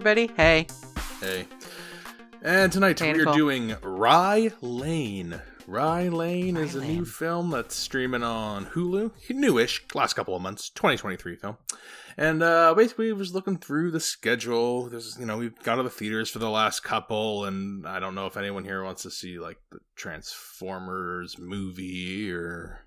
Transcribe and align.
everybody. 0.00 0.32
Hey. 0.34 0.66
Hey. 1.20 1.46
And 2.40 2.72
tonight 2.72 3.02
we 3.02 3.20
are 3.20 3.34
doing 3.34 3.76
Rye 3.82 4.50
Lane. 4.62 5.42
Rye 5.66 6.08
Lane 6.08 6.56
is 6.56 6.74
a 6.74 6.80
Rye 6.80 6.86
new 6.86 7.04
film 7.04 7.50
that's 7.50 7.76
streaming 7.76 8.22
on 8.22 8.64
Hulu. 8.64 9.10
Newish, 9.28 9.82
last 9.94 10.14
couple 10.14 10.34
of 10.34 10.40
months, 10.40 10.70
2023 10.70 11.36
film. 11.36 11.58
And 12.16 12.42
uh, 12.42 12.72
basically, 12.72 13.12
was 13.12 13.34
looking 13.34 13.58
through 13.58 13.90
the 13.90 14.00
schedule. 14.00 14.88
There's, 14.88 15.18
you 15.20 15.26
know, 15.26 15.36
we've 15.36 15.62
got 15.62 15.74
to 15.74 15.82
the 15.82 15.90
theaters 15.90 16.30
for 16.30 16.38
the 16.38 16.48
last 16.48 16.80
couple, 16.80 17.44
and 17.44 17.86
I 17.86 18.00
don't 18.00 18.14
know 18.14 18.24
if 18.24 18.38
anyone 18.38 18.64
here 18.64 18.82
wants 18.82 19.02
to 19.02 19.10
see 19.10 19.38
like 19.38 19.58
the 19.70 19.80
Transformers 19.96 21.38
movie 21.38 22.32
or 22.32 22.79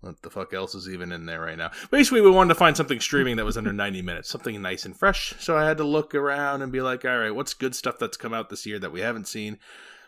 what 0.00 0.22
the 0.22 0.30
fuck 0.30 0.54
else 0.54 0.74
is 0.74 0.88
even 0.88 1.12
in 1.12 1.26
there 1.26 1.40
right 1.40 1.58
now. 1.58 1.70
Basically, 1.90 2.20
we 2.20 2.30
wanted 2.30 2.50
to 2.50 2.58
find 2.58 2.76
something 2.76 3.00
streaming 3.00 3.36
that 3.36 3.44
was 3.44 3.56
under 3.56 3.72
90 3.74 4.02
minutes, 4.02 4.28
something 4.28 4.60
nice 4.60 4.84
and 4.84 4.96
fresh. 4.96 5.34
So 5.38 5.56
I 5.56 5.64
had 5.64 5.78
to 5.78 5.84
look 5.84 6.14
around 6.14 6.62
and 6.62 6.72
be 6.72 6.80
like, 6.80 7.04
all 7.04 7.18
right, 7.18 7.34
what's 7.34 7.54
good 7.54 7.74
stuff 7.74 7.98
that's 7.98 8.16
come 8.16 8.34
out 8.34 8.50
this 8.50 8.66
year 8.66 8.78
that 8.78 8.92
we 8.92 9.00
haven't 9.00 9.28
seen? 9.28 9.58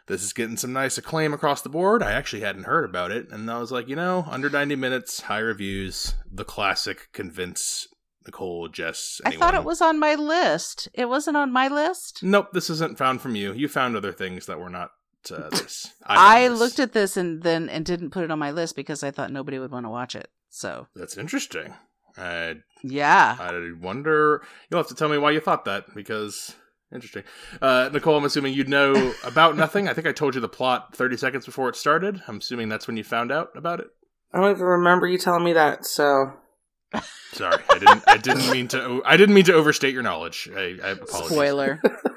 This 0.06 0.22
is 0.22 0.32
getting 0.32 0.56
some 0.56 0.72
nice 0.72 0.98
acclaim 0.98 1.32
across 1.32 1.62
the 1.62 1.68
board. 1.68 2.02
I 2.02 2.12
actually 2.12 2.42
hadn't 2.42 2.64
heard 2.64 2.84
about 2.84 3.12
it. 3.12 3.30
And 3.30 3.48
I 3.50 3.58
was 3.58 3.70
like, 3.70 3.88
you 3.88 3.94
know, 3.94 4.26
under 4.28 4.50
90 4.50 4.74
minutes, 4.76 5.22
high 5.22 5.38
reviews, 5.38 6.14
the 6.30 6.44
classic 6.44 7.08
convince 7.12 7.86
Nicole, 8.26 8.68
Jess. 8.68 9.20
I 9.24 9.30
thought 9.36 9.54
it 9.54 9.64
was 9.64 9.80
on 9.80 9.98
my 9.98 10.14
list. 10.14 10.88
It 10.94 11.08
wasn't 11.08 11.36
on 11.36 11.52
my 11.52 11.68
list. 11.68 12.22
Nope, 12.22 12.48
this 12.52 12.70
isn't 12.70 12.98
found 12.98 13.20
from 13.20 13.34
you. 13.36 13.52
You 13.52 13.68
found 13.68 13.96
other 13.96 14.12
things 14.12 14.46
that 14.46 14.58
were 14.58 14.70
not 14.70 14.90
uh, 15.30 15.48
this. 15.50 15.92
I, 16.04 16.42
found 16.42 16.54
this. 16.54 16.60
looked 16.60 16.78
at 16.78 16.92
this 16.92 17.16
and 17.16 17.42
then 17.42 17.68
and 17.68 17.84
didn't 17.84 18.10
put 18.10 18.24
it 18.24 18.30
on 18.30 18.38
my 18.38 18.50
list 18.50 18.76
because 18.76 19.02
I 19.02 19.10
thought 19.10 19.32
nobody 19.32 19.58
would 19.58 19.70
want 19.70 19.86
to 19.86 19.90
watch 19.90 20.14
it. 20.14 20.30
So 20.48 20.86
That's 20.94 21.16
interesting. 21.16 21.74
I 22.16 22.56
yeah, 22.82 23.36
I 23.38 23.72
wonder. 23.80 24.42
You'll 24.68 24.80
have 24.80 24.88
to 24.88 24.94
tell 24.94 25.08
me 25.08 25.18
why 25.18 25.30
you 25.30 25.40
thought 25.40 25.64
that 25.66 25.94
because 25.94 26.54
interesting. 26.92 27.22
Uh, 27.60 27.88
Nicole, 27.92 28.16
I'm 28.16 28.24
assuming 28.24 28.54
you'd 28.54 28.68
know 28.68 29.14
about 29.24 29.56
nothing. 29.56 29.88
I 29.88 29.94
think 29.94 30.06
I 30.06 30.12
told 30.12 30.34
you 30.34 30.40
the 30.40 30.48
plot 30.48 30.96
30 30.96 31.16
seconds 31.16 31.46
before 31.46 31.68
it 31.68 31.76
started. 31.76 32.22
I'm 32.26 32.38
assuming 32.38 32.68
that's 32.68 32.86
when 32.86 32.96
you 32.96 33.04
found 33.04 33.30
out 33.30 33.50
about 33.54 33.80
it. 33.80 33.86
I 34.32 34.40
don't 34.40 34.50
even 34.50 34.62
remember 34.62 35.06
you 35.06 35.18
telling 35.18 35.44
me 35.44 35.52
that, 35.52 35.86
so 35.86 36.32
Sorry, 37.32 37.62
I 37.70 37.78
didn't. 37.78 38.02
I 38.06 38.16
didn't 38.16 38.50
mean 38.50 38.68
to. 38.68 39.02
I 39.04 39.16
didn't 39.16 39.34
mean 39.34 39.44
to 39.44 39.54
overstate 39.54 39.94
your 39.94 40.02
knowledge. 40.02 40.48
I, 40.54 40.76
I 40.82 40.90
apologize. 40.90 41.30
spoiler. 41.30 41.82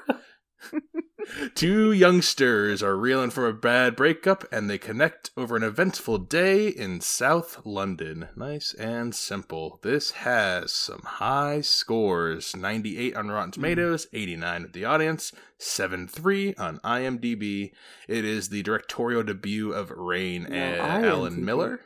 Two 1.55 1.91
youngsters 1.91 2.83
are 2.83 2.97
reeling 2.97 3.29
from 3.29 3.45
a 3.45 3.53
bad 3.53 3.95
breakup 3.95 4.45
and 4.51 4.69
they 4.69 4.77
connect 4.77 5.31
over 5.37 5.55
an 5.55 5.63
eventful 5.63 6.17
day 6.19 6.67
in 6.67 7.01
South 7.01 7.61
London. 7.65 8.27
Nice 8.35 8.73
and 8.73 9.15
simple. 9.15 9.79
This 9.83 10.11
has 10.11 10.71
some 10.71 11.01
high 11.03 11.61
scores 11.61 12.55
98 12.55 13.15
on 13.15 13.29
Rotten 13.29 13.49
hmm. 13.49 13.53
Tomatoes, 13.53 14.07
89 14.13 14.63
at 14.65 14.73
the 14.73 14.85
audience, 14.85 15.31
7 15.57 16.07
3 16.07 16.55
on 16.55 16.79
IMDb. 16.79 17.71
It 18.07 18.25
is 18.25 18.49
the 18.49 18.63
directorial 18.63 19.23
debut 19.23 19.71
of 19.71 19.91
Raine 19.91 20.43
No, 20.49 20.55
and 20.55 21.05
Allen-Miller. 21.05 21.81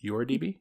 Your 0.00 0.24
DB? 0.26 0.58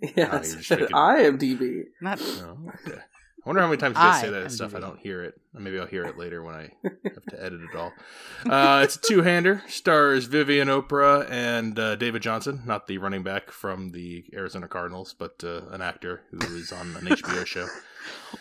yeah, 0.00 0.10
Oh, 0.16 0.22
I 0.22 0.32
you're 0.32 0.42
just 0.42 0.66
said 0.66 0.80
making- 0.80 0.96
IMDb. 0.96 1.82
Not 2.00 2.20
oh, 2.22 2.58
No. 2.86 2.98
Okay. 3.44 3.46
I 3.46 3.48
wonder 3.48 3.60
how 3.62 3.68
many 3.68 3.76
times 3.78 3.96
you 3.96 4.02
guys 4.02 4.20
say 4.22 4.30
that 4.30 4.46
IMDb. 4.46 4.50
stuff. 4.50 4.74
I 4.74 4.80
don't 4.80 4.98
hear 4.98 5.22
it. 5.22 5.34
Maybe 5.52 5.78
I'll 5.78 5.86
hear 5.86 6.04
it 6.04 6.16
later 6.18 6.42
when 6.42 6.54
I 6.54 6.70
have 6.82 7.24
to 7.30 7.42
edit 7.44 7.60
it 7.62 7.76
all. 7.76 7.92
Uh, 8.50 8.82
it's 8.84 8.96
a 8.96 9.00
two-hander. 9.00 9.62
Stars 9.68 10.26
Vivian 10.26 10.68
Oprah 10.68 11.26
and 11.30 11.78
uh, 11.78 11.96
David 11.96 12.20
Johnson, 12.20 12.62
not 12.66 12.86
the 12.86 12.98
running 12.98 13.22
back 13.22 13.50
from 13.50 13.92
the 13.92 14.22
Arizona 14.34 14.68
Cardinals, 14.68 15.14
but 15.18 15.42
uh, 15.42 15.62
an 15.70 15.80
actor 15.80 16.20
who 16.30 16.38
is 16.54 16.70
on 16.70 16.94
an 16.96 17.06
HBO 17.06 17.46
show. 17.46 17.66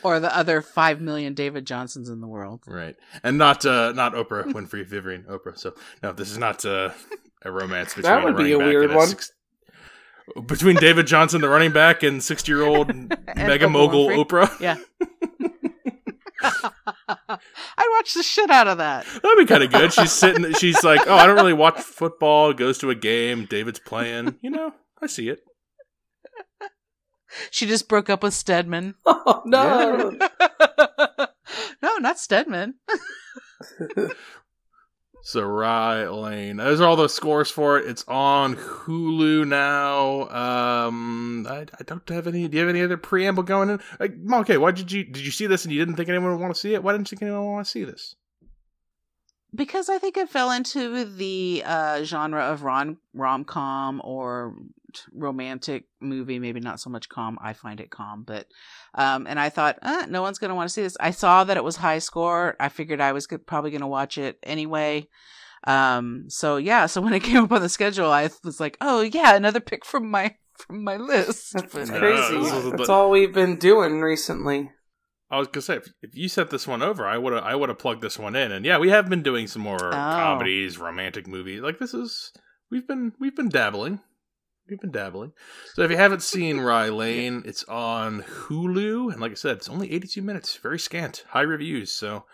or 0.03 0.19
the 0.19 0.35
other 0.35 0.61
five 0.61 0.99
million 0.99 1.33
David 1.33 1.65
Johnsons 1.65 2.09
in 2.09 2.19
the 2.19 2.27
world. 2.27 2.63
Right, 2.67 2.97
and 3.23 3.37
not 3.37 3.65
uh, 3.65 3.93
not 3.93 4.13
Oprah 4.13 4.43
Winfrey, 4.51 4.85
Vivian 4.85 5.23
Oprah. 5.23 5.57
So 5.57 5.73
no, 6.01 6.11
this 6.11 6.29
is 6.29 6.37
not 6.37 6.65
uh, 6.65 6.89
a 7.43 7.51
romance 7.51 7.89
between 7.95 8.03
That 8.11 8.25
would 8.25 8.35
be 8.35 8.51
running 8.51 8.55
a 8.55 8.59
back 8.59 8.67
weird 8.67 8.85
and 8.89 8.95
one. 8.95 9.07
six- 9.07 9.31
between 10.45 10.75
David 10.77 11.07
Johnson, 11.07 11.41
the 11.41 11.49
running 11.49 11.71
back, 11.71 12.03
and 12.03 12.23
sixty-year-old 12.23 12.87
mega 13.35 13.65
Oprah 13.67 13.71
mogul 13.71 14.07
Winfrey. 14.07 14.47
Oprah. 14.47 14.59
Yeah. 14.59 14.77
I'd 17.29 17.87
watch 17.97 18.13
the 18.13 18.23
shit 18.23 18.49
out 18.49 18.67
of 18.67 18.77
that. 18.79 19.05
That'd 19.05 19.37
be 19.37 19.45
kind 19.45 19.63
of 19.63 19.71
good. 19.71 19.93
She's 19.93 20.11
sitting. 20.11 20.51
She's 20.53 20.83
like, 20.83 21.01
"Oh, 21.07 21.13
I 21.13 21.25
don't 21.25 21.35
really 21.35 21.53
watch 21.53 21.79
football." 21.79 22.53
Goes 22.53 22.77
to 22.79 22.89
a 22.89 22.95
game. 22.95 23.45
David's 23.45 23.79
playing. 23.79 24.37
You 24.41 24.49
know, 24.49 24.73
I 25.01 25.07
see 25.07 25.29
it. 25.29 25.39
She 27.49 27.65
just 27.65 27.87
broke 27.87 28.09
up 28.09 28.23
with 28.23 28.33
Stedman. 28.33 28.95
Oh 29.25 29.41
no! 29.45 30.17
no, 31.81 31.97
not 31.97 32.19
Stedman. 32.19 32.75
Rye 35.47 36.07
Lane. 36.07 36.57
Those 36.57 36.81
are 36.81 36.87
all 36.87 36.95
the 36.95 37.07
scores 37.07 37.49
for 37.49 37.79
it. 37.79 37.87
It's 37.87 38.03
on 38.07 38.55
Hulu 38.55 39.47
now. 39.47 40.29
Um, 40.29 41.47
I, 41.49 41.61
I 41.79 41.83
don't 41.85 42.07
have 42.09 42.27
any. 42.27 42.47
Do 42.47 42.57
you 42.57 42.61
have 42.61 42.69
any 42.69 42.81
other 42.81 42.97
preamble 42.97 43.43
going 43.43 43.69
in? 43.69 43.79
Like, 43.99 44.13
okay, 44.41 44.57
why 44.57 44.71
did 44.71 44.91
you 44.91 45.03
did 45.05 45.25
you 45.25 45.31
see 45.31 45.47
this 45.47 45.63
and 45.63 45.73
you 45.73 45.79
didn't 45.79 45.95
think 45.95 46.09
anyone 46.09 46.31
would 46.31 46.41
want 46.41 46.53
to 46.53 46.59
see 46.59 46.73
it? 46.73 46.83
Why 46.83 46.91
didn't 46.91 47.09
you 47.11 47.17
think 47.17 47.29
anyone 47.29 47.45
want 47.45 47.65
to 47.65 47.71
see 47.71 47.83
this? 47.83 48.15
because 49.55 49.89
I 49.89 49.97
think 49.97 50.17
it 50.17 50.29
fell 50.29 50.51
into 50.51 51.05
the 51.05 51.63
uh, 51.65 52.03
genre 52.03 52.41
of 52.43 52.63
rom 52.63 52.97
rom 53.13 53.45
com 53.45 54.01
or 54.03 54.55
romantic 55.13 55.85
movie. 56.01 56.39
Maybe 56.39 56.59
not 56.59 56.79
so 56.79 56.89
much 56.89 57.09
calm. 57.09 57.37
I 57.41 57.53
find 57.53 57.79
it 57.79 57.89
calm, 57.91 58.23
but 58.23 58.47
um, 58.95 59.27
and 59.27 59.39
I 59.39 59.49
thought 59.49 59.79
uh, 59.81 60.05
no 60.09 60.21
one's 60.21 60.39
going 60.39 60.49
to 60.49 60.55
want 60.55 60.69
to 60.69 60.73
see 60.73 60.81
this. 60.83 60.97
I 60.99 61.11
saw 61.11 61.43
that 61.43 61.57
it 61.57 61.63
was 61.63 61.75
high 61.77 61.99
score. 61.99 62.55
I 62.59 62.69
figured 62.69 63.01
I 63.01 63.11
was 63.11 63.27
probably 63.45 63.71
going 63.71 63.81
to 63.81 63.87
watch 63.87 64.17
it 64.17 64.37
anyway. 64.43 65.07
Um, 65.65 66.25
so 66.27 66.57
yeah, 66.57 66.85
so 66.87 67.01
when 67.05 67.13
it 67.13 67.23
came 67.23 67.43
up 67.43 67.51
on 67.51 67.61
the 67.61 67.69
schedule, 67.69 68.11
I 68.11 68.29
was 68.43 68.59
like, 68.59 68.77
oh 68.81 69.01
yeah, 69.01 69.35
another 69.35 69.59
pick 69.59 69.85
from 69.85 70.09
my 70.09 70.35
from 70.57 70.83
my 70.83 70.97
list. 70.97 71.53
That's 71.53 71.73
But- 71.73 71.87
Yeah, 71.87 71.99
crazy. 71.99 72.37
this 72.39 72.71
That's 72.77 72.89
all 72.89 73.09
we've 73.09 73.33
been 73.33 73.57
doing 73.57 74.01
recently. 74.01 74.71
I 75.31 75.39
was 75.39 75.47
gonna 75.47 75.63
say 75.63 75.77
if, 75.77 75.87
if 76.03 76.15
you 76.15 76.29
sent 76.29 76.51
this 76.51 76.67
one 76.67 76.83
over, 76.83 77.07
I 77.07 77.17
would 77.17 77.33
have 77.33 77.43
I 77.43 77.55
would 77.55 77.69
have 77.69 77.79
plugged 77.79 78.03
this 78.03 78.19
one 78.19 78.35
in. 78.35 78.51
And 78.51 78.63
yeah, 78.65 78.77
we 78.77 78.89
have 78.89 79.09
been 79.09 79.23
doing 79.23 79.47
some 79.47 79.63
more 79.63 79.79
comedies, 79.79 80.77
romantic 80.77 81.25
movies. 81.27 81.61
Like 81.61 81.79
this 81.79 81.95
is 81.95 82.31
we've 82.69 82.87
been 82.87 83.13
we've 83.19 83.35
been 83.35 83.49
dabbling. 83.49 83.99
We've 84.69 84.79
been 84.79 84.91
dabbling. 84.91 85.33
So 85.73 85.83
if 85.83 85.91
you 85.91 85.97
haven't 85.97 86.21
seen 86.21 86.59
Rye 86.59 86.89
Lane, 86.89 87.43
it's 87.45 87.63
on 87.65 88.21
Hulu, 88.23 89.11
and 89.11 89.19
like 89.19 89.31
I 89.31 89.35
said, 89.35 89.57
it's 89.57 89.69
only 89.69 89.91
82 89.91 90.21
minutes, 90.21 90.55
very 90.55 90.79
scant, 90.79 91.25
high 91.29 91.41
reviews. 91.41 91.91
So 91.91 92.25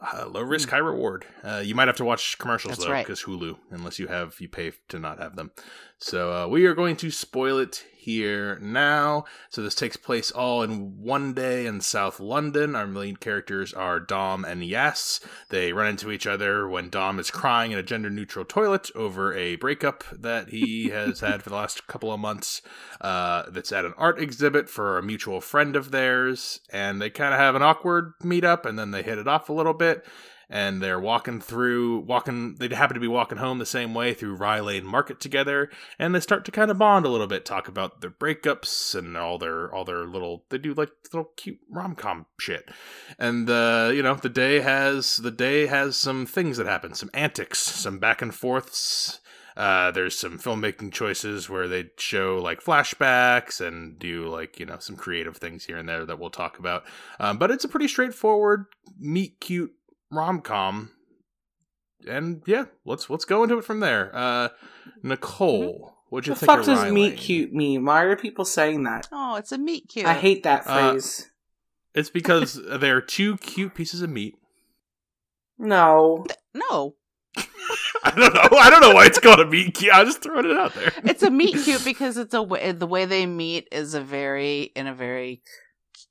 uh, 0.00 0.26
low 0.28 0.42
risk, 0.42 0.68
high 0.68 0.78
reward. 0.78 1.24
Uh, 1.42 1.62
you 1.64 1.74
might 1.74 1.88
have 1.88 1.96
to 1.96 2.04
watch 2.04 2.38
commercials 2.38 2.72
That's 2.76 2.84
though, 2.84 2.92
right. 2.92 3.06
because 3.06 3.22
Hulu, 3.22 3.56
unless 3.70 3.98
you 3.98 4.08
have 4.08 4.36
you 4.40 4.48
pay 4.48 4.72
to 4.88 4.98
not 4.98 5.18
have 5.18 5.36
them. 5.36 5.50
So 5.98 6.32
uh, 6.32 6.46
we 6.46 6.66
are 6.66 6.74
going 6.74 6.96
to 6.96 7.10
spoil 7.10 7.58
it 7.58 7.84
here 8.08 8.58
now. 8.62 9.26
So 9.50 9.60
this 9.60 9.74
takes 9.74 9.98
place 9.98 10.30
all 10.30 10.62
in 10.62 11.02
one 11.02 11.34
day 11.34 11.66
in 11.66 11.82
South 11.82 12.20
London. 12.20 12.74
Our 12.74 12.86
main 12.86 13.16
characters 13.16 13.74
are 13.74 14.00
Dom 14.00 14.46
and 14.46 14.64
Yas. 14.64 15.20
They 15.50 15.74
run 15.74 15.88
into 15.88 16.10
each 16.10 16.26
other 16.26 16.66
when 16.66 16.88
Dom 16.88 17.18
is 17.18 17.30
crying 17.30 17.70
in 17.70 17.78
a 17.78 17.82
gender 17.82 18.08
neutral 18.08 18.46
toilet 18.46 18.90
over 18.94 19.34
a 19.34 19.56
breakup 19.56 20.04
that 20.10 20.48
he 20.48 20.88
has 20.88 21.20
had 21.20 21.42
for 21.42 21.50
the 21.50 21.56
last 21.56 21.86
couple 21.86 22.10
of 22.10 22.18
months. 22.18 22.62
Uh, 22.98 23.42
that's 23.50 23.72
at 23.72 23.84
an 23.84 23.92
art 23.98 24.18
exhibit 24.18 24.70
for 24.70 24.96
a 24.96 25.02
mutual 25.02 25.42
friend 25.42 25.76
of 25.76 25.90
theirs, 25.90 26.60
and 26.72 27.02
they 27.02 27.10
kind 27.10 27.34
of 27.34 27.40
have 27.40 27.54
an 27.54 27.62
awkward 27.62 28.14
meetup, 28.22 28.64
and 28.64 28.78
then 28.78 28.90
they 28.90 29.02
hit 29.02 29.18
it 29.18 29.28
off 29.28 29.50
a 29.50 29.52
little 29.52 29.74
bit. 29.74 30.06
And 30.50 30.82
they're 30.82 30.98
walking 30.98 31.40
through, 31.42 32.00
walking. 32.00 32.54
They 32.54 32.68
happen 32.74 32.94
to 32.94 33.00
be 33.00 33.06
walking 33.06 33.36
home 33.36 33.58
the 33.58 33.66
same 33.66 33.92
way 33.92 34.14
through 34.14 34.36
Rye 34.36 34.60
Lane 34.60 34.86
Market 34.86 35.20
together, 35.20 35.70
and 35.98 36.14
they 36.14 36.20
start 36.20 36.46
to 36.46 36.50
kind 36.50 36.70
of 36.70 36.78
bond 36.78 37.04
a 37.04 37.10
little 37.10 37.26
bit, 37.26 37.44
talk 37.44 37.68
about 37.68 38.00
their 38.00 38.10
breakups 38.10 38.94
and 38.94 39.14
all 39.16 39.36
their 39.36 39.70
all 39.74 39.84
their 39.84 40.06
little. 40.06 40.44
They 40.48 40.56
do 40.56 40.72
like 40.72 40.90
little 41.12 41.30
cute 41.36 41.58
rom 41.70 41.94
com 41.94 42.24
shit, 42.40 42.70
and 43.18 43.50
uh, 43.50 43.90
you 43.92 44.02
know 44.02 44.14
the 44.14 44.30
day 44.30 44.60
has 44.60 45.18
the 45.18 45.30
day 45.30 45.66
has 45.66 45.96
some 45.96 46.24
things 46.24 46.56
that 46.56 46.66
happen, 46.66 46.94
some 46.94 47.10
antics, 47.12 47.58
some 47.58 47.98
back 47.98 48.22
and 48.22 48.34
forths. 48.34 49.20
Uh, 49.58 49.90
there's 49.90 50.16
some 50.16 50.38
filmmaking 50.38 50.92
choices 50.92 51.50
where 51.50 51.66
they 51.66 51.90
show 51.98 52.38
like 52.40 52.62
flashbacks 52.62 53.60
and 53.60 53.98
do 53.98 54.28
like 54.28 54.60
you 54.60 54.64
know 54.64 54.78
some 54.78 54.96
creative 54.96 55.36
things 55.36 55.64
here 55.64 55.76
and 55.76 55.88
there 55.88 56.06
that 56.06 56.18
we'll 56.18 56.30
talk 56.30 56.60
about. 56.60 56.84
Um, 57.18 57.38
but 57.38 57.50
it's 57.50 57.64
a 57.64 57.68
pretty 57.68 57.88
straightforward, 57.88 58.66
meet 59.00 59.40
cute 59.40 59.72
rom 60.10 60.40
com. 60.40 60.90
And 62.08 62.42
yeah, 62.46 62.66
let's 62.84 63.10
let's 63.10 63.24
go 63.24 63.42
into 63.42 63.58
it 63.58 63.64
from 63.64 63.80
there. 63.80 64.10
Uh, 64.14 64.48
Nicole, 65.02 65.94
what'd 66.10 66.26
you 66.28 66.34
The 66.34 66.40
think 66.40 66.46
fuck 66.50 66.60
of 66.60 66.66
does 66.66 66.78
Rye 66.82 66.90
meet 66.90 67.08
Lane? 67.10 67.16
cute 67.16 67.52
mean? 67.52 67.84
Why 67.84 68.02
are 68.04 68.16
people 68.16 68.44
saying 68.44 68.84
that? 68.84 69.08
Oh, 69.12 69.34
it's 69.36 69.52
a 69.52 69.58
meat 69.58 69.88
cute. 69.88 70.06
I 70.06 70.14
hate 70.14 70.42
that 70.44 70.66
Uh, 70.66 70.90
phrase. 70.92 71.30
It's 71.94 72.10
because 72.10 72.60
they're 72.78 73.00
two 73.00 73.36
cute 73.38 73.74
pieces 73.74 74.02
of 74.02 74.10
meat. 74.10 74.36
no. 75.58 76.24
No, 76.54 76.96
I 77.36 78.10
don't 78.16 78.34
know. 78.34 78.58
I 78.58 78.70
don't 78.70 78.80
know 78.80 78.92
why 78.94 79.06
it's 79.06 79.20
called 79.20 79.38
a 79.38 79.46
meet 79.46 79.74
cute. 79.74 79.92
I'm 79.94 80.06
just 80.06 80.22
throwing 80.22 80.46
it 80.50 80.56
out 80.56 80.74
there. 80.74 80.92
It's 81.04 81.22
a 81.22 81.30
meet 81.30 81.54
cute 81.64 81.84
because 81.84 82.16
it's 82.16 82.34
a 82.34 82.42
way, 82.42 82.72
the 82.72 82.86
way 82.86 83.04
they 83.04 83.26
meet 83.26 83.68
is 83.70 83.94
a 83.94 84.00
very 84.00 84.72
in 84.74 84.86
a 84.88 84.94
very 84.94 85.42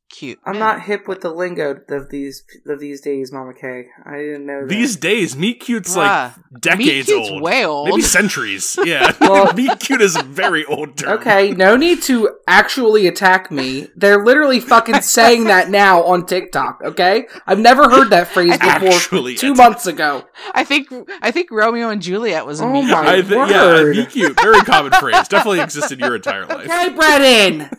cute. 0.09 0.39
I'm 0.45 0.57
not 0.59 0.81
hip 0.83 1.07
with 1.07 1.21
the 1.21 1.29
lingo 1.31 1.79
of 1.89 2.09
these 2.09 2.43
of 2.65 2.79
these 2.79 3.01
days, 3.01 3.31
Mama 3.31 3.53
K. 3.53 3.87
I 4.05 4.17
didn't 4.17 4.45
know 4.45 4.61
that. 4.61 4.69
These 4.69 4.95
days, 4.97 5.35
meet 5.35 5.59
cute's 5.59 5.95
like 5.95 6.09
Bruh, 6.09 6.59
decades 6.61 7.07
meet 7.09 7.15
cute's 7.15 7.29
old. 7.29 7.41
way 7.41 7.65
old. 7.65 7.89
Maybe 7.89 8.01
centuries. 8.01 8.77
Yeah. 8.85 9.11
Well- 9.21 9.53
meet 9.53 9.79
cute 9.79 10.01
is 10.01 10.15
a 10.15 10.23
very 10.23 10.63
old 10.65 10.97
term. 10.97 11.19
Okay, 11.19 11.51
no 11.51 11.75
need 11.75 12.01
to 12.03 12.37
actually 12.47 13.07
attack 13.07 13.51
me. 13.51 13.87
They're 13.95 14.23
literally 14.23 14.59
fucking 14.59 15.01
saying 15.01 15.45
that 15.45 15.69
now 15.69 16.03
on 16.03 16.25
TikTok, 16.25 16.81
okay? 16.83 17.27
I've 17.45 17.59
never 17.59 17.89
heard 17.89 18.09
that 18.11 18.27
phrase 18.29 18.51
before 18.57 18.69
Actually 18.89 19.35
two 19.35 19.47
attack. 19.53 19.57
months 19.57 19.85
ago. 19.87 20.23
I 20.53 20.63
think 20.63 20.87
I 21.21 21.31
think 21.31 21.51
Romeo 21.51 21.89
and 21.89 22.01
Juliet 22.01 22.45
was 22.45 22.61
a 22.61 22.63
Oh 22.65 22.71
meet 22.71 22.85
my 22.89 23.03
cute. 23.03 23.07
I 23.07 23.21
th- 23.45 23.49
yeah, 23.51 23.63
Word. 23.65 23.95
meet 23.97 24.09
cute. 24.09 24.39
Very 24.41 24.61
common 24.61 24.91
phrase. 24.93 25.27
Definitely 25.27 25.59
existed 25.61 25.99
your 25.99 26.15
entire 26.15 26.45
life. 26.45 26.65
Okay, 26.69 26.89
Brennan! 26.95 27.69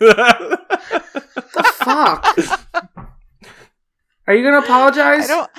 The 1.79 2.43
fuck? 2.43 3.15
Are 4.27 4.35
you 4.35 4.45
gonna 4.45 4.59
apologize? 4.59 5.25
I 5.25 5.27
don't. 5.27 5.51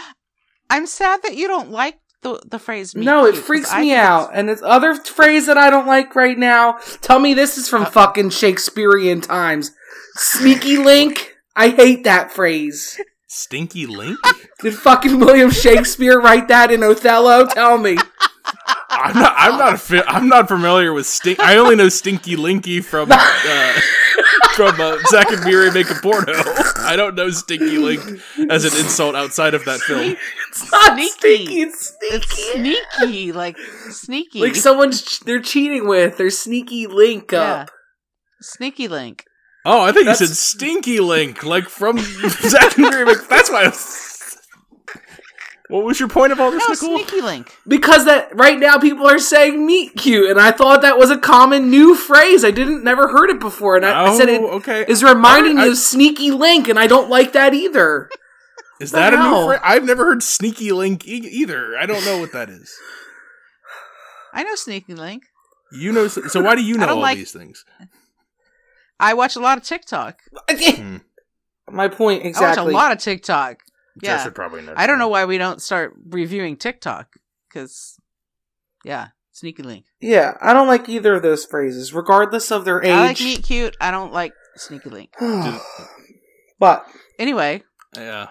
I'm 0.69 0.85
sad 0.85 1.21
that 1.23 1.35
you 1.35 1.47
don't 1.47 1.71
like 1.71 1.97
the 2.21 2.39
the 2.45 2.59
phrase. 2.59 2.95
Meet 2.95 3.05
no, 3.05 3.25
it 3.25 3.31
cute, 3.31 3.35
'cause 3.35 3.45
freaks 3.47 3.71
me 3.73 3.77
think 3.79 3.91
it's- 3.93 4.05
out. 4.05 4.29
And 4.33 4.47
this 4.49 4.61
other 4.63 4.95
phrase 4.95 5.47
that 5.47 5.57
I 5.57 5.69
don't 5.69 5.87
like 5.87 6.15
right 6.15 6.37
now, 6.37 6.73
tell 7.01 7.19
me 7.19 7.33
this 7.33 7.57
is 7.57 7.67
from 7.67 7.83
Uh, 7.83 7.89
fucking 7.89 8.29
Shakespearean 8.29 9.21
times. 9.21 9.71
Sneaky 10.15 10.77
link? 10.77 11.35
I 11.55 11.69
hate 11.69 12.03
that 12.03 12.31
phrase. 12.31 12.99
Stinky 13.31 13.85
Link? 13.85 14.17
Did 14.61 14.73
fucking 14.75 15.19
William 15.19 15.51
Shakespeare 15.51 16.19
write 16.19 16.47
that 16.47 16.71
in 16.71 16.81
Othello? 16.81 17.45
Tell 17.45 17.77
me. 17.77 17.95
I'm 18.89 19.13
not. 19.15 19.33
I'm 19.37 19.57
not. 19.59 19.79
Fi- 19.79 20.03
I'm 20.07 20.27
not 20.27 20.47
familiar 20.47 20.93
with 20.93 21.05
stink. 21.05 21.39
I 21.39 21.57
only 21.57 21.75
know 21.75 21.89
Stinky 21.89 22.35
Linky 22.35 22.83
from 22.83 23.09
uh, 23.11 23.73
from 24.59 24.81
uh, 24.81 24.97
Zack 25.09 25.31
and 25.31 25.41
Miri 25.45 25.71
make 25.71 25.89
a 25.89 25.93
porno. 25.95 26.33
I 26.79 26.95
don't 26.97 27.15
know 27.15 27.29
Stinky 27.29 27.77
Link 27.77 28.01
as 28.49 28.65
an 28.65 28.77
insult 28.77 29.15
outside 29.15 29.53
of 29.53 29.63
that 29.65 29.79
film. 29.79 30.15
It's 30.49 30.69
not 30.71 30.93
Sneaky. 30.95 31.45
sneaky. 31.45 31.61
It's 31.61 31.93
It's 32.01 32.27
sneaky. 32.53 32.77
sneaky, 32.97 33.31
like 33.31 33.57
sneaky, 33.89 34.41
Like 34.41 34.55
someone's 34.55 35.19
they're 35.19 35.39
cheating 35.41 35.87
with 35.87 36.17
their 36.17 36.29
sneaky 36.29 36.87
link 36.87 37.31
Yeah. 37.31 37.67
sneaky 38.41 38.87
link. 38.89 39.23
Oh, 39.65 39.81
I 39.81 39.91
think 39.91 40.07
you 40.07 40.15
said 40.15 40.29
Stinky 40.29 40.99
Link, 41.01 41.43
like 41.43 41.67
from 41.69 41.99
Zack 42.29 42.77
and 42.77 42.89
Miri. 42.89 43.05
Make- 43.05 43.27
That's 43.29 43.49
why. 43.51 43.63
I 43.63 43.67
was- 43.69 44.08
What 45.69 45.85
was 45.85 45.99
your 45.99 46.09
point 46.09 46.31
of 46.31 46.39
all 46.39 46.49
this, 46.49 46.63
No, 46.67 46.73
Nicole? 46.73 46.97
sneaky 47.05 47.21
link. 47.21 47.55
Because 47.67 48.05
that 48.05 48.35
right 48.35 48.57
now 48.57 48.79
people 48.79 49.07
are 49.07 49.19
saying 49.19 49.63
meet 49.65 49.95
cute, 49.95 50.27
and 50.29 50.39
I 50.39 50.51
thought 50.51 50.81
that 50.81 50.97
was 50.97 51.11
a 51.11 51.17
common 51.17 51.69
new 51.69 51.95
phrase. 51.95 52.43
I 52.43 52.49
didn't 52.49 52.83
never 52.83 53.09
heard 53.09 53.29
it 53.29 53.39
before, 53.39 53.75
and 53.75 53.85
I, 53.85 54.07
I 54.07 54.17
said 54.17 54.29
it 54.29 54.41
Oh, 54.41 54.47
okay. 54.57 54.83
is 54.87 55.03
reminding 55.03 55.59
I- 55.59 55.65
me 55.65 55.69
of 55.69 55.77
sneaky 55.77 56.31
link, 56.31 56.67
and 56.69 56.79
I 56.79 56.87
don't 56.87 57.07
like 57.09 57.33
that 57.33 57.53
either. 57.53 58.09
Is 58.81 58.91
the 58.91 58.97
that 58.97 59.13
a 59.13 59.17
new 59.17 59.21
hell? 59.23 59.47
phrase? 59.47 59.59
I've 59.61 59.83
never 59.83 60.05
heard 60.05 60.23
Sneaky 60.23 60.71
Link 60.71 61.05
e- 61.05 61.17
either. 61.17 61.77
I 61.77 61.85
don't 61.85 62.03
know 62.05 62.17
what 62.17 62.31
that 62.31 62.49
is. 62.49 62.73
I 64.33 64.43
know 64.43 64.55
sneaky 64.55 64.93
link. 64.95 65.23
You 65.73 65.91
know, 65.91 66.07
so 66.07 66.41
why 66.41 66.55
do 66.55 66.63
you 66.63 66.77
know 66.77 66.87
all 66.87 66.99
like- 66.99 67.17
these 67.17 67.33
things? 67.33 67.65
I 68.99 69.13
watch 69.13 69.35
a 69.35 69.39
lot 69.41 69.57
of 69.57 69.63
TikTok. 69.65 70.19
Hmm. 70.49 70.97
My 71.69 71.89
point 71.89 72.25
exactly. 72.25 72.61
I 72.61 72.63
watch 72.63 72.71
a 72.71 72.75
lot 72.75 72.91
of 72.93 72.97
TikTok. 72.99 73.59
I 74.03 74.07
Yeah, 74.07 74.23
should 74.23 74.35
probably 74.35 74.61
know. 74.61 74.73
I 74.75 74.87
don't 74.87 74.99
know 74.99 75.07
why 75.07 75.25
we 75.25 75.37
don't 75.37 75.61
start 75.61 75.95
reviewing 76.09 76.55
TikTok 76.57 77.15
because, 77.47 77.99
yeah, 78.83 79.09
sneaky 79.31 79.63
link. 79.63 79.85
Yeah, 79.99 80.37
I 80.41 80.53
don't 80.53 80.67
like 80.67 80.87
either 80.89 81.15
of 81.15 81.21
those 81.23 81.45
phrases, 81.45 81.93
regardless 81.93 82.51
of 82.51 82.65
their 82.65 82.83
age. 82.83 82.91
I 82.91 83.01
like 83.07 83.19
meet 83.19 83.43
cute. 83.43 83.75
I 83.81 83.91
don't 83.91 84.13
like 84.13 84.33
sneaky 84.55 84.89
link. 84.89 85.13
but 86.59 86.85
Anyway, 87.17 87.63
Yeah. 87.95 88.29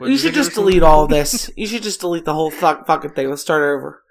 you 0.00 0.16
should 0.18 0.34
just 0.34 0.54
delete 0.54 0.82
all 0.82 1.04
of 1.04 1.10
this. 1.10 1.50
You 1.56 1.66
should 1.66 1.82
just 1.82 2.00
delete 2.00 2.24
the 2.24 2.34
whole 2.34 2.50
fuck 2.50 2.86
fucking 2.86 3.10
thing. 3.12 3.28
Let's 3.30 3.42
start 3.42 3.62
over. 3.62 4.02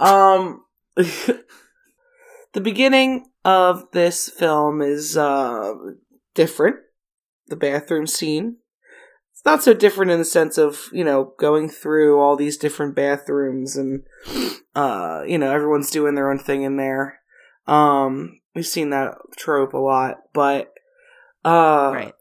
Um, 0.00 0.64
the 0.96 2.60
beginning 2.60 3.26
of 3.44 3.84
this 3.92 4.28
film 4.28 4.82
is 4.82 5.16
uh 5.16 5.72
different. 6.34 6.76
The 7.48 7.56
bathroom 7.56 8.06
scene. 8.08 8.56
Not 9.46 9.62
so 9.62 9.72
different 9.72 10.10
in 10.10 10.18
the 10.18 10.24
sense 10.24 10.58
of 10.58 10.88
you 10.92 11.04
know 11.04 11.32
going 11.38 11.70
through 11.70 12.20
all 12.20 12.36
these 12.36 12.58
different 12.58 12.94
bathrooms 12.94 13.76
and 13.76 14.02
uh 14.74 15.22
you 15.26 15.38
know 15.38 15.52
everyone's 15.52 15.90
doing 15.90 16.16
their 16.16 16.30
own 16.30 16.38
thing 16.38 16.62
in 16.62 16.76
there. 16.76 17.20
Um, 17.68 18.40
we've 18.54 18.66
seen 18.66 18.90
that 18.90 19.14
trope 19.36 19.72
a 19.72 19.78
lot, 19.78 20.16
but 20.32 20.72
uh, 21.46 21.92
right. 21.94 22.14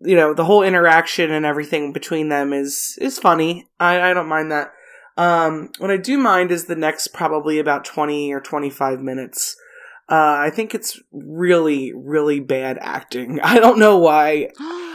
you 0.00 0.16
know 0.16 0.34
the 0.34 0.44
whole 0.44 0.64
interaction 0.64 1.30
and 1.30 1.46
everything 1.46 1.92
between 1.92 2.28
them 2.28 2.52
is 2.52 2.98
is 3.00 3.18
funny 3.18 3.68
i 3.78 4.10
i 4.10 4.12
don't 4.12 4.28
mind 4.28 4.50
that 4.50 4.72
um 5.16 5.70
what 5.78 5.92
i 5.92 5.96
do 5.96 6.18
mind 6.18 6.50
is 6.50 6.64
the 6.64 6.74
next 6.74 7.08
probably 7.08 7.60
about 7.60 7.84
20 7.84 8.32
or 8.32 8.40
25 8.40 9.00
minutes 9.00 9.56
uh 10.08 10.36
i 10.38 10.50
think 10.50 10.74
it's 10.74 11.00
really 11.12 11.92
really 11.94 12.40
bad 12.40 12.78
acting. 12.80 13.40
I 13.42 13.58
don't 13.58 13.78
know 13.78 13.98
why. 13.98 14.50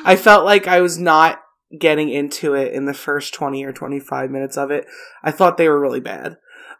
I 0.06 0.16
felt 0.18 0.46
like 0.46 0.68
i 0.68 0.82
was 0.82 0.98
not 0.98 1.42
getting 1.78 2.10
into 2.10 2.56
it 2.56 2.74
in 2.74 2.86
the 2.86 2.94
first 2.94 3.34
20 3.34 3.64
or 3.64 3.72
25 3.72 4.32
minutes 4.32 4.58
of 4.58 4.72
it. 4.72 4.88
I 5.24 5.30
thought 5.32 5.58
they 5.58 5.70
were 5.70 5.80
really 5.80 6.00
bad. 6.00 6.38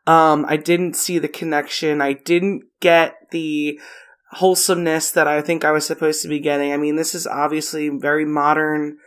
Um 0.08 0.46
i 0.48 0.58
didn't 0.58 0.96
see 0.96 1.20
the 1.20 1.28
connection. 1.28 2.02
I 2.02 2.14
didn't 2.14 2.64
get 2.80 3.16
the 3.32 3.80
wholesomeness 4.32 5.12
that 5.12 5.28
I 5.28 5.42
think 5.42 5.66
I 5.66 5.72
was 5.72 5.86
supposed 5.86 6.22
to 6.22 6.28
be 6.28 6.40
getting. 6.40 6.72
I 6.72 6.78
mean, 6.78 6.96
this 6.96 7.16
is 7.16 7.26
obviously 7.26 7.90
very 7.90 8.26
modern 8.26 8.98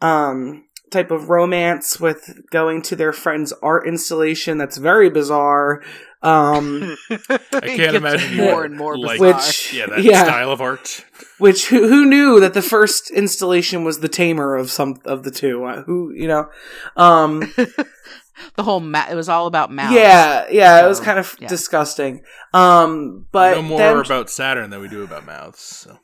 um 0.00 0.64
type 0.90 1.10
of 1.10 1.28
romance 1.28 1.98
with 2.00 2.40
going 2.50 2.82
to 2.82 2.96
their 2.96 3.12
friend's 3.12 3.52
art 3.62 3.86
installation 3.86 4.58
that's 4.58 4.76
very 4.78 5.10
bizarre. 5.10 5.82
Um 6.22 6.96
I 7.10 7.38
can't 7.76 7.94
imagine 7.96 8.36
more 8.36 8.64
and 8.64 8.76
more 8.76 8.98
like- 8.98 9.20
bizarre. 9.20 9.36
Which- 9.36 9.72
Yeah, 9.74 9.86
that 9.86 10.02
Yeah. 10.02 10.24
style 10.24 10.50
of 10.50 10.60
art. 10.60 11.04
which 11.38 11.68
who, 11.68 11.86
who 11.88 12.04
knew 12.06 12.40
that 12.40 12.54
the 12.54 12.62
first 12.62 13.10
installation 13.10 13.84
was 13.84 14.00
the 14.00 14.08
tamer 14.08 14.56
of 14.56 14.70
some 14.70 15.00
of 15.04 15.22
the 15.22 15.30
two? 15.30 15.64
Uh, 15.64 15.82
who, 15.82 16.12
you 16.14 16.26
know. 16.26 16.48
Um 16.96 17.40
the 18.56 18.62
whole 18.62 18.80
ma- 18.80 19.06
it 19.10 19.14
was 19.14 19.28
all 19.28 19.46
about 19.46 19.70
mouths. 19.72 19.94
yeah, 19.94 20.46
yeah, 20.50 20.84
it 20.84 20.88
was 20.88 21.00
kind 21.00 21.18
of 21.18 21.36
yeah. 21.38 21.48
disgusting. 21.48 22.22
Um 22.52 23.26
but 23.30 23.54
no 23.56 23.62
more 23.62 23.78
then- 23.78 23.96
about 23.98 24.28
Saturn 24.30 24.70
than 24.70 24.80
we 24.80 24.88
do 24.88 25.02
about 25.04 25.24
mouths. 25.26 25.60
So. 25.60 25.98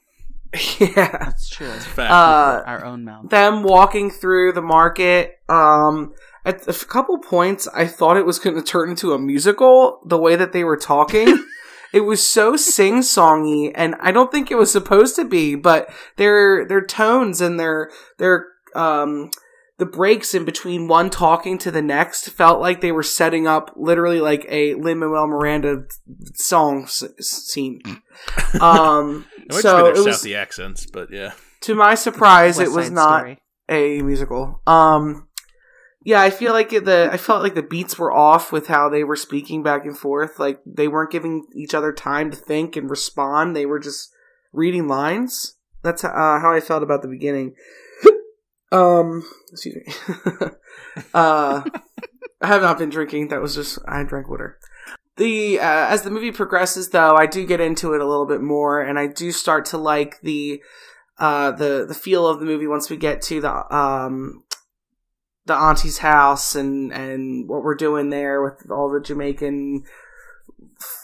yeah. 0.78 1.08
that's 1.18 1.48
true. 1.48 1.66
That's 1.66 1.84
Fact. 1.84 2.10
Uh 2.10 2.62
Our 2.66 2.84
own 2.84 3.04
mouth. 3.04 3.28
them 3.30 3.62
walking 3.62 4.10
through 4.10 4.52
the 4.52 4.62
market. 4.62 5.38
Um, 5.48 6.14
at 6.44 6.68
a 6.68 6.72
couple 6.72 7.18
points, 7.18 7.66
I 7.68 7.86
thought 7.86 8.16
it 8.16 8.26
was 8.26 8.38
going 8.38 8.56
to 8.56 8.62
turn 8.62 8.90
into 8.90 9.12
a 9.12 9.18
musical. 9.18 10.00
The 10.04 10.18
way 10.18 10.36
that 10.36 10.52
they 10.52 10.62
were 10.62 10.76
talking, 10.76 11.44
it 11.92 12.00
was 12.00 12.24
so 12.24 12.56
sing 12.56 13.00
songy, 13.00 13.72
and 13.74 13.94
I 14.00 14.12
don't 14.12 14.30
think 14.30 14.50
it 14.50 14.56
was 14.56 14.70
supposed 14.70 15.16
to 15.16 15.24
be. 15.24 15.54
But 15.54 15.88
their 16.16 16.66
their 16.66 16.84
tones 16.84 17.40
and 17.40 17.58
their 17.58 17.90
their 18.18 18.46
um 18.74 19.30
the 19.78 19.86
breaks 19.86 20.34
in 20.34 20.44
between 20.44 20.86
one 20.86 21.10
talking 21.10 21.58
to 21.58 21.70
the 21.70 21.82
next 21.82 22.28
felt 22.30 22.60
like 22.60 22.80
they 22.80 22.92
were 22.92 23.02
setting 23.02 23.46
up 23.46 23.72
literally 23.76 24.20
like 24.20 24.46
a 24.48 24.74
Lin 24.74 25.00
Manuel 25.00 25.26
Miranda 25.26 25.84
song 26.34 26.84
s- 26.84 27.04
scene. 27.20 27.80
Um, 28.60 29.26
it 29.36 29.52
might 29.52 29.62
so 29.62 29.62
just 29.62 29.86
it 29.86 29.94
be 29.94 30.00
their 30.00 30.04
was 30.04 30.22
Southy 30.22 30.36
accents, 30.36 30.86
but 30.86 31.10
yeah. 31.10 31.32
to 31.62 31.74
my 31.74 31.96
surprise, 31.96 32.60
it 32.60 32.70
was 32.70 32.88
not 32.90 33.18
Story. 33.18 33.38
a 33.68 34.02
musical. 34.02 34.62
Um, 34.68 35.26
yeah, 36.04 36.20
I 36.22 36.30
feel 36.30 36.52
like 36.52 36.72
it- 36.72 36.84
the 36.84 37.08
I 37.10 37.16
felt 37.16 37.42
like 37.42 37.56
the 37.56 37.62
beats 37.62 37.98
were 37.98 38.12
off 38.12 38.52
with 38.52 38.68
how 38.68 38.88
they 38.88 39.02
were 39.02 39.16
speaking 39.16 39.64
back 39.64 39.84
and 39.84 39.98
forth. 39.98 40.38
Like 40.38 40.60
they 40.64 40.86
weren't 40.86 41.10
giving 41.10 41.46
each 41.54 41.74
other 41.74 41.92
time 41.92 42.30
to 42.30 42.36
think 42.36 42.76
and 42.76 42.88
respond. 42.88 43.56
They 43.56 43.66
were 43.66 43.80
just 43.80 44.12
reading 44.52 44.86
lines. 44.86 45.56
That's 45.82 46.04
uh, 46.04 46.08
how 46.10 46.52
I 46.54 46.60
felt 46.60 46.82
about 46.84 47.02
the 47.02 47.08
beginning. 47.08 47.54
Um, 48.74 49.24
excuse 49.52 49.76
me. 49.76 49.94
uh, 51.14 51.62
I 52.40 52.46
have 52.46 52.62
not 52.62 52.78
been 52.78 52.90
drinking. 52.90 53.28
That 53.28 53.40
was 53.40 53.54
just 53.54 53.78
I 53.86 54.02
drank 54.02 54.28
water. 54.28 54.58
The 55.16 55.60
uh, 55.60 55.86
as 55.88 56.02
the 56.02 56.10
movie 56.10 56.32
progresses, 56.32 56.90
though, 56.90 57.14
I 57.14 57.26
do 57.26 57.46
get 57.46 57.60
into 57.60 57.94
it 57.94 58.00
a 58.00 58.06
little 58.06 58.26
bit 58.26 58.40
more, 58.40 58.80
and 58.80 58.98
I 58.98 59.06
do 59.06 59.30
start 59.30 59.64
to 59.66 59.78
like 59.78 60.20
the 60.22 60.60
uh, 61.18 61.52
the 61.52 61.84
the 61.86 61.94
feel 61.94 62.26
of 62.26 62.40
the 62.40 62.46
movie 62.46 62.66
once 62.66 62.90
we 62.90 62.96
get 62.96 63.22
to 63.22 63.40
the 63.40 63.74
um 63.74 64.42
the 65.46 65.54
auntie's 65.54 65.98
house 65.98 66.56
and 66.56 66.92
and 66.92 67.48
what 67.48 67.62
we're 67.62 67.76
doing 67.76 68.10
there 68.10 68.42
with 68.42 68.70
all 68.70 68.90
the 68.90 69.00
Jamaican 69.00 69.84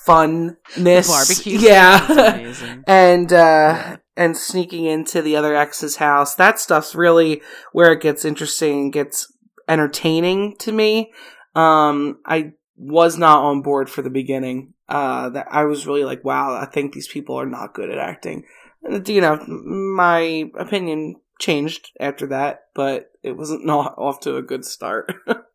funness, 0.06 1.08
barbecue. 1.08 1.58
yeah, 1.58 2.80
and 2.88 3.32
uh 3.32 3.98
and 4.20 4.36
sneaking 4.36 4.84
into 4.84 5.22
the 5.22 5.34
other 5.34 5.56
ex's 5.56 5.96
house. 5.96 6.34
That 6.34 6.58
stuff's 6.58 6.94
really 6.94 7.40
where 7.72 7.90
it 7.90 8.02
gets 8.02 8.22
interesting 8.22 8.78
and 8.78 8.92
gets 8.92 9.32
entertaining 9.66 10.56
to 10.58 10.72
me. 10.72 11.10
Um, 11.54 12.18
I 12.26 12.52
was 12.76 13.16
not 13.16 13.42
on 13.42 13.62
board 13.62 13.88
for 13.88 14.02
the 14.02 14.10
beginning. 14.10 14.74
Uh, 14.90 15.30
that 15.30 15.46
I 15.50 15.64
was 15.64 15.86
really 15.86 16.04
like, 16.04 16.22
wow, 16.22 16.54
I 16.54 16.66
think 16.66 16.92
these 16.92 17.08
people 17.08 17.36
are 17.36 17.46
not 17.46 17.72
good 17.72 17.88
at 17.90 17.96
acting. 17.96 18.44
And, 18.82 19.08
you 19.08 19.22
know, 19.22 19.42
my 19.46 20.50
opinion 20.58 21.16
changed 21.38 21.90
after 21.98 22.26
that, 22.26 22.64
but 22.74 23.12
it 23.22 23.38
wasn't 23.38 23.64
not 23.74 23.94
off 23.96 24.20
to 24.20 24.36
a 24.36 24.42
good 24.42 24.64
start. 24.66 25.14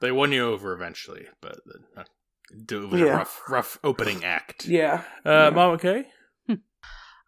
They 0.00 0.10
won 0.12 0.32
you 0.32 0.48
over 0.48 0.72
eventually, 0.72 1.26
but 1.42 1.58
uh, 1.94 2.04
it 2.58 2.90
was 2.90 3.02
a 3.02 3.04
rough, 3.04 3.42
rough 3.50 3.78
opening 3.84 4.24
act. 4.24 4.64
yeah. 4.64 5.02
Uh, 5.26 5.30
Yeah. 5.30 5.50
Mom, 5.50 5.74
okay? 5.74 6.06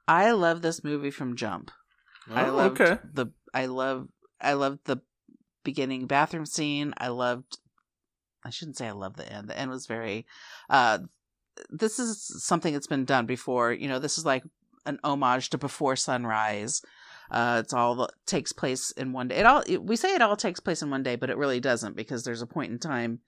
I 0.09 0.33
love 0.33 0.63
this 0.63 0.83
movie 0.85 1.11
from 1.11 1.37
Jump. 1.37 1.71
I 2.33 2.49
Oh, 2.49 2.55
loved 2.55 2.81
okay. 2.81 3.01
the 3.13 3.27
I 3.55 3.67
love 3.67 4.09
I 4.41 4.55
loved 4.55 4.81
the 4.85 5.01
beginning 5.65 6.07
bathroom 6.07 6.47
scene. 6.47 6.95
I 6.99 7.09
loved 7.09 7.59
I 8.45 8.51
shouldn't 8.51 8.77
say 8.77 8.89
I 8.89 8.93
love 8.93 9.17
the 9.17 9.31
end. 9.31 9.49
The 9.49 9.59
end 9.59 9.71
was 9.71 9.87
very 9.87 10.27
uh 10.71 10.99
this 11.71 11.99
is 11.99 12.45
something 12.45 12.73
that's 12.73 12.87
been 12.87 13.05
done 13.05 13.27
before. 13.27 13.73
You 13.73 13.89
know, 13.89 13.99
this 13.99 14.19
is 14.19 14.25
like 14.25 14.43
an 14.87 14.99
homage 15.05 15.51
to 15.51 15.59
Before 15.59 15.97
Sunrise. 15.97 16.83
Uh 17.31 17.61
it's 17.63 17.73
all 17.73 18.09
takes 18.27 18.53
place 18.53 18.91
in 18.93 19.13
one 19.13 19.29
day. 19.29 19.37
It 19.37 19.47
all 19.47 19.63
it, 19.67 19.83
we 19.83 19.97
say 19.97 20.15
it 20.15 20.23
all 20.23 20.37
takes 20.37 20.61
place 20.61 20.83
in 20.83 20.91
one 20.91 21.03
day, 21.03 21.17
but 21.17 21.31
it 21.31 21.37
really 21.37 21.61
doesn't 21.61 21.97
because 21.97 22.25
there's 22.25 22.43
a 22.43 22.47
point 22.47 22.73
in 22.73 22.79
time 22.79 23.21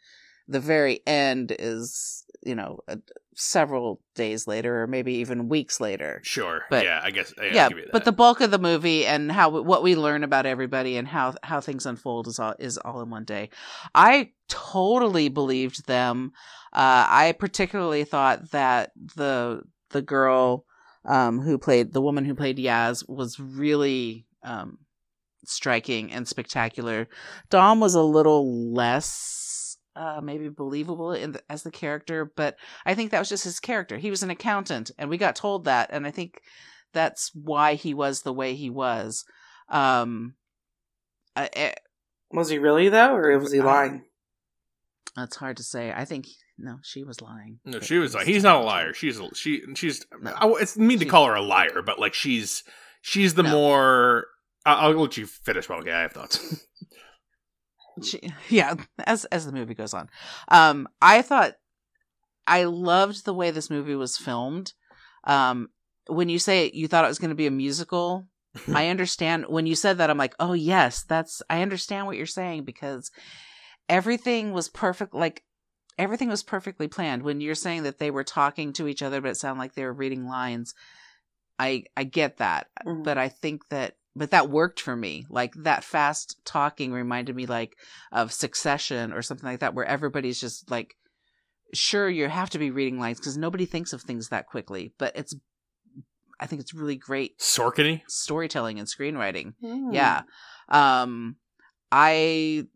the 0.46 0.60
very 0.60 1.00
end 1.06 1.54
is, 1.58 2.23
you 2.44 2.54
know, 2.54 2.80
uh, 2.88 2.96
several 3.34 4.00
days 4.14 4.46
later 4.46 4.82
or 4.82 4.86
maybe 4.86 5.14
even 5.14 5.48
weeks 5.48 5.80
later 5.80 6.20
Sure. 6.22 6.62
But- 6.70 6.84
yeah, 6.84 7.00
I 7.02 7.10
guess. 7.10 7.32
Yeah, 7.36 7.44
I'll 7.44 7.54
yeah, 7.54 7.68
give 7.68 7.78
you 7.78 7.84
that. 7.84 7.92
but 7.92 8.04
the 8.04 8.12
bulk 8.12 8.40
of 8.40 8.50
the 8.50 8.58
movie 8.58 9.06
and 9.06 9.32
how 9.32 9.60
what 9.62 9.82
we 9.82 9.96
learn 9.96 10.22
about 10.22 10.46
everybody 10.46 10.96
and 10.96 11.08
how 11.08 11.34
how 11.42 11.60
things 11.60 11.86
unfold 11.86 12.28
is 12.28 12.38
all 12.38 12.54
is 12.58 12.78
all 12.78 13.00
in 13.02 13.10
one 13.10 13.24
day. 13.24 13.50
I 13.94 14.30
totally 14.48 15.28
believed 15.28 15.86
them. 15.86 16.32
Uh, 16.72 17.06
I 17.08 17.34
particularly 17.38 18.04
thought 18.04 18.50
that 18.52 18.92
the 19.16 19.62
the 19.90 20.02
girl 20.02 20.64
um, 21.04 21.40
who 21.40 21.58
played 21.58 21.92
the 21.92 22.00
woman 22.02 22.24
who 22.24 22.34
played 22.34 22.58
Yas 22.58 23.04
was 23.08 23.38
really 23.40 24.26
um, 24.42 24.78
striking 25.44 26.12
and 26.12 26.26
spectacular. 26.26 27.08
Dom 27.50 27.80
was 27.80 27.94
a 27.94 28.02
little 28.02 28.72
less. 28.72 29.40
Uh, 29.96 30.20
maybe 30.20 30.48
believable 30.48 31.12
in 31.12 31.32
the, 31.32 31.42
as 31.48 31.62
the 31.62 31.70
character, 31.70 32.24
but 32.36 32.56
I 32.84 32.94
think 32.94 33.12
that 33.12 33.20
was 33.20 33.28
just 33.28 33.44
his 33.44 33.60
character. 33.60 33.96
He 33.96 34.10
was 34.10 34.24
an 34.24 34.30
accountant, 34.30 34.90
and 34.98 35.08
we 35.08 35.16
got 35.18 35.36
told 35.36 35.66
that, 35.66 35.90
and 35.92 36.04
I 36.04 36.10
think 36.10 36.40
that's 36.92 37.30
why 37.34 37.74
he 37.74 37.94
was 37.94 38.22
the 38.22 38.32
way 38.32 38.54
he 38.56 38.70
was. 38.70 39.24
Um, 39.68 40.34
Was 42.30 42.48
he 42.48 42.58
really 42.58 42.88
though, 42.88 43.14
or 43.14 43.38
was 43.38 43.52
he 43.52 43.60
I- 43.60 43.64
lying? 43.64 44.04
it's 45.16 45.36
hard 45.36 45.56
to 45.58 45.62
say. 45.62 45.92
I 45.92 46.04
think 46.04 46.26
no, 46.58 46.78
she 46.82 47.04
was 47.04 47.20
lying. 47.20 47.60
no, 47.64 47.78
she 47.80 47.98
was 47.98 48.12
he 48.12 48.18
like, 48.18 48.26
he's 48.26 48.42
not 48.42 48.62
a 48.62 48.64
liar. 48.64 48.92
She's 48.94 49.20
a, 49.20 49.32
she 49.34 49.62
she's. 49.74 50.04
No. 50.20 50.32
I, 50.32 50.48
it's 50.60 50.76
mean 50.76 50.98
to 50.98 51.04
call 51.04 51.26
her 51.26 51.34
a 51.34 51.42
liar, 51.42 51.82
but 51.86 51.98
like 52.00 52.14
she's 52.14 52.64
she's 53.00 53.34
the 53.34 53.42
No. 53.44 53.50
more. 53.50 54.26
I- 54.66 54.74
I'll 54.86 54.92
let 54.92 55.16
you 55.16 55.26
finish. 55.26 55.68
Well, 55.68 55.86
yeah, 55.86 55.98
I 55.98 56.02
have 56.02 56.12
thoughts. 56.12 56.66
She, 58.02 58.20
yeah, 58.48 58.74
as 59.06 59.24
as 59.26 59.46
the 59.46 59.52
movie 59.52 59.74
goes 59.74 59.94
on, 59.94 60.08
um, 60.48 60.88
I 61.00 61.22
thought 61.22 61.54
I 62.46 62.64
loved 62.64 63.24
the 63.24 63.34
way 63.34 63.50
this 63.50 63.70
movie 63.70 63.94
was 63.94 64.16
filmed. 64.16 64.72
Um, 65.24 65.68
when 66.08 66.28
you 66.28 66.38
say 66.38 66.70
you 66.74 66.88
thought 66.88 67.04
it 67.04 67.08
was 67.08 67.18
going 67.18 67.30
to 67.30 67.34
be 67.34 67.46
a 67.46 67.50
musical, 67.50 68.26
I 68.74 68.88
understand. 68.88 69.46
When 69.48 69.66
you 69.66 69.74
said 69.74 69.98
that, 69.98 70.10
I'm 70.10 70.18
like, 70.18 70.34
oh 70.40 70.52
yes, 70.52 71.04
that's. 71.04 71.42
I 71.48 71.62
understand 71.62 72.06
what 72.06 72.16
you're 72.16 72.26
saying 72.26 72.64
because 72.64 73.10
everything 73.88 74.52
was 74.52 74.68
perfect. 74.68 75.14
Like 75.14 75.44
everything 75.98 76.28
was 76.28 76.42
perfectly 76.42 76.88
planned. 76.88 77.22
When 77.22 77.40
you're 77.40 77.54
saying 77.54 77.84
that 77.84 77.98
they 77.98 78.10
were 78.10 78.24
talking 78.24 78.72
to 78.74 78.88
each 78.88 79.02
other, 79.02 79.20
but 79.20 79.30
it 79.30 79.36
sounded 79.36 79.60
like 79.60 79.74
they 79.74 79.84
were 79.84 79.92
reading 79.92 80.26
lines, 80.26 80.74
I 81.58 81.84
I 81.96 82.04
get 82.04 82.38
that, 82.38 82.66
Mhm. 82.86 83.04
but 83.04 83.18
I 83.18 83.28
think 83.28 83.68
that 83.68 83.94
but 84.16 84.30
that 84.30 84.50
worked 84.50 84.80
for 84.80 84.96
me. 84.96 85.26
Like 85.28 85.54
that 85.64 85.84
fast 85.84 86.36
talking 86.44 86.92
reminded 86.92 87.34
me 87.36 87.46
like 87.46 87.76
of 88.12 88.32
Succession 88.32 89.12
or 89.12 89.22
something 89.22 89.48
like 89.48 89.60
that, 89.60 89.74
where 89.74 89.84
everybody's 89.84 90.40
just 90.40 90.70
like, 90.70 90.94
sure, 91.72 92.08
you 92.08 92.28
have 92.28 92.50
to 92.50 92.58
be 92.58 92.70
reading 92.70 92.98
lines 92.98 93.18
because 93.18 93.36
nobody 93.36 93.66
thinks 93.66 93.92
of 93.92 94.02
things 94.02 94.28
that 94.28 94.46
quickly, 94.46 94.92
but 94.98 95.12
it's. 95.16 95.34
I 96.40 96.46
think 96.46 96.60
it's 96.60 96.74
really 96.74 96.96
great 96.96 97.38
Sorkiny. 97.38 98.02
storytelling 98.08 98.80
and 98.80 98.88
screenwriting 98.88 99.54
Hmm. 99.60 99.92
yeah 99.92 100.22
um 100.68 101.36
i 101.92 102.66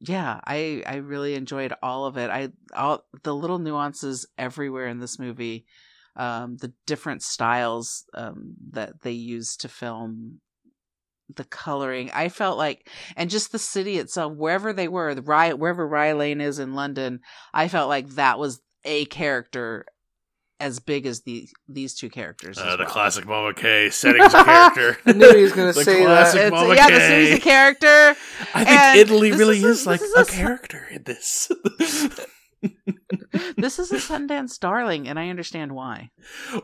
yeah 0.00 0.40
i 0.44 0.82
i 0.84 0.96
really 0.96 1.34
enjoyed 1.36 1.72
all 1.80 2.06
of 2.06 2.16
it 2.16 2.28
i 2.28 2.50
all 2.74 3.04
the 3.22 3.34
little 3.34 3.60
nuances 3.60 4.26
everywhere 4.36 4.88
in 4.88 4.98
this 4.98 5.18
movie 5.20 5.64
um 6.16 6.56
the 6.56 6.72
different 6.86 7.22
styles 7.22 8.04
um 8.14 8.54
that 8.72 9.02
they 9.02 9.12
use 9.12 9.56
to 9.58 9.68
film 9.68 10.40
the 11.34 11.44
coloring 11.44 12.10
i 12.12 12.28
felt 12.28 12.58
like 12.58 12.88
and 13.16 13.30
just 13.30 13.50
the 13.52 13.58
city 13.58 13.98
itself 13.98 14.32
wherever 14.36 14.72
they 14.72 14.88
were 14.88 15.14
the 15.14 15.22
rye 15.22 15.52
wherever 15.54 15.86
rye 15.88 16.12
lane 16.12 16.40
is 16.40 16.58
in 16.58 16.74
london 16.74 17.20
i 17.54 17.66
felt 17.68 17.88
like 17.88 18.08
that 18.10 18.38
was 18.38 18.60
a 18.84 19.04
character 19.06 19.86
as 20.60 20.78
big 20.78 21.04
as 21.06 21.22
the 21.22 21.48
these 21.68 21.94
two 21.94 22.08
characters 22.08 22.58
Uh, 22.58 22.62
as 22.62 22.76
the 22.76 22.84
well. 22.84 22.92
classic 22.92 23.26
Mama 23.26 23.52
K 23.54 23.90
settings 23.90 24.32
a 24.32 24.44
character. 24.44 24.96
I 25.04 25.12
knew 25.12 25.34
he 25.34 25.42
was 25.42 25.52
going 25.52 25.68
to 25.72 25.78
The 25.78 25.84
say 25.84 26.02
classic 26.04 26.40
that. 26.40 26.46
It's, 26.46 26.52
Mama 26.54 26.74
yeah, 26.76 26.90
the 26.90 26.98
K. 26.98 27.08
city's 27.08 27.34
a 27.38 27.40
character. 27.40 28.16
I 28.54 28.64
think 28.64 28.68
And 28.80 28.98
Italy 29.00 29.32
really 29.32 29.56
is 29.58 29.64
a- 29.64 29.68
is, 29.70 29.86
like 29.86 30.00
this 30.00 30.10
is 30.10 30.14
a, 30.16 30.18
a 30.18 30.22
s- 30.22 30.30
character 30.30 30.86
in 30.92 31.02
this. 31.02 31.50
this 33.56 33.78
is 33.78 33.92
a 33.92 33.96
Sundance 33.96 34.58
darling, 34.58 35.08
and 35.08 35.18
I 35.18 35.28
understand 35.28 35.72
why. 35.72 36.10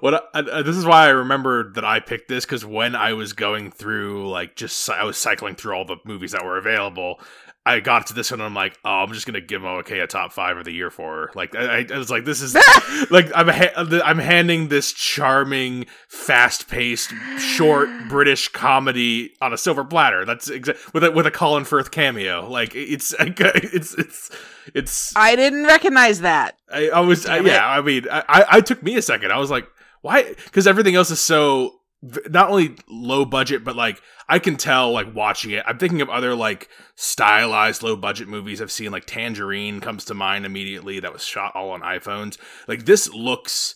what 0.00 0.28
I, 0.34 0.38
I, 0.38 0.62
this 0.62 0.76
is 0.76 0.84
why 0.84 1.06
I 1.06 1.10
remember 1.10 1.72
that 1.72 1.84
I 1.84 2.00
picked 2.00 2.28
this 2.28 2.44
because 2.44 2.64
when 2.64 2.94
I 2.94 3.12
was 3.14 3.32
going 3.32 3.70
through 3.70 4.28
like 4.28 4.56
just 4.56 4.88
I 4.90 5.04
was 5.04 5.16
cycling 5.16 5.54
through 5.54 5.74
all 5.74 5.84
the 5.84 5.96
movies 6.04 6.32
that 6.32 6.44
were 6.44 6.58
available. 6.58 7.20
I 7.66 7.80
got 7.80 8.06
to 8.06 8.14
this 8.14 8.30
one 8.30 8.40
and 8.40 8.46
I'm 8.46 8.54
like, 8.54 8.78
oh, 8.86 8.88
I'm 8.88 9.12
just 9.12 9.26
gonna 9.26 9.42
give 9.42 9.66
OK 9.66 9.98
a 10.00 10.06
top 10.06 10.32
five 10.32 10.56
of 10.56 10.64
the 10.64 10.72
year 10.72 10.90
for 10.90 11.14
her. 11.14 11.30
Like, 11.34 11.54
I, 11.54 11.86
I 11.92 11.98
was 11.98 12.10
like, 12.10 12.24
this 12.24 12.40
is 12.40 12.54
like 13.10 13.30
I'm 13.34 13.48
ha- 13.48 14.00
I'm 14.02 14.18
handing 14.18 14.68
this 14.68 14.92
charming, 14.92 15.84
fast-paced, 16.08 17.12
short 17.38 17.90
British 18.08 18.48
comedy 18.48 19.34
on 19.42 19.52
a 19.52 19.58
silver 19.58 19.84
platter. 19.84 20.24
That's 20.24 20.48
exa- 20.48 20.92
with 20.94 21.04
a 21.04 21.10
with 21.10 21.26
a 21.26 21.30
Colin 21.30 21.64
Firth 21.64 21.90
cameo. 21.90 22.48
Like, 22.48 22.74
it's 22.74 23.14
it's 23.20 23.94
it's 23.94 24.30
it's 24.74 25.14
I 25.14 25.36
didn't 25.36 25.66
recognize 25.66 26.09
that. 26.18 26.58
I, 26.70 26.88
I 26.90 27.00
was, 27.00 27.24
I, 27.26 27.38
yeah. 27.38 27.66
I 27.66 27.80
mean, 27.80 28.06
I, 28.10 28.24
I, 28.28 28.44
I 28.50 28.60
took 28.60 28.82
me 28.82 28.96
a 28.96 29.02
second. 29.02 29.32
I 29.32 29.38
was 29.38 29.50
like, 29.50 29.68
why? 30.02 30.34
Because 30.44 30.66
everything 30.66 30.96
else 30.96 31.10
is 31.10 31.20
so 31.20 31.76
not 32.02 32.50
only 32.50 32.76
low 32.88 33.24
budget, 33.24 33.62
but 33.64 33.76
like 33.76 34.00
I 34.28 34.38
can 34.38 34.56
tell, 34.56 34.90
like 34.90 35.14
watching 35.14 35.52
it. 35.52 35.64
I'm 35.66 35.78
thinking 35.78 36.00
of 36.00 36.08
other 36.08 36.34
like 36.34 36.68
stylized 36.96 37.82
low 37.82 37.96
budget 37.96 38.28
movies 38.28 38.60
I've 38.60 38.72
seen. 38.72 38.90
Like 38.90 39.06
Tangerine 39.06 39.80
comes 39.80 40.04
to 40.06 40.14
mind 40.14 40.44
immediately. 40.44 41.00
That 41.00 41.12
was 41.12 41.24
shot 41.24 41.54
all 41.54 41.70
on 41.70 41.82
iPhones. 41.82 42.38
Like 42.66 42.86
this 42.86 43.08
looks. 43.12 43.74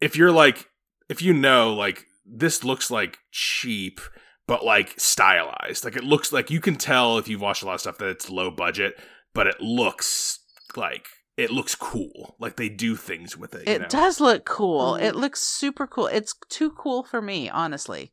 If 0.00 0.16
you're 0.16 0.32
like, 0.32 0.68
if 1.08 1.22
you 1.22 1.32
know, 1.32 1.74
like 1.74 2.04
this 2.26 2.62
looks 2.64 2.90
like 2.90 3.18
cheap. 3.32 4.00
But 4.48 4.64
like 4.64 4.94
stylized, 4.98 5.84
like 5.84 5.94
it 5.94 6.04
looks 6.04 6.32
like 6.32 6.50
you 6.50 6.58
can 6.58 6.76
tell 6.76 7.18
if 7.18 7.28
you've 7.28 7.42
watched 7.42 7.62
a 7.62 7.66
lot 7.66 7.74
of 7.74 7.80
stuff 7.82 7.98
that 7.98 8.08
it's 8.08 8.30
low 8.30 8.50
budget, 8.50 8.98
but 9.34 9.46
it 9.46 9.60
looks 9.60 10.38
like 10.78 11.08
it 11.36 11.50
looks 11.50 11.74
cool. 11.74 12.34
Like 12.40 12.56
they 12.56 12.68
do 12.68 12.96
things 12.96 13.36
with 13.36 13.54
it. 13.54 13.66
you 13.68 13.74
It 13.74 13.80
know? 13.82 13.88
does 13.88 14.20
look 14.20 14.44
cool. 14.44 14.94
Mhm. 14.94 15.02
It 15.02 15.14
looks 15.16 15.40
super 15.40 15.86
cool. 15.86 16.06
It's 16.06 16.34
too 16.48 16.70
cool 16.70 17.02
for 17.04 17.20
me, 17.20 17.48
honestly. 17.50 18.12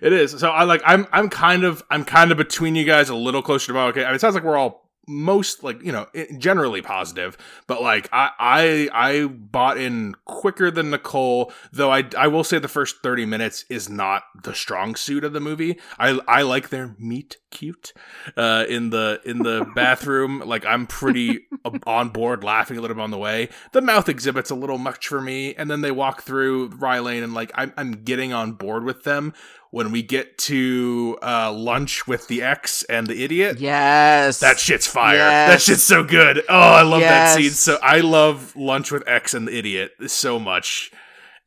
It 0.00 0.12
is. 0.12 0.30
So 0.38 0.50
I 0.50 0.62
like. 0.64 0.80
I'm. 0.86 1.06
I'm 1.12 1.28
kind 1.28 1.64
of. 1.64 1.82
I'm 1.90 2.04
kind 2.04 2.30
of 2.30 2.38
between 2.38 2.74
you 2.74 2.84
guys, 2.84 3.10
a 3.10 3.14
little 3.14 3.42
closer 3.42 3.66
to 3.68 3.72
my 3.74 3.84
okay. 3.88 4.02
I 4.04 4.06
mean, 4.06 4.14
it 4.14 4.20
sounds 4.20 4.34
like 4.34 4.44
we're 4.44 4.56
all 4.56 4.83
most 5.06 5.62
like 5.62 5.82
you 5.82 5.92
know 5.92 6.06
generally 6.38 6.82
positive, 6.82 7.36
but 7.66 7.82
like 7.82 8.08
I 8.12 8.30
I 8.38 8.88
I 8.92 9.26
bought 9.26 9.78
in 9.78 10.14
quicker 10.24 10.70
than 10.70 10.90
Nicole. 10.90 11.52
Though 11.72 11.92
I 11.92 12.04
I 12.16 12.28
will 12.28 12.44
say 12.44 12.58
the 12.58 12.68
first 12.68 13.02
thirty 13.02 13.26
minutes 13.26 13.64
is 13.68 13.88
not 13.88 14.24
the 14.42 14.54
strong 14.54 14.94
suit 14.94 15.24
of 15.24 15.32
the 15.32 15.40
movie. 15.40 15.78
I 15.98 16.18
I 16.28 16.42
like 16.42 16.68
their 16.68 16.94
meet 16.98 17.38
cute 17.50 17.92
uh, 18.36 18.64
in 18.68 18.90
the 18.90 19.20
in 19.24 19.38
the 19.38 19.66
bathroom. 19.74 20.40
Like 20.40 20.66
I'm 20.66 20.86
pretty 20.86 21.46
on 21.86 22.10
board, 22.10 22.44
laughing 22.44 22.76
a 22.76 22.80
little 22.80 22.96
bit 22.96 23.02
on 23.02 23.10
the 23.10 23.18
way. 23.18 23.48
The 23.72 23.80
mouth 23.80 24.08
exhibits 24.08 24.50
a 24.50 24.54
little 24.54 24.78
much 24.78 25.08
for 25.08 25.20
me, 25.20 25.54
and 25.54 25.70
then 25.70 25.80
they 25.80 25.90
walk 25.90 26.22
through 26.22 26.68
Rye 26.68 26.98
Lane, 26.98 27.22
and 27.22 27.34
like 27.34 27.50
I'm 27.54 27.72
I'm 27.76 27.92
getting 27.92 28.32
on 28.32 28.52
board 28.52 28.84
with 28.84 29.04
them 29.04 29.32
when 29.74 29.90
we 29.90 30.04
get 30.04 30.38
to 30.38 31.18
uh, 31.20 31.52
lunch 31.52 32.06
with 32.06 32.28
the 32.28 32.42
ex 32.42 32.84
and 32.84 33.08
the 33.08 33.24
idiot. 33.24 33.58
Yes. 33.58 34.38
That 34.38 34.60
shit's 34.60 34.86
fire. 34.86 35.16
Yes. 35.16 35.50
That 35.50 35.60
shit's 35.62 35.82
so 35.82 36.04
good. 36.04 36.44
Oh, 36.48 36.56
I 36.56 36.82
love 36.82 37.00
that 37.00 37.34
scene. 37.36 37.50
So 37.50 37.76
I 37.82 37.98
love 37.98 38.54
lunch 38.54 38.92
with 38.92 39.02
X 39.08 39.34
and 39.34 39.48
the 39.48 39.58
idiot 39.58 39.90
so 40.06 40.38
much. 40.38 40.92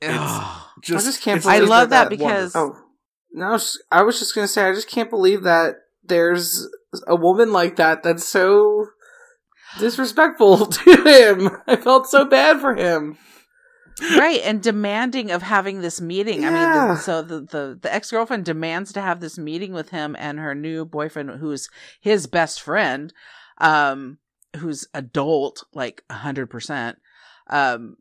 Ugh. 0.01 0.61
Just, 0.83 1.05
just 1.05 1.21
can't 1.21 1.37
it's- 1.37 1.47
I 1.49 1.59
love 1.59 1.91
that 1.91 2.09
that 2.09 2.09
because 2.09 2.53
Oh, 2.53 2.75
no, 3.31 3.57
I 3.93 4.01
was 4.01 4.19
just 4.19 4.35
gonna 4.35 4.49
say, 4.49 4.67
I 4.69 4.73
just 4.73 4.89
can't 4.89 5.09
believe 5.09 5.43
that 5.43 5.75
there's 6.03 6.67
a 7.07 7.15
woman 7.15 7.53
like 7.53 7.77
that 7.77 8.03
that's 8.03 8.27
so 8.27 8.87
disrespectful 9.79 10.65
to 10.65 11.03
him. 11.05 11.49
I 11.65 11.77
felt 11.77 12.07
so 12.07 12.25
bad 12.25 12.59
for 12.59 12.75
him. 12.75 13.17
Right 14.01 14.41
and 14.43 14.61
demanding 14.61 15.31
of 15.31 15.41
having 15.41 15.81
this 15.81 15.99
meeting. 15.99 16.45
I 16.45 16.49
mean 16.49 16.87
the, 16.89 16.95
so 16.97 17.21
the, 17.21 17.41
the 17.41 17.79
the 17.81 17.93
ex-girlfriend 17.93 18.45
demands 18.45 18.93
to 18.93 19.01
have 19.01 19.19
this 19.19 19.37
meeting 19.37 19.73
with 19.73 19.89
him 19.89 20.15
and 20.19 20.39
her 20.39 20.53
new 20.53 20.85
boyfriend 20.85 21.31
who's 21.39 21.69
his 21.99 22.27
best 22.27 22.61
friend 22.61 23.13
um 23.59 24.19
who's 24.57 24.87
adult 24.93 25.63
like 25.73 26.03
100% 26.11 26.95
um 27.49 27.97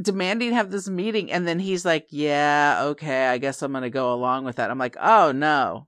demanding 0.00 0.50
to 0.50 0.56
have 0.56 0.70
this 0.70 0.88
meeting. 0.88 1.30
And 1.30 1.46
then 1.46 1.60
he's 1.60 1.84
like 1.84 2.06
yeah 2.10 2.80
okay 2.82 3.26
i 3.28 3.38
guess 3.38 3.62
i'm 3.62 3.72
gonna 3.72 3.90
go 3.90 4.12
along 4.12 4.44
with 4.44 4.56
that. 4.56 4.70
I'm 4.70 4.78
like 4.78 4.96
oh 5.00 5.32
no 5.32 5.86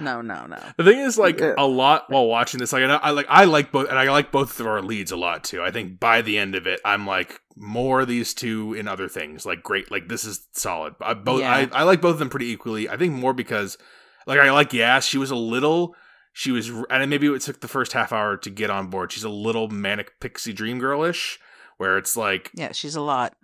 no 0.00 0.20
no 0.20 0.46
no 0.46 0.58
The 0.76 0.84
thing 0.84 0.98
is, 0.98 1.18
like 1.18 1.40
Yeah. 1.40 1.54
a 1.58 1.66
lot 1.66 2.10
while 2.10 2.26
watching 2.26 2.60
this, 2.60 2.72
like 2.72 2.84
I, 2.84 2.94
I 2.96 3.10
like 3.10 3.26
I 3.28 3.44
like 3.44 3.72
both, 3.72 3.88
and 3.88 3.98
I 3.98 4.10
like 4.10 4.30
both 4.32 4.58
of 4.60 4.66
our 4.66 4.82
leads 4.82 5.12
a 5.12 5.16
lot 5.16 5.44
too. 5.44 5.62
I 5.62 5.70
think 5.70 5.98
by 6.00 6.22
the 6.22 6.38
end 6.38 6.54
of 6.54 6.66
it, 6.66 6.80
I'm 6.84 7.06
like 7.06 7.40
more 7.56 8.00
of 8.02 8.08
these 8.08 8.34
two 8.34 8.74
in 8.74 8.86
other 8.88 9.08
things. 9.08 9.46
Like 9.46 9.62
great, 9.62 9.90
like 9.90 10.08
this 10.08 10.24
is 10.24 10.46
solid. 10.52 10.94
I 11.00 11.14
both 11.14 11.40
Yeah. 11.40 11.52
I, 11.52 11.68
I 11.72 11.82
like 11.84 12.00
both 12.00 12.14
of 12.14 12.18
them 12.18 12.30
pretty 12.30 12.46
equally. 12.50 12.88
I 12.88 12.96
think 12.96 13.12
more 13.14 13.32
because 13.34 13.78
like 14.26 14.38
I 14.38 14.50
like 14.52 14.72
Yas. 14.72 15.06
She 15.06 15.18
was 15.18 15.30
a 15.30 15.36
little. 15.36 15.94
She 16.32 16.50
was, 16.52 16.70
and 16.90 17.08
maybe 17.08 17.26
it 17.28 17.40
took 17.40 17.60
the 17.62 17.68
first 17.68 17.94
half 17.94 18.12
hour 18.12 18.36
to 18.36 18.50
get 18.50 18.68
on 18.68 18.88
board. 18.88 19.10
She's 19.10 19.24
a 19.24 19.30
little 19.30 19.68
manic 19.68 20.20
pixie 20.20 20.52
dream 20.52 20.78
girlish, 20.78 21.38
where 21.78 21.96
it's 21.96 22.14
like 22.16 22.50
yeah 22.54 22.72
she's 22.72 22.94
a 22.96 23.00
lot 23.00 23.34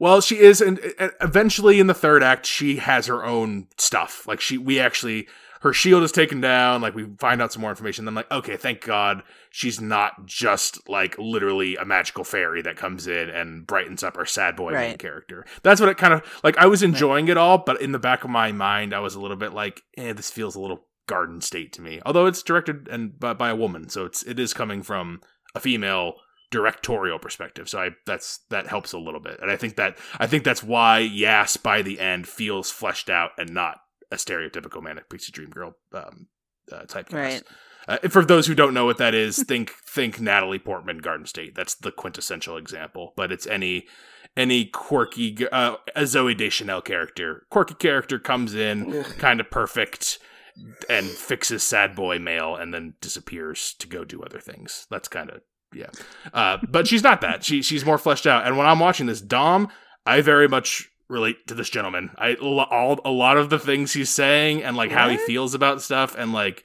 well, 0.00 0.20
she 0.20 0.38
is, 0.38 0.60
and, 0.60 0.80
and 0.98 1.12
eventually 1.20 1.78
in 1.78 1.86
the 1.86 1.94
third 1.94 2.20
act, 2.22 2.46
she 2.46 2.76
has 2.78 3.06
her 3.06 3.24
own 3.24 3.68
stuff. 3.76 4.26
Like 4.26 4.40
she, 4.40 4.58
we 4.58 4.80
actually, 4.80 5.28
her 5.60 5.72
shield 5.72 6.02
is 6.02 6.12
taken 6.12 6.40
down. 6.40 6.80
Like 6.80 6.94
we 6.94 7.06
find 7.18 7.42
out 7.42 7.52
some 7.52 7.62
more 7.62 7.70
information. 7.70 8.04
Then, 8.04 8.14
like, 8.14 8.30
okay, 8.30 8.56
thank 8.56 8.82
God, 8.82 9.22
she's 9.50 9.80
not 9.80 10.26
just 10.26 10.88
like 10.88 11.16
literally 11.18 11.76
a 11.76 11.84
magical 11.84 12.24
fairy 12.24 12.62
that 12.62 12.76
comes 12.76 13.06
in 13.06 13.28
and 13.30 13.66
brightens 13.66 14.02
up 14.02 14.16
our 14.16 14.26
sad 14.26 14.56
boy 14.56 14.72
main 14.72 14.98
character. 14.98 15.44
That's 15.62 15.80
what 15.80 15.90
it 15.90 15.98
kind 15.98 16.14
of 16.14 16.22
like. 16.42 16.56
I 16.58 16.66
was 16.66 16.82
enjoying 16.82 17.28
it 17.28 17.36
all, 17.36 17.58
but 17.58 17.80
in 17.80 17.92
the 17.92 17.98
back 17.98 18.24
of 18.24 18.30
my 18.30 18.52
mind, 18.52 18.94
I 18.94 19.00
was 19.00 19.14
a 19.14 19.20
little 19.20 19.36
bit 19.36 19.52
like, 19.52 19.82
eh, 19.96 20.12
this 20.12 20.30
feels 20.30 20.54
a 20.54 20.60
little 20.60 20.86
Garden 21.06 21.40
State 21.40 21.72
to 21.72 21.82
me. 21.82 22.00
Although 22.06 22.26
it's 22.26 22.42
directed 22.42 22.86
and 22.88 23.18
by, 23.18 23.32
by 23.32 23.48
a 23.50 23.56
woman, 23.56 23.88
so 23.88 24.04
it's 24.04 24.22
it 24.22 24.38
is 24.38 24.54
coming 24.54 24.82
from 24.82 25.20
a 25.54 25.60
female 25.60 26.14
directorial 26.50 27.18
perspective. 27.18 27.68
So 27.68 27.80
I 27.80 27.90
that's 28.06 28.40
that 28.50 28.68
helps 28.68 28.92
a 28.92 28.98
little 28.98 29.20
bit, 29.20 29.40
and 29.42 29.50
I 29.50 29.56
think 29.56 29.74
that 29.76 29.98
I 30.20 30.28
think 30.28 30.44
that's 30.44 30.62
why 30.62 31.00
Yas 31.00 31.56
by 31.56 31.82
the 31.82 31.98
end 31.98 32.28
feels 32.28 32.70
fleshed 32.70 33.10
out 33.10 33.30
and 33.38 33.52
not 33.52 33.78
a 34.10 34.16
stereotypical 34.16 34.82
manic 34.82 35.08
pixie 35.08 35.32
dream 35.32 35.50
girl 35.50 35.76
um, 35.92 36.28
uh, 36.72 36.82
typecast. 36.82 37.12
Right. 37.12 37.42
Uh, 37.86 37.96
for 38.08 38.24
those 38.24 38.46
who 38.46 38.54
don't 38.54 38.74
know 38.74 38.84
what 38.84 38.98
that 38.98 39.14
is, 39.14 39.42
think 39.48 39.74
think 39.88 40.20
Natalie 40.20 40.58
Portman, 40.58 40.98
Garden 40.98 41.26
State. 41.26 41.54
That's 41.54 41.74
the 41.74 41.92
quintessential 41.92 42.56
example. 42.56 43.12
But 43.16 43.32
it's 43.32 43.46
any 43.46 43.86
any 44.36 44.66
quirky 44.66 45.48
uh, 45.50 45.76
a 45.96 46.02
Zooey 46.02 46.36
Deschanel 46.36 46.82
character. 46.82 47.46
Quirky 47.50 47.74
character 47.74 48.18
comes 48.18 48.54
in, 48.54 49.04
kind 49.18 49.40
of 49.40 49.50
perfect, 49.50 50.18
and 50.88 51.06
fixes 51.06 51.62
sad 51.62 51.94
boy 51.96 52.18
male, 52.18 52.54
and 52.54 52.72
then 52.74 52.94
disappears 53.00 53.74
to 53.78 53.86
go 53.88 54.04
do 54.04 54.22
other 54.22 54.40
things. 54.40 54.86
That's 54.90 55.08
kind 55.08 55.30
of 55.30 55.40
yeah. 55.72 55.90
Uh, 56.32 56.58
but 56.68 56.86
she's 56.86 57.02
not 57.02 57.20
that. 57.22 57.42
She 57.44 57.62
she's 57.62 57.84
more 57.84 57.98
fleshed 57.98 58.26
out. 58.26 58.46
And 58.46 58.56
when 58.56 58.66
I'm 58.66 58.78
watching 58.78 59.06
this 59.06 59.20
Dom, 59.20 59.68
I 60.06 60.20
very 60.20 60.48
much 60.48 60.87
relate 61.08 61.46
to 61.46 61.54
this 61.54 61.70
gentleman. 61.70 62.10
I 62.16 62.34
all 62.34 63.00
a 63.04 63.10
lot 63.10 63.36
of 63.36 63.50
the 63.50 63.58
things 63.58 63.92
he's 63.92 64.10
saying 64.10 64.62
and 64.62 64.76
like 64.76 64.90
how 64.90 65.08
he 65.08 65.16
feels 65.16 65.54
about 65.54 65.82
stuff 65.82 66.14
and 66.16 66.32
like 66.32 66.64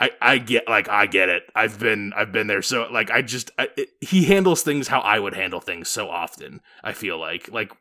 I, 0.00 0.10
I 0.20 0.38
get 0.38 0.68
like 0.68 0.88
I 0.88 1.06
get 1.06 1.28
it. 1.28 1.44
I've 1.54 1.78
been 1.78 2.12
I've 2.16 2.32
been 2.32 2.48
there. 2.48 2.62
So 2.62 2.88
like 2.90 3.10
I 3.10 3.22
just 3.22 3.52
I, 3.58 3.68
it, 3.76 3.90
he 4.00 4.24
handles 4.24 4.62
things 4.62 4.88
how 4.88 5.00
I 5.00 5.20
would 5.20 5.34
handle 5.34 5.60
things 5.60 5.88
so 5.88 6.10
often. 6.10 6.60
I 6.82 6.92
feel 6.92 7.18
like 7.18 7.50
like 7.52 7.72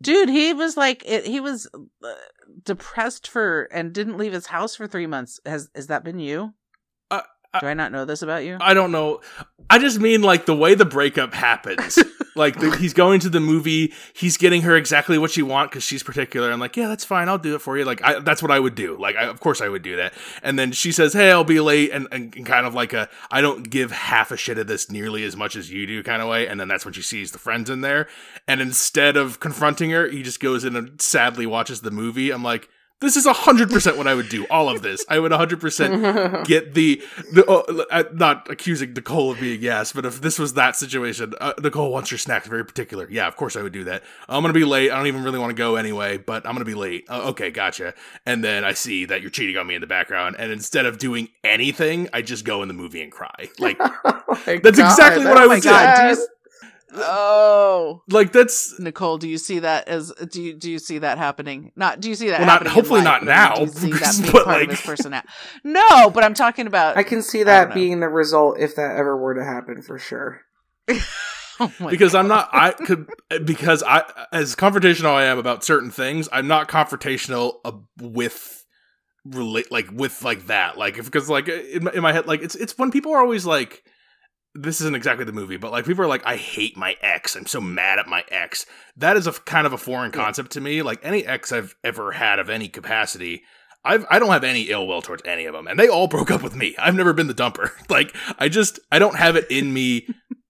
dude 0.00 0.28
he 0.28 0.52
was 0.52 0.76
like 0.76 1.02
it, 1.04 1.26
he 1.26 1.40
was 1.40 1.68
uh, 1.74 2.12
depressed 2.62 3.26
for 3.26 3.68
and 3.72 3.92
didn't 3.92 4.18
leave 4.18 4.32
his 4.32 4.46
house 4.46 4.76
for 4.76 4.86
three 4.86 5.08
months 5.08 5.40
has 5.44 5.68
has 5.74 5.88
that 5.88 6.04
been 6.04 6.20
you 6.20 6.54
do 7.60 7.66
i 7.66 7.74
not 7.74 7.92
know 7.92 8.04
this 8.04 8.22
about 8.22 8.44
you 8.44 8.56
I 8.60 8.74
don't 8.74 8.92
know. 8.92 9.20
I 9.68 9.78
just 9.78 9.98
mean 9.98 10.22
like 10.22 10.46
the 10.46 10.54
way 10.54 10.74
the 10.74 10.84
breakup 10.84 11.34
happens. 11.34 11.98
like 12.36 12.58
the, 12.58 12.76
he's 12.76 12.92
going 12.92 13.20
to 13.20 13.28
the 13.28 13.40
movie, 13.40 13.92
he's 14.12 14.36
getting 14.36 14.62
her 14.62 14.76
exactly 14.76 15.18
what 15.18 15.32
she 15.32 15.42
want 15.42 15.70
because 15.70 15.82
she's 15.82 16.02
particular. 16.02 16.52
I'm 16.52 16.60
like, 16.60 16.76
yeah, 16.76 16.86
that's 16.86 17.04
fine. 17.04 17.28
I'll 17.28 17.38
do 17.38 17.56
it 17.56 17.60
for 17.60 17.76
you. 17.76 17.84
Like 17.84 18.02
I, 18.04 18.20
that's 18.20 18.42
what 18.42 18.52
I 18.52 18.60
would 18.60 18.74
do. 18.76 18.96
Like 18.96 19.16
I, 19.16 19.24
of 19.24 19.40
course 19.40 19.60
I 19.60 19.68
would 19.68 19.82
do 19.82 19.96
that. 19.96 20.14
And 20.42 20.58
then 20.58 20.70
she 20.72 20.92
says, 20.92 21.12
hey, 21.12 21.32
I'll 21.32 21.42
be 21.44 21.58
late, 21.58 21.90
and, 21.90 22.06
and, 22.12 22.34
and 22.36 22.46
kind 22.46 22.66
of 22.66 22.74
like 22.74 22.92
a 22.92 23.08
I 23.30 23.40
don't 23.40 23.68
give 23.68 23.90
half 23.90 24.30
a 24.30 24.36
shit 24.36 24.58
of 24.58 24.66
this 24.66 24.90
nearly 24.90 25.24
as 25.24 25.36
much 25.36 25.56
as 25.56 25.70
you 25.70 25.86
do 25.86 26.02
kind 26.02 26.22
of 26.22 26.28
way. 26.28 26.46
And 26.46 26.60
then 26.60 26.68
that's 26.68 26.84
when 26.84 26.94
she 26.94 27.02
sees 27.02 27.32
the 27.32 27.38
friends 27.38 27.68
in 27.68 27.80
there, 27.80 28.08
and 28.46 28.60
instead 28.60 29.16
of 29.16 29.40
confronting 29.40 29.90
her, 29.90 30.08
he 30.08 30.22
just 30.22 30.40
goes 30.40 30.64
in 30.64 30.76
and 30.76 31.00
sadly 31.00 31.46
watches 31.46 31.80
the 31.80 31.90
movie. 31.90 32.30
I'm 32.30 32.42
like. 32.42 32.68
This 33.02 33.14
is 33.16 33.26
hundred 33.26 33.68
percent 33.70 33.98
what 33.98 34.06
I 34.08 34.14
would 34.14 34.30
do. 34.30 34.46
All 34.48 34.70
of 34.70 34.80
this, 34.80 35.04
I 35.08 35.18
would 35.18 35.30
hundred 35.30 35.60
percent 35.60 36.44
get 36.46 36.72
the 36.72 37.02
the 37.30 37.44
uh, 37.46 37.84
uh, 37.90 38.04
not 38.14 38.50
accusing 38.50 38.94
Nicole 38.94 39.32
of 39.32 39.38
being 39.40 39.60
yes, 39.60 39.92
but 39.92 40.06
if 40.06 40.22
this 40.22 40.38
was 40.38 40.54
that 40.54 40.76
situation, 40.76 41.34
uh, 41.38 41.52
Nicole 41.62 41.92
wants 41.92 42.10
your 42.10 42.16
snacks 42.16 42.48
very 42.48 42.64
particular. 42.64 43.06
Yeah, 43.10 43.26
of 43.26 43.36
course 43.36 43.54
I 43.54 43.60
would 43.62 43.74
do 43.74 43.84
that. 43.84 44.02
I'm 44.30 44.40
gonna 44.42 44.54
be 44.54 44.64
late. 44.64 44.90
I 44.90 44.96
don't 44.96 45.08
even 45.08 45.22
really 45.24 45.38
want 45.38 45.50
to 45.50 45.54
go 45.54 45.76
anyway, 45.76 46.16
but 46.16 46.46
I'm 46.46 46.54
gonna 46.54 46.64
be 46.64 46.74
late. 46.74 47.04
Uh, 47.10 47.28
okay, 47.30 47.50
gotcha. 47.50 47.92
And 48.24 48.42
then 48.42 48.64
I 48.64 48.72
see 48.72 49.04
that 49.04 49.20
you're 49.20 49.30
cheating 49.30 49.58
on 49.58 49.66
me 49.66 49.74
in 49.74 49.82
the 49.82 49.86
background, 49.86 50.36
and 50.38 50.50
instead 50.50 50.86
of 50.86 50.96
doing 50.96 51.28
anything, 51.44 52.08
I 52.14 52.22
just 52.22 52.46
go 52.46 52.62
in 52.62 52.68
the 52.68 52.74
movie 52.74 53.02
and 53.02 53.12
cry. 53.12 53.50
Like, 53.58 53.76
Oh 54.06 54.22
my 54.46 54.56
That's 54.62 54.78
exactly 54.78 55.24
what 55.26 55.34
that's 55.34 55.40
I 55.40 55.46
would 55.46 55.62
do. 55.62 55.68
God, 55.68 55.96
do 55.96 56.02
you 56.08 56.14
sad. 56.14 56.18
s- 56.22 56.26
oh. 56.94 58.02
Like 58.08 58.32
that's 58.32 58.78
nicole 58.78 59.18
do 59.18 59.28
you 59.28 59.38
see 59.38 59.58
that 59.60 59.88
as 59.88 60.12
do 60.30 60.42
you 60.42 60.54
do 60.54 60.70
you 60.70 60.78
see 60.78 60.98
that 60.98 61.18
happening? 61.18 61.72
Not 61.76 62.00
do 62.00 62.08
you 62.08 62.14
see 62.14 62.28
that 62.30 62.38
Well, 62.40 62.46
not- 62.46 62.52
happening 62.58 62.72
hopefully 62.72 63.00
life, 63.00 63.04
not 63.04 63.20
but 63.22 63.26
now, 63.26 63.54
do 63.54 63.60
you 63.62 63.66
see 63.68 63.90
that 63.92 64.18
being 64.20 64.32
but, 64.32 64.44
part 64.44 64.56
like- 64.58 64.64
of 64.64 64.70
his 64.70 64.80
personality 64.86 65.28
no 65.64 66.10
but 66.10 66.24
i'm 66.24 66.34
talking 66.34 66.66
about 66.66 66.96
I 66.96 67.02
can 67.02 67.22
see 67.22 67.42
that 67.42 67.74
being 67.74 68.00
the 68.00 68.08
result 68.08 68.58
if 68.58 68.76
that 68.76 68.96
ever 68.96 69.16
were 69.16 69.34
to 69.34 69.44
happen 69.44 69.82
for 69.82 69.98
sure. 69.98 70.40
Oh 71.58 71.72
my 71.80 71.88
because 71.88 72.14
I'm 72.14 72.28
not 72.28 72.50
I 72.52 72.72
could 72.72 73.08
because 73.46 73.82
I 73.82 74.02
as 74.30 74.54
confrontational 74.54 75.12
I 75.14 75.24
am 75.24 75.38
about 75.38 75.64
certain 75.64 75.90
things, 75.90 76.28
I'm 76.30 76.46
not 76.46 76.68
confrontational 76.68 77.54
uh, 77.64 77.72
with 77.98 78.62
relate 79.24 79.72
like 79.72 79.88
with 79.90 80.22
like 80.22 80.48
that. 80.48 80.76
Like 80.76 80.98
if 80.98 81.06
because 81.06 81.30
like 81.30 81.48
in 81.48 81.84
my, 81.84 81.92
in 81.92 82.02
my 82.02 82.12
head 82.12 82.26
like 82.26 82.42
it's 82.42 82.56
it's 82.56 82.76
when 82.76 82.90
people 82.90 83.12
are 83.14 83.20
always 83.20 83.46
like 83.46 83.82
this 84.58 84.80
isn't 84.80 84.96
exactly 84.96 85.24
the 85.24 85.32
movie 85.32 85.56
but 85.56 85.72
like 85.72 85.84
people 85.84 86.04
are 86.04 86.08
like 86.08 86.24
I 86.26 86.36
hate 86.36 86.76
my 86.76 86.96
ex. 87.00 87.36
I'm 87.36 87.46
so 87.46 87.60
mad 87.60 87.98
at 87.98 88.08
my 88.08 88.24
ex. 88.30 88.66
That 88.96 89.16
is 89.16 89.26
a 89.26 89.30
f- 89.30 89.44
kind 89.44 89.66
of 89.66 89.72
a 89.72 89.78
foreign 89.78 90.12
concept 90.12 90.52
to 90.52 90.60
me. 90.60 90.82
Like 90.82 91.00
any 91.02 91.24
ex 91.24 91.52
I've 91.52 91.74
ever 91.84 92.12
had 92.12 92.38
of 92.38 92.50
any 92.50 92.68
capacity 92.68 93.42
I've 93.84 94.04
I 94.10 94.18
don't 94.18 94.30
have 94.30 94.44
any 94.44 94.62
ill 94.62 94.86
will 94.86 95.02
towards 95.02 95.22
any 95.24 95.44
of 95.46 95.54
them 95.54 95.66
and 95.66 95.78
they 95.78 95.88
all 95.88 96.08
broke 96.08 96.30
up 96.30 96.42
with 96.42 96.56
me. 96.56 96.74
I've 96.78 96.94
never 96.94 97.12
been 97.12 97.28
the 97.28 97.34
dumper. 97.34 97.70
Like 97.88 98.14
I 98.38 98.48
just 98.48 98.80
I 98.90 98.98
don't 98.98 99.16
have 99.16 99.36
it 99.36 99.46
in 99.50 99.72
me 99.72 100.08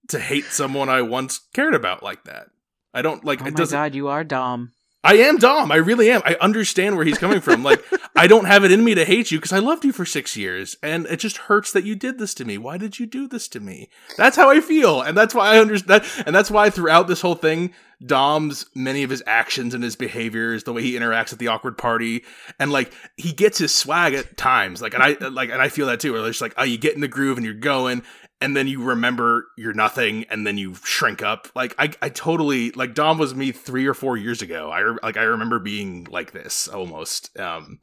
to 0.09 0.19
hate 0.19 0.45
someone 0.45 0.89
I 0.89 1.01
once 1.01 1.39
cared 1.53 1.75
about 1.75 2.01
like 2.03 2.23
that. 2.23 2.47
I 2.93 3.01
don't 3.01 3.23
like 3.23 3.41
oh 3.41 3.47
it 3.47 3.57
my 3.57 3.65
god 3.65 3.93
you 3.95 4.07
are 4.07 4.23
dom 4.23 4.71
I 5.07 5.19
am 5.19 5.37
Dom. 5.37 5.71
I 5.71 5.77
really 5.77 6.11
am. 6.11 6.21
I 6.25 6.35
understand 6.41 6.97
where 6.97 7.05
he's 7.05 7.17
coming 7.17 7.39
from. 7.39 7.63
Like 7.63 7.81
I 8.13 8.27
don't 8.27 8.43
have 8.43 8.65
it 8.65 8.73
in 8.73 8.83
me 8.83 8.93
to 8.93 9.05
hate 9.05 9.31
you 9.31 9.37
because 9.37 9.53
I 9.53 9.59
loved 9.59 9.85
you 9.85 9.93
for 9.93 10.03
6 10.03 10.35
years 10.35 10.75
and 10.83 11.05
it 11.05 11.21
just 11.21 11.37
hurts 11.37 11.71
that 11.71 11.85
you 11.85 11.95
did 11.95 12.19
this 12.19 12.33
to 12.33 12.45
me. 12.45 12.57
Why 12.57 12.77
did 12.77 12.99
you 12.99 13.05
do 13.05 13.25
this 13.25 13.47
to 13.49 13.61
me? 13.61 13.87
That's 14.17 14.35
how 14.35 14.49
I 14.49 14.59
feel 14.59 15.01
and 15.01 15.17
that's 15.17 15.33
why 15.33 15.53
I 15.53 15.59
understand 15.59 16.03
and 16.25 16.35
that's 16.35 16.51
why 16.51 16.69
throughout 16.69 17.07
this 17.07 17.21
whole 17.21 17.35
thing 17.35 17.73
Dom's 18.05 18.65
many 18.75 19.03
of 19.03 19.09
his 19.09 19.23
actions 19.25 19.73
and 19.73 19.83
his 19.83 19.95
behaviors, 19.95 20.63
the 20.63 20.73
way 20.73 20.83
he 20.83 20.93
interacts 20.93 21.33
at 21.33 21.39
the 21.39 21.47
awkward 21.47 21.77
party, 21.77 22.23
and 22.59 22.71
like 22.71 22.93
he 23.15 23.31
gets 23.31 23.57
his 23.57 23.73
swag 23.73 24.13
at 24.13 24.37
times. 24.37 24.81
Like 24.81 24.93
and 24.93 25.01
I 25.01 25.13
like 25.29 25.49
and 25.49 25.61
I 25.61 25.69
feel 25.69 25.87
that 25.87 25.99
too. 25.99 26.13
Where 26.13 26.27
it's 26.27 26.41
like, 26.41 26.53
oh, 26.57 26.63
you 26.63 26.77
get 26.77 26.93
in 26.93 27.01
the 27.01 27.07
groove 27.07 27.37
and 27.37 27.45
you're 27.45 27.55
going, 27.55 28.03
and 28.39 28.55
then 28.55 28.67
you 28.67 28.83
remember 28.83 29.47
you're 29.57 29.73
nothing, 29.73 30.25
and 30.29 30.45
then 30.45 30.57
you 30.59 30.75
shrink 30.83 31.23
up. 31.23 31.47
Like 31.55 31.73
I, 31.79 31.91
I 32.01 32.09
totally 32.09 32.71
like 32.71 32.93
Dom 32.93 33.17
was 33.17 33.33
me 33.33 33.51
three 33.51 33.87
or 33.87 33.95
four 33.95 34.15
years 34.15 34.43
ago. 34.43 34.69
I 34.69 34.95
like 35.05 35.17
I 35.17 35.23
remember 35.23 35.57
being 35.57 36.07
like 36.09 36.33
this 36.33 36.67
almost. 36.67 37.37
Um, 37.39 37.79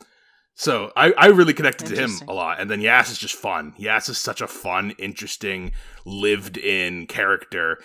so 0.57 0.93
I, 0.95 1.13
I 1.19 1.27
really 1.27 1.53
connected 1.53 1.89
to 1.89 1.97
him 1.97 2.13
a 2.29 2.33
lot. 2.33 2.61
And 2.61 2.71
then 2.71 2.81
Yas 2.81 3.11
is 3.11 3.19
just 3.19 3.35
fun. 3.35 3.75
Yas 3.77 4.09
is 4.09 4.19
such 4.19 4.41
a 4.41 4.47
fun, 4.47 4.93
interesting, 4.99 5.73
lived 6.05 6.57
in 6.57 7.09
character 7.09 7.81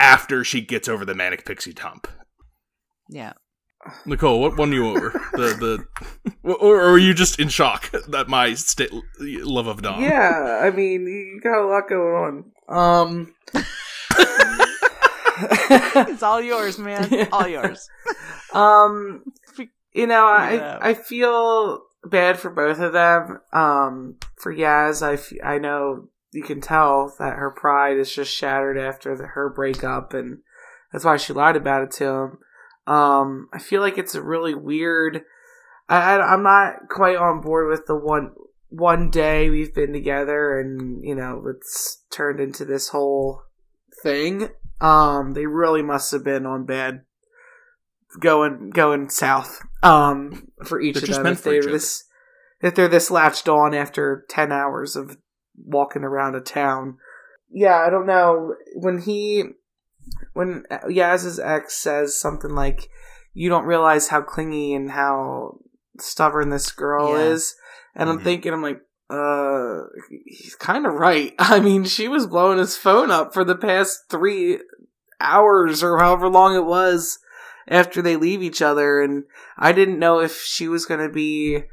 after 0.00 0.44
she 0.44 0.60
gets 0.60 0.88
over 0.88 1.04
the 1.04 1.14
manic 1.14 1.44
pixie 1.44 1.74
hump. 1.78 2.06
yeah 3.08 3.32
Nicole, 4.04 4.40
what 4.40 4.56
won 4.56 4.72
you 4.72 4.88
over? 4.88 5.10
the 5.34 5.54
the 5.54 5.86
or, 6.42 6.56
or 6.80 6.90
were 6.92 6.98
you 6.98 7.14
just 7.14 7.38
in 7.38 7.48
shock 7.48 7.90
that 8.08 8.26
my 8.28 8.54
sta- 8.54 8.88
love 9.20 9.68
of 9.68 9.80
Dom? 9.82 10.02
Yeah, 10.02 10.58
I 10.60 10.70
mean, 10.70 11.02
you 11.06 11.40
got 11.40 11.60
a 11.62 11.66
lot 11.68 11.88
going 11.88 12.52
on. 12.68 12.74
Um, 12.76 13.34
it's 16.08 16.22
all 16.22 16.40
yours 16.40 16.78
man 16.78 17.28
all 17.32 17.46
yours 17.46 17.88
um, 18.52 19.22
you 19.92 20.06
know, 20.06 20.26
Yeah. 20.26 20.78
I 20.80 20.90
I 20.90 20.94
feel 20.94 21.82
bad 22.04 22.38
for 22.38 22.50
both 22.50 22.78
of 22.80 22.92
them. 22.92 23.38
Um, 23.52 24.16
for 24.36 24.54
Yaz, 24.54 25.02
I 25.02 25.14
f- 25.14 25.32
I 25.44 25.58
know 25.58 26.08
you 26.36 26.42
can 26.42 26.60
tell 26.60 27.14
that 27.18 27.36
her 27.36 27.50
pride 27.50 27.96
is 27.96 28.14
just 28.14 28.32
shattered 28.32 28.78
after 28.78 29.16
the, 29.16 29.26
her 29.28 29.48
breakup, 29.48 30.12
and 30.12 30.38
that's 30.92 31.04
why 31.04 31.16
she 31.16 31.32
lied 31.32 31.56
about 31.56 31.82
it 31.82 31.90
to 31.92 32.04
him. 32.04 32.38
Um, 32.86 33.48
I 33.52 33.58
feel 33.58 33.80
like 33.80 33.98
it's 33.98 34.14
a 34.14 34.22
really 34.22 34.54
weird. 34.54 35.22
I, 35.88 35.96
I 35.96 36.34
I'm 36.34 36.42
not 36.42 36.88
quite 36.90 37.16
on 37.16 37.40
board 37.40 37.68
with 37.68 37.86
the 37.86 37.96
one 37.96 38.32
one 38.68 39.10
day 39.10 39.48
we've 39.48 39.74
been 39.74 39.92
together, 39.92 40.60
and 40.60 41.02
you 41.02 41.14
know 41.14 41.42
it's 41.48 42.02
turned 42.10 42.38
into 42.38 42.64
this 42.64 42.90
whole 42.90 43.42
thing. 44.02 44.50
Um, 44.80 45.32
they 45.32 45.46
really 45.46 45.82
must 45.82 46.12
have 46.12 46.22
been 46.22 46.44
on 46.44 46.66
bad 46.66 47.00
going 48.20 48.70
going 48.70 49.08
south. 49.08 49.62
Um, 49.82 50.48
for 50.64 50.80
each 50.80 51.00
They're 51.00 51.16
of 51.16 51.24
them 51.24 51.32
if 51.32 51.42
they're 51.42 51.54
each 51.54 51.62
other. 51.62 51.72
this 51.72 52.04
if 52.60 52.74
they're 52.74 52.88
this 52.88 53.10
latched 53.10 53.48
on 53.48 53.74
after 53.74 54.24
ten 54.28 54.52
hours 54.52 54.96
of 54.96 55.16
walking 55.64 56.02
around 56.04 56.34
a 56.34 56.40
town. 56.40 56.98
Yeah, 57.50 57.76
I 57.76 57.90
don't 57.90 58.06
know 58.06 58.54
when 58.74 58.98
he 58.98 59.44
when 60.32 60.64
Yas's 60.88 61.38
ex 61.38 61.74
says 61.76 62.18
something 62.18 62.50
like, 62.54 62.88
"You 63.32 63.48
don't 63.48 63.66
realize 63.66 64.08
how 64.08 64.22
clingy 64.22 64.74
and 64.74 64.90
how 64.90 65.58
stubborn 65.98 66.50
this 66.50 66.70
girl 66.72 67.16
Yeah. 67.16 67.28
is," 67.28 67.54
and 67.94 68.08
I'm 68.08 68.18
Mhm. 68.20 68.24
thinking, 68.24 68.52
I'm 68.52 68.62
like, 68.62 68.80
uh, 69.08 69.82
he's 70.26 70.56
kind 70.56 70.86
of 70.86 70.94
right. 70.94 71.34
I 71.38 71.60
mean, 71.60 71.84
she 71.84 72.08
was 72.08 72.26
blowing 72.26 72.58
his 72.58 72.76
phone 72.76 73.10
up 73.10 73.32
for 73.32 73.44
the 73.44 73.56
past 73.56 74.04
three 74.10 74.58
hours 75.20 75.82
or 75.82 75.98
however 75.98 76.28
long 76.28 76.54
it 76.54 76.64
was 76.64 77.18
after 77.68 78.02
they 78.02 78.16
leave 78.16 78.42
each 78.42 78.60
other, 78.62 79.00
and 79.00 79.24
I 79.56 79.72
didn't 79.72 79.98
know 79.98 80.20
if 80.20 80.40
she 80.42 80.68
was 80.68 80.86
going 80.86 81.00
to 81.00 81.12
be 81.12 81.64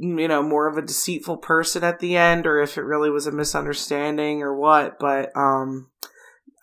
you 0.00 0.28
know 0.28 0.42
more 0.42 0.68
of 0.68 0.76
a 0.78 0.82
deceitful 0.82 1.36
person 1.38 1.82
at 1.82 1.98
the 1.98 2.16
end 2.16 2.46
or 2.46 2.60
if 2.62 2.78
it 2.78 2.82
really 2.82 3.10
was 3.10 3.26
a 3.26 3.32
misunderstanding 3.32 4.42
or 4.42 4.56
what 4.56 4.98
but 5.00 5.30
um 5.36 5.90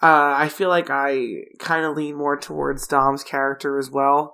uh 0.02 0.34
i 0.38 0.48
feel 0.50 0.70
like 0.70 0.90
i 0.90 1.42
kind 1.60 1.86
of 1.86 1.96
lean 1.98 2.16
more 2.16 2.38
towards 2.38 2.88
dom's 2.88 3.24
character 3.24 3.78
as 3.78 3.90
well 3.92 4.34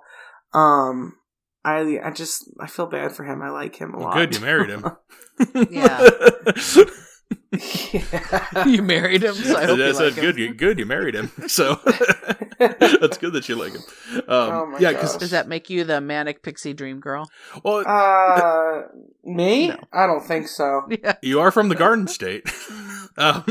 um 0.54 1.16
i 1.64 1.98
i 2.04 2.10
just 2.10 2.48
i 2.60 2.66
feel 2.66 2.86
bad 2.86 3.10
for 3.12 3.24
him 3.24 3.42
i 3.42 3.50
like 3.50 3.76
him 3.76 3.92
a 3.94 3.98
Well, 3.98 4.06
lot 4.08 4.14
good, 4.14 4.34
you 4.34 4.40
married 4.40 4.70
him. 4.70 4.84
Yeah. 5.70 6.08
yeah. 7.92 8.64
you 8.66 8.82
married 8.82 9.22
him, 9.22 9.34
so 9.34 9.56
I 9.56 9.66
hope 9.66 9.78
I 9.78 9.86
you 9.88 9.94
said 9.94 10.04
like 10.04 10.14
him. 10.14 10.24
good, 10.24 10.38
you, 10.38 10.54
good, 10.54 10.78
you 10.78 10.86
married 10.86 11.14
him. 11.14 11.30
So 11.48 11.74
that's 12.58 13.18
good 13.18 13.32
that 13.34 13.48
you 13.48 13.56
like 13.56 13.72
him. 13.72 13.82
Um, 14.16 14.22
Oh 14.28 14.66
my 14.66 14.78
yeah, 14.78 14.92
because 14.92 15.12
gosh. 15.12 15.20
Does 15.20 15.30
that 15.32 15.48
make 15.48 15.68
you 15.68 15.84
the 15.84 16.00
manic 16.00 16.42
pixie 16.42 16.72
dream 16.72 17.00
girl? 17.00 17.28
well, 17.64 17.84
uh 17.86 18.82
me 19.24 19.68
No. 19.68 19.76
i 19.92 20.06
don't 20.06 20.24
think 20.24 20.48
so 20.48 20.82
Yeah. 20.88 21.14
you 21.22 21.40
are 21.40 21.50
from 21.50 21.68
the 21.68 21.74
Garden 21.74 22.08
State. 22.08 22.50
um, 23.18 23.44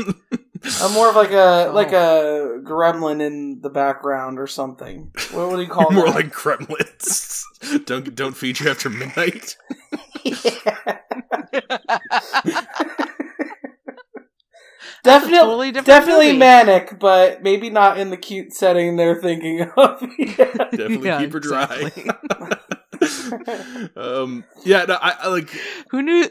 i'm 0.80 0.92
more 0.92 1.08
of 1.08 1.16
like 1.16 1.30
a 1.30 1.68
Oh. 1.68 1.72
like 1.72 1.92
a 1.92 2.60
gremlin 2.62 3.20
in 3.20 3.60
the 3.62 3.70
background 3.70 4.38
or 4.38 4.46
something 4.46 5.12
what 5.32 5.48
would 5.50 5.60
you 5.60 5.66
call 5.68 5.90
more 5.90 6.06
that? 6.06 6.14
like 6.14 6.32
gremlins. 6.34 7.42
don't 7.86 8.14
don't 8.14 8.36
feed 8.36 8.58
you 8.60 8.68
after 8.70 8.90
midnight. 8.90 9.56
Definitely, 15.04 15.38
totally 15.38 15.72
different 15.72 15.86
definitely 15.86 16.26
movie. 16.28 16.38
manic, 16.38 16.98
but 17.00 17.42
maybe 17.42 17.70
not 17.70 17.98
in 17.98 18.10
the 18.10 18.16
cute 18.16 18.52
setting 18.52 18.96
they're 18.96 19.20
thinking 19.20 19.62
of. 19.76 20.00
Definitely 20.36 21.08
Yeah, 21.08 21.20
keep 21.20 21.32
her 21.32 21.40
dry. 21.40 21.90
exactly. 21.96 23.88
um, 23.96 24.44
yeah, 24.64 24.84
no, 24.84 24.94
I, 24.94 25.16
I 25.22 25.28
like. 25.28 25.50
Who 25.90 26.02
knew? 26.02 26.28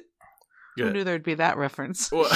Who 0.77 0.91
knew 0.91 1.03
there'd 1.03 1.23
be 1.23 1.35
that 1.35 1.57
reference? 1.57 2.11
Well, 2.11 2.29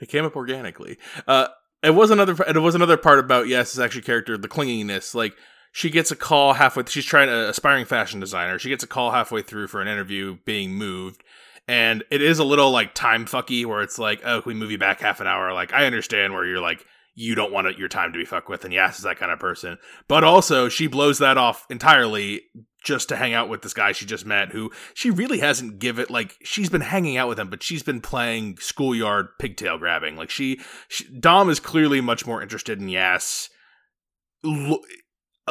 it 0.00 0.08
came 0.08 0.24
up 0.24 0.36
organically. 0.36 0.98
Uh, 1.26 1.48
it 1.82 1.94
was 1.94 2.10
another. 2.10 2.36
It 2.46 2.58
was 2.58 2.74
another 2.74 2.96
part 2.98 3.18
about 3.18 3.48
yes, 3.48 3.72
his 3.72 3.80
actually 3.80 4.02
character, 4.02 4.36
the 4.36 4.48
clinginess. 4.48 5.14
Like 5.14 5.34
she 5.72 5.88
gets 5.90 6.10
a 6.10 6.16
call 6.16 6.52
halfway. 6.52 6.84
She's 6.86 7.06
trying 7.06 7.28
to 7.28 7.48
aspiring 7.48 7.86
fashion 7.86 8.20
designer. 8.20 8.58
She 8.58 8.68
gets 8.68 8.84
a 8.84 8.86
call 8.86 9.10
halfway 9.10 9.40
through 9.42 9.68
for 9.68 9.80
an 9.80 9.88
interview, 9.88 10.36
being 10.44 10.74
moved. 10.74 11.24
And 11.70 12.02
it 12.10 12.20
is 12.20 12.40
a 12.40 12.44
little 12.44 12.72
like 12.72 12.94
time 12.94 13.26
fucky 13.26 13.64
where 13.64 13.80
it's 13.80 13.96
like, 13.96 14.22
oh, 14.24 14.42
can 14.42 14.50
we 14.50 14.58
move 14.58 14.72
you 14.72 14.78
back 14.78 14.98
half 14.98 15.20
an 15.20 15.28
hour? 15.28 15.52
Like, 15.52 15.72
I 15.72 15.86
understand 15.86 16.34
where 16.34 16.44
you're 16.44 16.58
like, 16.58 16.84
you 17.14 17.36
don't 17.36 17.52
want 17.52 17.78
your 17.78 17.86
time 17.86 18.12
to 18.12 18.18
be 18.18 18.24
fucked 18.24 18.48
with, 18.48 18.64
and 18.64 18.74
Yas 18.74 18.96
is 18.96 19.04
that 19.04 19.18
kind 19.18 19.30
of 19.30 19.38
person. 19.38 19.78
But 20.08 20.24
also, 20.24 20.68
she 20.68 20.88
blows 20.88 21.18
that 21.18 21.38
off 21.38 21.66
entirely 21.70 22.42
just 22.82 23.08
to 23.10 23.16
hang 23.16 23.34
out 23.34 23.48
with 23.48 23.62
this 23.62 23.72
guy 23.72 23.92
she 23.92 24.04
just 24.04 24.26
met, 24.26 24.48
who 24.48 24.72
she 24.94 25.12
really 25.12 25.38
hasn't 25.38 25.78
given 25.78 26.02
it. 26.02 26.10
like 26.10 26.34
she's 26.42 26.70
been 26.70 26.80
hanging 26.80 27.16
out 27.16 27.28
with 27.28 27.38
him, 27.38 27.50
but 27.50 27.62
she's 27.62 27.84
been 27.84 28.00
playing 28.00 28.56
schoolyard 28.58 29.28
pigtail 29.38 29.78
grabbing. 29.78 30.16
Like 30.16 30.30
she, 30.30 30.58
she 30.88 31.04
Dom 31.20 31.48
is 31.48 31.60
clearly 31.60 32.00
much 32.00 32.26
more 32.26 32.42
interested 32.42 32.80
in 32.80 32.88
Yas. 32.88 33.48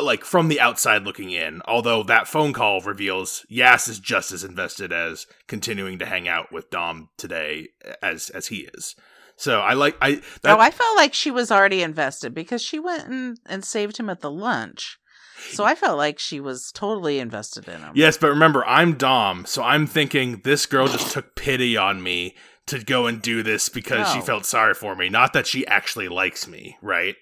Like 0.04 0.24
from 0.24 0.48
the 0.48 0.60
outside 0.60 1.04
looking 1.04 1.32
in, 1.32 1.62
although 1.66 2.04
that 2.04 2.28
phone 2.28 2.54
call 2.54 2.82
reveals 2.82 3.46
Yas 3.50 3.88
is 3.88 4.00
just 4.00 4.32
as 4.32 4.44
invested 4.44 4.92
as 4.92 5.28
continuing 5.48 6.00
to 6.00 6.06
hang 6.06 6.28
out 6.28 6.52
with 6.52 6.70
Dom 6.70 7.10
today 7.18 7.70
as 8.02 8.30
as 8.30 8.48
he 8.48 8.70
is. 8.74 8.96
So 9.36 9.60
I 9.60 9.74
like 9.74 9.96
I 10.02 10.22
that 10.42 10.58
oh, 10.58 10.60
I 10.60 10.72
felt 10.72 10.98
like 10.98 11.14
she 11.14 11.32
was 11.32 11.52
already 11.52 11.82
invested 11.82 12.34
because 12.34 12.62
she 12.62 12.80
went 12.80 13.08
and, 13.08 13.40
and 13.46 13.64
saved 13.64 13.98
him 13.98 14.10
at 14.10 14.22
the 14.22 14.32
lunch. 14.32 15.00
So 15.52 15.64
I 15.64 15.76
felt 15.76 15.98
like 15.98 16.20
she 16.20 16.42
was 16.42 16.72
totally 16.74 17.20
invested 17.20 17.68
in 17.68 17.80
him. 17.80 17.94
Yes, 17.96 18.18
but 18.18 18.28
remember, 18.28 18.66
I'm 18.66 18.96
Dom, 18.96 19.46
so 19.46 19.64
I'm 19.64 19.88
thinking 19.88 20.42
this 20.44 20.66
girl 20.66 20.88
just 20.88 21.14
took 21.14 21.36
pity 21.36 21.78
on 21.78 22.04
me 22.04 22.36
to 22.68 22.84
go 22.84 23.08
and 23.08 23.22
do 23.22 23.42
this 23.42 23.70
because 23.70 24.12
she 24.12 24.20
oh. 24.20 24.24
felt 24.24 24.46
sorry 24.46 24.74
for 24.74 24.96
me, 24.96 25.10
not 25.10 25.34
that 25.34 25.48
she 25.48 25.66
actually 25.68 26.08
likes 26.08 26.48
me, 26.48 26.78
right? 26.82 27.16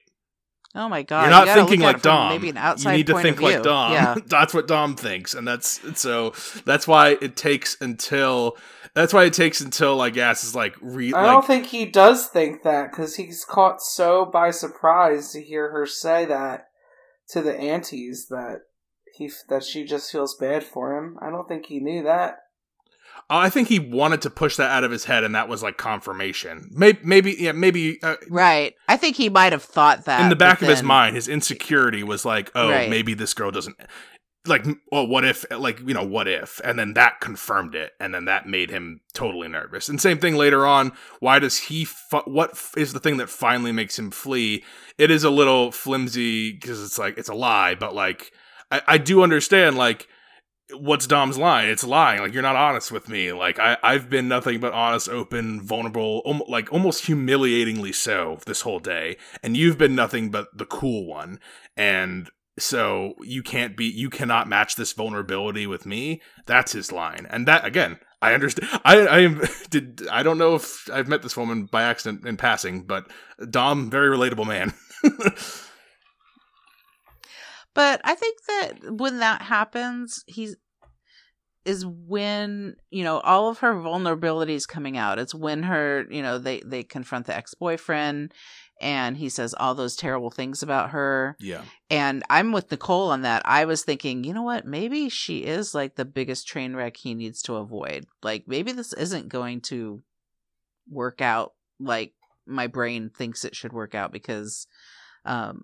Oh 0.77 0.87
my 0.87 1.01
god! 1.01 1.23
You're 1.23 1.31
not 1.31 1.47
you 1.47 1.53
thinking 1.55 1.79
like 1.79 2.03
Dom. 2.03 2.29
Maybe 2.29 2.49
an 2.49 2.57
outside 2.57 2.91
you 2.91 2.97
need 2.97 3.07
to 3.07 3.19
think 3.19 3.41
like. 3.41 3.63
Dom. 3.63 3.93
Yeah. 3.93 4.15
that's 4.27 4.53
what 4.53 4.67
Dom 4.67 4.95
thinks, 4.95 5.33
and 5.33 5.47
that's 5.47 5.81
so. 5.99 6.35
That's 6.65 6.87
why 6.87 7.17
it 7.19 7.35
takes 7.35 7.75
until. 7.81 8.57
That's 8.93 9.11
why 9.11 9.23
it 9.23 9.33
takes 9.33 9.59
until 9.59 9.95
like 9.95 10.17
Ass 10.17 10.43
is 10.43 10.53
like 10.53 10.75
re. 10.79 11.11
I 11.13 11.23
like, 11.23 11.31
don't 11.31 11.47
think 11.47 11.65
he 11.65 11.85
does 11.85 12.27
think 12.27 12.61
that 12.61 12.91
because 12.91 13.15
he's 13.15 13.43
caught 13.43 13.81
so 13.81 14.23
by 14.23 14.51
surprise 14.51 15.31
to 15.31 15.41
hear 15.41 15.71
her 15.71 15.87
say 15.87 16.25
that 16.25 16.67
to 17.29 17.41
the 17.41 17.55
aunties 17.55 18.27
that 18.29 18.59
he 19.15 19.31
that 19.49 19.63
she 19.63 19.83
just 19.83 20.11
feels 20.11 20.35
bad 20.35 20.63
for 20.63 20.95
him. 20.95 21.17
I 21.19 21.31
don't 21.31 21.47
think 21.47 21.65
he 21.65 21.79
knew 21.79 22.03
that. 22.03 22.37
I 23.29 23.49
think 23.49 23.67
he 23.67 23.79
wanted 23.79 24.21
to 24.21 24.29
push 24.29 24.55
that 24.55 24.71
out 24.71 24.83
of 24.85 24.91
his 24.91 25.03
head, 25.05 25.23
and 25.25 25.35
that 25.35 25.49
was 25.49 25.61
like 25.61 25.77
confirmation. 25.77 26.69
Maybe, 26.71 26.99
maybe, 27.03 27.35
yeah, 27.37 27.51
maybe. 27.51 28.01
Uh, 28.01 28.15
Right. 28.29 28.73
I 28.87 28.95
think 28.97 29.17
he 29.17 29.27
might 29.29 29.51
have 29.51 29.63
thought 29.63 30.05
that 30.05 30.21
in 30.21 30.29
the 30.29 30.35
back 30.35 30.61
of 30.61 30.67
his 30.69 30.81
mind, 30.83 31.15
his 31.15 31.27
insecurity 31.27 32.03
was 32.03 32.23
like, 32.23 32.51
oh, 32.55 32.69
Right. 32.69 32.89
maybe 32.89 33.13
this 33.13 33.33
girl 33.33 33.51
doesn't 33.51 33.75
like. 34.45 34.65
Well, 34.93 35.07
what 35.07 35.25
if? 35.25 35.43
Like, 35.51 35.79
you 35.85 35.93
know, 35.93 36.05
what 36.05 36.29
if? 36.29 36.61
And 36.63 36.79
then 36.79 36.93
that 36.93 37.19
confirmed 37.19 37.75
it, 37.75 37.91
and 37.99 38.13
then 38.13 38.25
that 38.25 38.47
made 38.47 38.69
him 38.69 39.01
totally 39.13 39.49
nervous. 39.49 39.89
And 39.89 39.99
same 39.99 40.19
thing 40.19 40.35
later 40.35 40.65
on. 40.65 40.93
Why 41.19 41.39
does 41.39 41.57
he? 41.57 41.83
Fu- 41.83 42.19
what 42.25 42.51
f- 42.51 42.75
is 42.77 42.93
the 42.93 42.99
thing 43.01 43.17
that 43.17 43.29
finally 43.29 43.73
makes 43.73 43.99
him 43.99 44.09
flee? 44.09 44.63
It 44.97 45.11
is 45.11 45.25
a 45.25 45.29
little 45.29 45.73
flimsy 45.73 46.53
because 46.53 46.81
it's 46.81 46.97
like 46.97 47.17
it's 47.17 47.27
a 47.29 47.35
lie, 47.35 47.75
but 47.75 47.93
like 47.93 48.31
I, 48.71 48.81
I 48.87 48.97
do 48.99 49.21
understand 49.21 49.75
like. 49.77 50.07
What's 50.73 51.07
Dom's 51.07 51.37
line? 51.37 51.69
It's 51.69 51.83
lying. 51.83 52.19
Like 52.19 52.33
you're 52.33 52.41
not 52.43 52.55
honest 52.55 52.91
with 52.91 53.07
me. 53.07 53.31
Like 53.31 53.57
I, 53.59 53.77
I've 53.83 54.09
been 54.09 54.27
nothing 54.27 54.59
but 54.59 54.73
honest, 54.73 55.07
open, 55.07 55.61
vulnerable, 55.61 56.21
om- 56.25 56.43
like 56.47 56.71
almost 56.73 57.05
humiliatingly 57.05 57.93
so 57.93 58.39
this 58.45 58.61
whole 58.61 58.79
day 58.79 59.17
and 59.41 59.55
you've 59.55 59.77
been 59.77 59.95
nothing 59.95 60.29
but 60.29 60.47
the 60.57 60.65
cool 60.65 61.05
one 61.05 61.39
and 61.77 62.29
so 62.59 63.13
you 63.21 63.43
can't 63.43 63.77
be 63.77 63.85
you 63.85 64.09
cannot 64.09 64.49
match 64.49 64.75
this 64.75 64.93
vulnerability 64.93 65.67
with 65.67 65.85
me 65.85 66.21
that's 66.45 66.71
his 66.71 66.91
line 66.91 67.27
and 67.29 67.47
that 67.47 67.63
again 67.65 67.99
i 68.21 68.33
understand 68.33 68.67
i 68.83 69.07
i 69.07 69.47
did 69.69 70.07
i 70.11 70.23
don't 70.23 70.37
know 70.37 70.55
if 70.55 70.89
i've 70.91 71.07
met 71.07 71.21
this 71.21 71.37
woman 71.37 71.65
by 71.65 71.83
accident 71.83 72.25
in 72.25 72.35
passing 72.35 72.81
but 72.81 73.09
dom 73.49 73.89
very 73.89 74.15
relatable 74.15 74.47
man 74.47 74.73
But 77.77 78.01
I 78.03 78.15
think 78.15 78.39
that 78.47 78.91
when 78.91 79.19
that 79.19 79.43
happens, 79.43 80.23
he's 80.25 80.55
is 81.63 81.85
when 81.85 82.75
you 82.89 83.03
know 83.03 83.19
all 83.19 83.49
of 83.49 83.59
her 83.59 83.75
vulnerabilities 83.75 84.67
coming 84.67 84.97
out. 84.97 85.19
It's 85.19 85.35
when 85.35 85.61
her 85.61 86.07
you 86.09 86.23
know 86.23 86.39
they 86.39 86.61
they 86.61 86.81
confront 86.81 87.27
the 87.27 87.37
ex 87.37 87.53
boyfriend, 87.53 88.33
and 88.81 89.15
he 89.15 89.29
says 89.29 89.53
all 89.53 89.75
those 89.75 89.95
terrible 89.95 90.31
things 90.31 90.63
about 90.63 90.89
her. 90.89 91.35
yeah 91.39 91.61
And 91.91 92.23
I'm 92.31 92.51
with 92.51 92.71
Nicole 92.71 93.11
on 93.11 93.21
that. 93.21 93.43
I 93.45 93.65
was 93.65 93.83
thinking, 93.83 94.23
you 94.23 94.33
know 94.33 94.41
what? 94.41 94.65
Maybe 94.65 95.07
she 95.07 95.43
is 95.43 95.75
like 95.75 95.97
the 95.97 96.05
biggest 96.05 96.47
train 96.47 96.75
wreck 96.75 96.97
he 96.97 97.13
needs 97.13 97.43
to 97.43 97.57
avoid. 97.57 98.07
Like 98.23 98.45
maybe 98.47 98.71
this 98.71 98.91
isn't 98.93 99.29
going 99.29 99.61
to 99.69 100.01
work 100.89 101.21
out 101.21 101.53
like 101.79 102.13
my 102.47 102.65
brain 102.65 103.11
thinks 103.15 103.45
it 103.45 103.55
should 103.55 103.71
work 103.71 103.93
out 103.93 104.11
because 104.11 104.65
um 105.25 105.63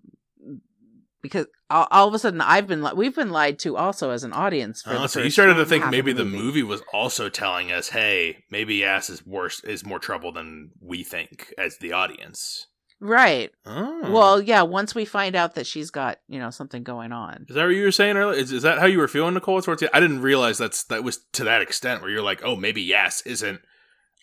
because 1.23 1.47
all, 1.71 1.87
all 1.89 2.07
of 2.07 2.13
a 2.13 2.19
sudden 2.19 2.41
I've 2.41 2.67
been 2.67 2.83
li- 2.83 2.93
we've 2.95 3.15
been 3.15 3.31
lied 3.31 3.57
to 3.59 3.75
also 3.75 4.11
as 4.11 4.23
an 4.23 4.33
audience. 4.33 4.83
For 4.83 4.93
Oh, 4.93 5.07
so 5.07 5.21
you 5.21 5.31
started 5.31 5.55
to 5.55 5.65
think 5.65 5.89
maybe 5.89 6.13
the 6.13 6.25
movie. 6.25 6.61
was 6.61 6.83
also 6.93 7.29
telling 7.29 7.71
us, 7.71 7.89
"Hey, 7.89 8.43
maybe 8.51 8.83
ass 8.83 9.09
is 9.09 9.25
worse, 9.25 9.63
is 9.63 9.83
more 9.83 9.97
trouble 9.97 10.31
than 10.31 10.69
we 10.79 11.03
think 11.03 11.51
as 11.57 11.79
the 11.79 11.93
audience." 11.93 12.67
right? 12.99 13.51
Oh. 13.65 14.11
Well, 14.11 14.41
yeah. 14.41 14.61
Once 14.61 14.95
we 14.95 15.03
find 15.03 15.35
out 15.35 15.55
that 15.55 15.67
she's 15.67 15.89
got 15.91 16.19
you 16.27 16.39
know 16.39 16.51
something 16.51 16.83
going 16.83 17.11
on, 17.11 17.45
is 17.49 17.55
that 17.55 17.63
what 17.65 17.69
you 17.75 17.83
were 17.83 17.91
saying 17.91 18.15
earlier? 18.17 18.39
Is, 18.39 18.51
is 18.51 18.63
that 18.63 18.79
how 18.79 18.85
you 18.85 18.99
were 18.99 19.07
feeling, 19.09 19.33
Nicole? 19.33 19.61
Towards 19.61 19.81
the, 19.81 19.93
I 19.95 19.99
didn't 19.99 20.21
realize 20.21 20.57
that's 20.57 20.83
that 20.85 21.03
was 21.03 21.19
to 21.33 21.43
that 21.45 21.61
extent 21.61 22.01
where 22.01 22.11
you're 22.11 22.21
like, 22.21 22.41
"Oh, 22.43 22.55
maybe 22.55 22.81
Yas 22.81 23.21
isn't 23.25 23.61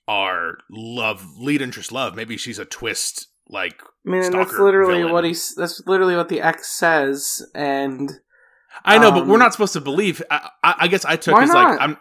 our 0.08 0.58
love 0.70 1.26
lead 1.38 1.62
interest 1.62 1.92
love. 1.92 2.14
Maybe 2.14 2.36
she's 2.36 2.58
a 2.58 2.64
twist." 2.64 3.26
Like 3.52 3.82
I 4.06 4.10
mean, 4.10 4.30
that's 4.30 4.52
literally 4.52 4.98
villain. 4.98 5.12
what 5.12 5.24
he's. 5.24 5.54
That's 5.56 5.82
literally 5.86 6.14
what 6.16 6.28
the 6.28 6.40
ex 6.40 6.70
says, 6.70 7.44
and 7.54 8.10
I 8.84 8.98
know, 8.98 9.10
but 9.10 9.26
we're 9.26 9.34
Um, 9.34 9.40
not 9.40 9.52
supposed 9.52 9.72
to 9.72 9.80
believe. 9.80 10.22
I, 10.30 10.48
I, 10.62 10.74
I 10.80 10.88
guess 10.88 11.04
I 11.04 11.16
took 11.16 11.36
as 11.36 11.48
like 11.48 11.68
not? 11.68 11.80
I'm. 11.80 11.96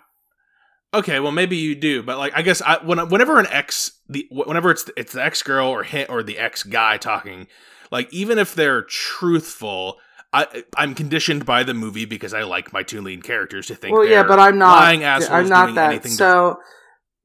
Okay, 0.94 1.20
well 1.20 1.32
maybe 1.32 1.58
you 1.58 1.76
do, 1.76 2.04
but 2.04 2.18
like 2.18 2.34
I 2.36 2.42
guess 2.44 2.62
I 2.62 2.78
when 2.84 3.00
whenever 3.10 3.40
an 3.40 3.48
ex 3.50 3.92
the 4.08 4.28
whenever 4.32 4.72
it's 4.72 4.90
it's 4.96 5.14
the 5.14 5.24
ex 5.24 5.42
girl 5.44 5.68
or 5.68 5.84
hit 5.84 6.10
or 6.10 6.24
the 6.24 6.38
ex 6.38 6.64
guy 6.64 6.98
talking, 6.98 7.48
like 7.92 8.12
even 8.14 8.38
if 8.38 8.54
they're 8.56 8.84
truthful, 8.84 9.98
I 10.34 10.64
I'm 10.78 10.96
conditioned 10.96 11.46
by 11.46 11.64
the 11.64 11.74
movie 11.74 12.06
because 12.06 12.34
I 12.34 12.44
like 12.44 12.74
my 12.74 12.84
two 12.84 13.02
lead 13.02 13.24
characters 13.24 13.68
to 13.68 13.76
think. 13.76 13.96
well, 13.96 14.08
yeah, 14.08 14.24
but 14.24 14.40
I'm 14.40 14.58
not. 14.58 14.80
lying 14.80 15.04
assholes 15.04 15.32
I'm 15.32 15.50
not 15.50 15.66
doing 15.66 15.76
that. 15.76 16.08
So 16.08 16.58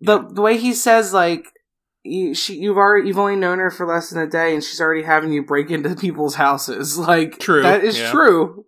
the 0.00 0.26
the 0.26 0.40
way 0.40 0.56
he 0.56 0.72
says 0.72 1.12
like. 1.12 1.46
You, 2.06 2.34
she, 2.34 2.56
you've 2.56 2.76
already 2.76 3.08
you've 3.08 3.18
only 3.18 3.36
known 3.36 3.58
her 3.60 3.70
for 3.70 3.86
less 3.86 4.10
than 4.10 4.22
a 4.22 4.28
day, 4.28 4.52
and 4.54 4.62
she's 4.62 4.80
already 4.80 5.02
having 5.02 5.32
you 5.32 5.42
break 5.42 5.70
into 5.70 5.94
people's 5.96 6.34
houses. 6.34 6.98
Like 7.04 7.38
True, 7.38 7.62
that 7.62 7.82
is 7.82 7.98
yeah. 7.98 8.10
true. 8.10 8.66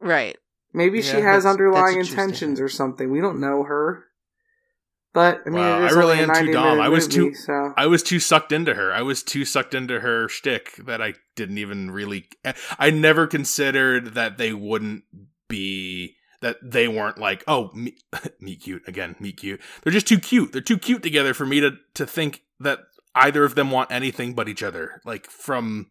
right? 0.00 0.36
Maybe 0.74 1.00
she 1.02 1.16
has 1.20 1.46
underlying 1.46 1.98
intentions 2.00 2.60
or 2.60 2.68
something. 2.68 3.10
We 3.10 3.20
don't 3.20 3.40
know 3.40 3.62
her. 3.64 4.04
But 5.14 5.40
I 5.46 5.50
mean, 5.50 5.60
Wow, 5.60 5.82
it 5.82 5.86
is 5.86 5.96
I 5.96 5.98
really 5.98 6.18
am 6.18 6.28
too 6.34 6.52
dumb. 6.52 6.64
minute 6.76 6.82
I 6.84 6.88
was 6.90 7.08
movie, 7.08 7.30
too- 7.30 7.34
So 7.34 7.72
I 7.76 7.86
was 7.86 8.02
too 8.02 8.20
sucked 8.20 8.52
into 8.52 8.74
her. 8.74 8.92
I 8.92 9.02
was 9.02 9.22
too 9.22 9.44
sucked 9.46 9.74
into 9.74 10.00
her 10.00 10.28
shtick 10.28 10.76
that 10.86 11.00
I 11.00 11.14
didn't 11.34 11.58
even 11.58 11.90
really. 11.90 12.28
I 12.78 12.90
never 12.90 13.26
considered 13.26 14.14
that 14.14 14.36
they 14.38 14.52
wouldn't 14.52 15.04
be 15.48 16.16
that 16.40 16.56
they 16.62 16.88
weren't 16.88 17.18
like 17.18 17.44
oh 17.46 17.70
me, 17.74 17.96
meet 18.40 18.62
cute 18.62 18.86
again 18.86 19.16
meet 19.20 19.36
cute. 19.38 19.60
They're 19.82 19.92
just 19.92 20.06
too 20.06 20.18
cute. 20.18 20.52
They're 20.52 20.60
too 20.60 20.78
cute 20.78 21.02
together 21.02 21.34
for 21.34 21.46
me 21.46 21.60
to 21.60 21.72
to 21.94 22.06
think 22.06 22.42
that 22.60 22.80
either 23.14 23.44
of 23.44 23.54
them 23.54 23.70
want 23.70 23.90
anything 23.90 24.34
but 24.34 24.48
each 24.48 24.62
other. 24.62 25.00
Like 25.04 25.28
from 25.28 25.90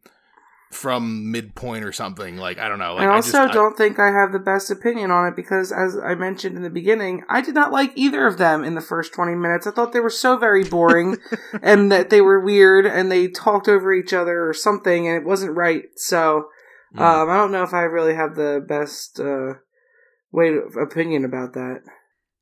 from 0.72 1.32
midpoint 1.32 1.86
or 1.86 1.92
something. 1.92 2.38
Like 2.38 2.60
I 2.60 2.68
don't 2.68 2.80
know. 2.80 2.96
Like 2.96 3.08
I 3.08 3.16
also 3.16 3.44
just, 3.44 3.54
don't 3.54 3.78
think 3.78 4.00
I 4.00 4.08
have 4.08 4.32
the 4.32 4.40
best 4.40 4.70
opinion 4.70 5.12
on 5.12 5.28
it 5.28 5.36
because, 5.36 5.72
as 5.72 5.98
I 5.98 6.16
mentioned 6.16 6.58
in 6.58 6.64
the 6.64 6.70
beginning, 6.70 7.24
I 7.30 7.42
did 7.42 7.56
not 7.56 7.72
like 7.72 7.94
either 7.96 8.28
of 8.28 8.38
them 8.38 8.64
in 8.64 8.76
the 8.76 8.82
first 8.82 9.14
20 9.14 9.36
minutes. 9.36 9.66
I 9.66 9.72
thought 9.72 9.94
they 9.94 10.02
were 10.02 10.10
so 10.10 10.38
very 10.38 10.64
boring 10.64 11.18
and 11.62 11.92
that 11.92 12.10
they 12.10 12.22
were 12.22 12.40
weird 12.40 12.86
and 12.86 13.12
they 13.12 13.28
talked 13.30 13.70
over 13.70 13.94
each 13.94 14.14
other 14.14 14.48
or 14.48 14.54
something 14.54 15.08
and 15.08 15.16
it 15.16 15.26
wasn't 15.26 15.56
right. 15.56 15.86
So, 15.96 16.50
Mm. 16.96 17.02
um, 17.02 17.30
I 17.30 17.36
don't 17.36 17.52
know 17.52 17.64
if 17.64 17.74
I 17.74 17.82
really 17.82 18.16
have 18.16 18.36
the 18.36 18.64
best 18.66 19.20
uh, 19.20 19.56
way 20.32 20.50
to, 20.52 20.60
opinion 20.80 21.26
about 21.26 21.54
that. 21.54 21.82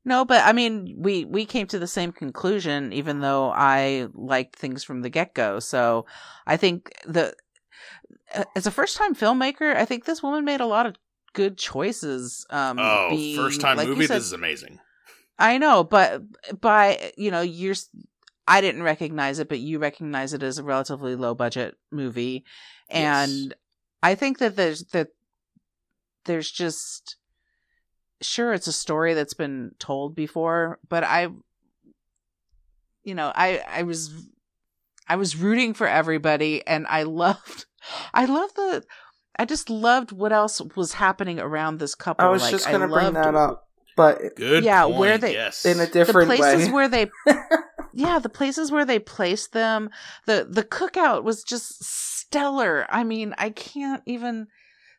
No, 0.08 0.24
but 0.24 0.44
I 0.46 0.54
mean, 0.54 0.96
we 1.00 1.26
we 1.26 1.46
came 1.46 1.66
to 1.68 1.80
the 1.80 1.88
same 1.88 2.12
conclusion, 2.12 2.94
even 2.94 3.22
though 3.22 3.52
I 3.52 4.08
liked 4.14 4.56
things 4.56 4.84
from 4.84 5.02
the 5.02 5.10
get 5.10 5.34
go. 5.34 5.60
So 5.60 6.06
I 6.46 6.58
think 6.58 6.92
the 7.08 7.34
as 8.56 8.68
a 8.68 8.72
first 8.72 8.98
time 8.98 9.16
filmmaker, 9.16 9.76
I 9.76 9.86
think 9.86 10.06
this 10.06 10.22
woman 10.22 10.46
made 10.46 10.62
a 10.62 10.66
lot 10.68 10.86
of 10.86 10.96
good 11.34 11.58
choices. 11.58 12.46
Um, 12.52 12.78
oh, 12.80 13.08
being- 13.10 13.36
first 13.36 13.62
time 13.62 13.78
like 13.78 13.88
you 13.88 13.94
movie. 13.96 14.08
said- 14.08 14.18
this 14.18 14.26
is 14.26 14.34
amazing. 14.34 14.80
I 15.40 15.58
know, 15.58 15.84
but 15.84 16.22
by 16.62 17.12
you 17.18 17.32
know, 17.32 17.42
you're 17.42 17.76
I 18.48 18.62
didn't 18.62 18.84
recognize 18.84 19.40
it, 19.40 19.50
but 19.50 19.60
you 19.60 19.80
recognize 19.80 20.34
it 20.34 20.44
as 20.44 20.60
a 20.60 20.64
relatively 20.64 21.16
low 21.16 21.34
budget 21.34 21.76
movie, 21.92 22.46
and 22.90 23.32
Yes. 23.32 23.54
I 24.04 24.14
think 24.14 24.38
that 24.38 24.56
there's 24.56 24.84
that 24.94 25.08
there's 26.26 26.52
just 26.52 27.18
sure 28.22 28.54
it's 28.54 28.68
a 28.68 28.72
story 28.72 29.14
that's 29.14 29.34
been 29.34 29.72
told 29.80 30.16
before, 30.16 30.80
but 30.90 31.04
I 31.04 31.30
you 33.04 33.14
know, 33.16 33.32
I 33.36 33.62
I 33.68 33.84
was 33.84 34.12
I 35.08 35.16
was 35.16 35.36
rooting 35.36 35.74
for 35.74 35.88
everybody 35.88 36.66
and 36.66 36.86
I 36.88 37.04
loved 37.24 37.66
I 38.14 38.26
love 38.26 38.54
the 38.56 38.84
I 39.38 39.46
just 39.46 39.70
loved 39.70 40.12
what 40.12 40.32
else 40.32 40.62
was 40.76 40.94
happening 40.94 41.40
around 41.40 41.80
this 41.80 41.94
couple. 41.96 42.26
I 42.26 42.30
was 42.30 42.42
like, 42.42 42.52
just 42.52 42.68
going 42.68 42.80
to 42.80 42.86
I 42.86 42.90
bring 42.90 43.14
loved 43.14 43.16
that 43.18 43.36
up, 43.36 43.68
but 43.98 44.18
Good. 44.38 44.64
Yeah, 44.64 44.84
point, 44.86 44.98
where 44.98 45.18
they- 45.18 45.34
yes. 45.34 45.66
in 45.66 45.80
a 45.80 45.86
the 45.86 45.92
different 45.92 46.28
places 46.28 46.68
way. 46.68 46.74
where 46.74 46.88
they 46.88 47.12
yeah 47.94 48.20
the 48.20 48.30
places 48.30 48.72
where 48.72 48.86
they 48.86 49.00
placed 49.00 49.54
them 49.54 49.90
the 50.26 50.48
the 50.50 50.64
cookout 50.64 51.24
was 51.24 51.44
just 51.44 51.84
stellar 51.84 52.86
i 52.90 53.04
mean 53.06 53.34
i 53.38 53.50
can't 53.50 54.02
even 54.06 54.48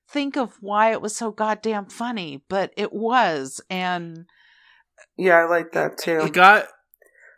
think 0.08 0.36
of 0.36 0.56
why 0.60 0.92
it 0.92 1.00
was 1.00 1.14
so 1.16 1.30
goddamn 1.30 1.86
funny 1.86 2.42
but 2.48 2.72
it 2.76 2.92
was 2.92 3.60
and 3.68 4.26
yeah, 5.16 5.38
I 5.38 5.44
like 5.44 5.72
that 5.72 5.98
too. 5.98 6.20
it 6.20 6.32
got 6.32 6.66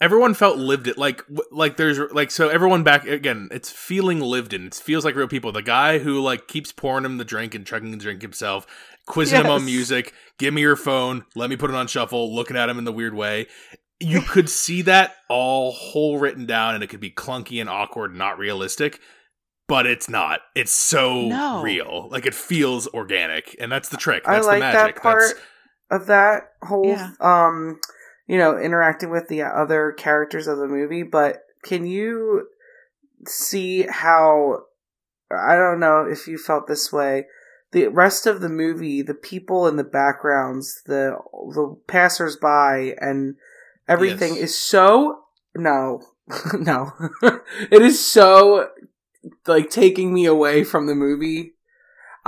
everyone 0.00 0.34
felt 0.34 0.58
lived 0.58 0.86
it 0.86 0.98
like 0.98 1.22
like 1.50 1.76
there's 1.76 1.98
like 2.12 2.30
so 2.30 2.48
everyone 2.48 2.82
back 2.82 3.06
again 3.06 3.48
it's 3.50 3.70
feeling 3.70 4.20
lived 4.20 4.52
in. 4.52 4.66
It 4.66 4.74
feels 4.74 5.04
like 5.04 5.14
real 5.14 5.28
people. 5.28 5.52
The 5.52 5.62
guy 5.62 5.98
who 5.98 6.20
like 6.20 6.48
keeps 6.48 6.72
pouring 6.72 7.04
him 7.04 7.18
the 7.18 7.24
drink 7.24 7.54
and 7.54 7.66
chugging 7.66 7.90
the 7.90 7.96
drink 7.96 8.22
himself 8.22 8.66
quizzing 9.06 9.40
him 9.40 9.50
on 9.50 9.64
music 9.64 10.12
give 10.38 10.52
me 10.52 10.60
your 10.60 10.76
phone 10.76 11.24
let 11.34 11.48
me 11.48 11.56
put 11.56 11.70
it 11.70 11.76
on 11.76 11.86
shuffle 11.86 12.34
looking 12.34 12.58
at 12.58 12.68
him 12.68 12.78
in 12.78 12.84
the 12.84 12.92
weird 12.92 13.14
way. 13.14 13.46
You 14.00 14.20
could 14.20 14.48
see 14.48 14.82
that 14.82 15.16
all 15.28 15.72
whole 15.72 16.18
written 16.18 16.46
down 16.46 16.74
and 16.74 16.84
it 16.84 16.86
could 16.88 17.00
be 17.00 17.10
clunky 17.10 17.60
and 17.60 17.68
awkward 17.68 18.10
and 18.10 18.18
not 18.18 18.38
realistic 18.38 19.00
but 19.68 19.86
it's 19.86 20.08
not 20.08 20.40
it's 20.54 20.72
so 20.72 21.28
No. 21.28 21.60
real 21.62 22.08
like 22.10 22.26
it 22.26 22.34
feels 22.34 22.88
organic 22.88 23.54
and 23.60 23.70
that's 23.70 23.90
the 23.90 23.96
trick 23.96 24.22
I 24.26 24.40
like 24.40 24.60
the 24.60 24.78
that 24.78 24.96
part 24.96 25.20
that's 25.20 25.34
of 25.90 26.06
that 26.06 26.52
whole 26.62 26.86
Yeah. 26.86 27.12
um 27.20 27.78
you 28.26 28.36
know 28.38 28.58
interacting 28.58 29.10
with 29.10 29.28
the 29.28 29.42
other 29.42 29.92
characters 29.92 30.46
of 30.48 30.58
the 30.58 30.66
movie 30.66 31.02
but 31.02 31.42
can 31.62 31.86
you 31.86 32.48
see 33.26 33.82
how 33.88 34.62
i 35.30 35.54
don't 35.56 35.80
know 35.80 36.04
if 36.08 36.26
you 36.26 36.38
felt 36.38 36.66
this 36.66 36.92
way 36.92 37.26
the 37.72 37.88
rest 37.88 38.26
of 38.26 38.40
the 38.40 38.48
movie 38.48 39.02
the 39.02 39.14
people 39.14 39.66
in 39.68 39.76
the 39.76 39.84
backgrounds 39.84 40.82
the 40.86 41.16
the 41.54 41.76
passersby 41.86 42.94
and 43.00 43.36
everything 43.88 44.34
Yes. 44.34 44.44
is 44.44 44.58
so 44.58 45.20
no 45.54 46.00
no 46.58 46.92
it 47.70 47.82
is 47.82 48.04
so 48.04 48.68
like 49.46 49.70
taking 49.70 50.12
me 50.12 50.26
away 50.26 50.64
from 50.64 50.86
the 50.86 50.94
movie 50.94 51.54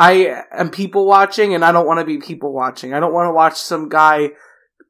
I 0.00 0.44
am 0.50 0.70
people 0.70 1.06
watching, 1.06 1.54
and 1.54 1.62
I 1.62 1.72
don't 1.72 1.86
want 1.86 2.00
to 2.00 2.06
be 2.06 2.16
people 2.16 2.54
watching. 2.54 2.94
I 2.94 3.00
don't 3.00 3.12
want 3.12 3.26
to 3.28 3.34
watch 3.34 3.58
some 3.58 3.90
guy 3.90 4.30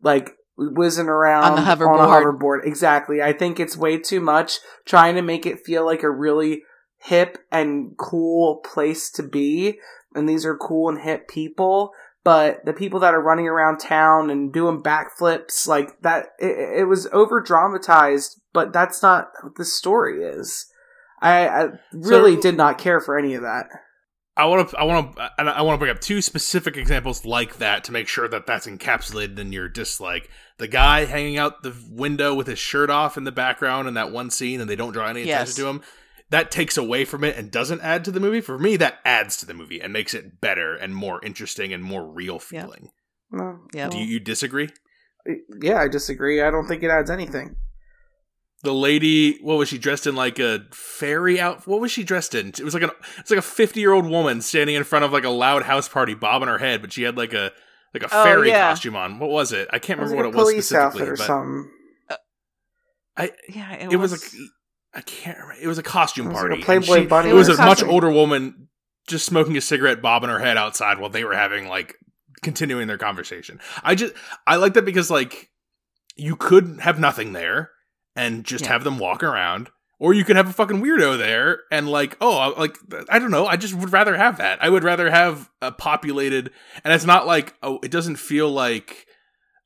like 0.02 0.36
whizzing 0.56 1.08
around 1.08 1.44
On 1.44 1.56
the 1.56 1.62
on 1.62 1.98
a 1.98 2.04
hoverboard. 2.06 2.38
hoverboard. 2.38 2.66
Exactly. 2.66 3.20
I 3.20 3.32
think 3.32 3.58
it's 3.58 3.76
way 3.76 3.98
too 3.98 4.20
much 4.20 4.58
trying 4.84 5.16
to 5.16 5.22
make 5.22 5.46
it 5.46 5.64
feel 5.66 5.84
like 5.84 6.04
a 6.04 6.10
really 6.10 6.62
hip 6.98 7.38
and 7.50 7.96
cool 7.98 8.58
place 8.58 9.10
to 9.12 9.24
be. 9.24 9.80
And 10.14 10.28
these 10.28 10.46
are 10.46 10.56
cool 10.56 10.88
and 10.88 11.00
hip 11.00 11.26
people. 11.26 11.90
But 12.22 12.64
the 12.64 12.72
people 12.72 13.00
that 13.00 13.14
are 13.14 13.22
running 13.22 13.48
around 13.48 13.78
town 13.78 14.30
and 14.30 14.52
doing 14.52 14.80
backflips 14.80 15.66
like 15.66 16.00
that, 16.02 16.26
it, 16.38 16.82
it 16.82 16.84
was 16.84 17.08
over 17.08 17.40
dramatized. 17.40 18.40
But 18.52 18.72
that's 18.72 19.02
not 19.02 19.30
what 19.42 19.56
the 19.56 19.64
story 19.64 20.22
is. 20.22 20.69
I, 21.20 21.48
I 21.48 21.68
really 21.92 22.36
So- 22.36 22.42
did 22.42 22.56
not 22.56 22.78
care 22.78 23.00
for 23.00 23.18
any 23.18 23.34
of 23.34 23.42
that. 23.42 23.66
I 24.36 24.46
want 24.46 24.70
to, 24.70 24.78
I 24.78 24.84
want 24.84 25.16
to, 25.16 25.22
I 25.38 25.60
want 25.60 25.74
to 25.74 25.78
bring 25.78 25.90
up 25.90 26.00
two 26.00 26.22
specific 26.22 26.78
examples 26.78 27.26
like 27.26 27.58
that 27.58 27.84
to 27.84 27.92
make 27.92 28.08
sure 28.08 28.26
that 28.28 28.46
that's 28.46 28.66
encapsulated 28.66 29.38
in 29.38 29.52
your 29.52 29.68
dislike. 29.68 30.30
The 30.56 30.68
guy 30.68 31.04
hanging 31.04 31.36
out 31.36 31.62
the 31.62 31.74
window 31.90 32.34
with 32.34 32.46
his 32.46 32.58
shirt 32.58 32.88
off 32.88 33.18
in 33.18 33.24
the 33.24 33.32
background 33.32 33.86
in 33.86 33.94
that 33.94 34.12
one 34.12 34.30
scene, 34.30 34.60
and 34.60 34.70
they 34.70 34.76
don't 34.76 34.92
draw 34.92 35.08
any 35.08 35.24
Yes. 35.24 35.50
attention 35.50 35.64
to 35.64 35.70
him. 35.70 35.82
That 36.30 36.50
takes 36.50 36.78
away 36.78 37.04
from 37.04 37.24
it 37.24 37.36
and 37.36 37.50
doesn't 37.50 37.82
add 37.82 38.02
to 38.06 38.12
the 38.12 38.20
movie. 38.20 38.40
For 38.40 38.56
me, 38.58 38.76
that 38.76 39.00
adds 39.04 39.36
to 39.38 39.46
the 39.46 39.52
movie 39.52 39.80
and 39.80 39.92
makes 39.92 40.14
it 40.14 40.40
better 40.40 40.74
and 40.74 40.94
more 40.94 41.22
interesting 41.22 41.72
and 41.74 41.82
more 41.82 42.08
real 42.10 42.40
Yeah. 42.50 42.62
feeling. 42.62 42.88
Yeah. 43.74 43.88
Do 43.90 43.98
you, 43.98 44.04
you 44.06 44.20
disagree? 44.20 44.70
yeah, 45.60 45.80
I 45.82 45.88
disagree. 45.88 46.40
I 46.40 46.50
don't 46.50 46.66
think 46.66 46.82
it 46.82 46.90
adds 46.90 47.10
anything. 47.10 47.56
The 48.62 48.74
lady, 48.74 49.38
what 49.38 49.56
was 49.56 49.68
she 49.70 49.78
dressed 49.78 50.06
in? 50.06 50.14
Like 50.14 50.38
a 50.38 50.66
fairy 50.72 51.40
out? 51.40 51.66
What 51.66 51.80
was 51.80 51.90
she 51.90 52.02
dressed 52.04 52.34
in? 52.34 52.48
It 52.48 52.60
was 52.62 52.74
like 52.74 52.82
an, 52.82 52.90
it's 53.18 53.30
like 53.30 53.38
a 53.38 53.42
fifty 53.42 53.80
year 53.80 53.92
old 53.92 54.06
woman 54.06 54.42
standing 54.42 54.76
in 54.76 54.84
front 54.84 55.04
of 55.04 55.12
like 55.12 55.24
a 55.24 55.30
loud 55.30 55.62
house 55.62 55.88
party, 55.88 56.14
bobbing 56.14 56.48
her 56.48 56.58
head, 56.58 56.82
but 56.82 56.92
she 56.92 57.02
had 57.04 57.16
like 57.16 57.32
a 57.32 57.52
like 57.94 58.02
a 58.02 58.08
Oh, 58.12 58.22
fairy 58.24 58.48
yeah. 58.50 58.68
costume 58.68 58.96
on. 58.96 59.18
What 59.18 59.30
was 59.30 59.52
it? 59.52 59.68
I 59.72 59.78
can't 59.78 59.98
It 59.98 60.02
was 60.02 60.10
remember 60.12 60.28
like 60.28 60.34
what 60.36 60.42
a 60.42 60.42
it 60.42 60.44
was 60.44 60.52
police 60.52 60.72
outfit 60.72 60.98
specifically, 61.06 61.08
or 61.08 61.16
but 61.16 61.26
something. 61.26 61.70
yeah 63.48 63.72
it, 63.74 63.92
it 63.92 63.96
was 63.96 64.12
like 64.12 64.50
I 64.94 65.00
can't 65.02 65.38
remember. 65.38 65.62
It 65.62 65.66
was 65.66 65.78
a 65.78 65.82
costume 65.82 66.26
It 66.26 66.32
was 66.32 66.42
like 66.42 66.44
a 66.44 66.48
party. 66.48 66.62
Playboy 66.62 67.00
she- 67.02 67.06
bunny 67.06 67.30
It 67.30 67.34
was 67.34 67.48
or 67.48 67.54
a 67.54 67.64
much 67.64 67.82
older 67.82 68.10
woman 68.10 68.68
just 69.08 69.26
smoking 69.26 69.56
a 69.56 69.60
cigarette, 69.60 70.02
bobbing 70.02 70.30
her 70.30 70.38
head 70.38 70.56
outside 70.56 70.98
while 70.98 71.10
they 71.10 71.24
were 71.24 71.34
having 71.34 71.68
like 71.68 71.96
continuing 72.42 72.88
their 72.88 72.98
conversation. 72.98 73.60
I 73.82 73.94
just 73.94 74.14
I 74.46 74.56
like 74.56 74.74
that 74.74 74.84
because 74.84 75.10
like 75.10 75.48
you 76.16 76.36
could 76.36 76.80
have 76.80 76.98
nothing 76.98 77.32
there 77.32 77.70
and 78.16 78.44
just 78.44 78.64
Yeah. 78.64 78.72
have 78.72 78.84
them 78.84 78.98
walk 78.98 79.22
around. 79.22 79.70
Or 79.98 80.14
you 80.14 80.24
could 80.24 80.36
have 80.36 80.48
a 80.48 80.52
fucking 80.54 80.80
weirdo 80.82 81.18
there 81.18 81.60
and 81.70 81.86
like, 81.86 82.16
oh, 82.22 82.54
like 82.56 82.74
I 83.10 83.18
don't 83.18 83.30
know. 83.30 83.46
I 83.46 83.56
just 83.56 83.74
would 83.74 83.92
rather 83.92 84.16
have 84.16 84.38
that. 84.38 84.62
I 84.62 84.70
would 84.70 84.82
rather 84.82 85.10
have 85.10 85.50
a 85.60 85.70
populated, 85.72 86.50
and 86.82 86.94
it's 86.94 87.04
not 87.04 87.26
like 87.26 87.54
oh, 87.62 87.80
it 87.82 87.90
doesn't 87.90 88.16
feel 88.16 88.48
like 88.50 89.06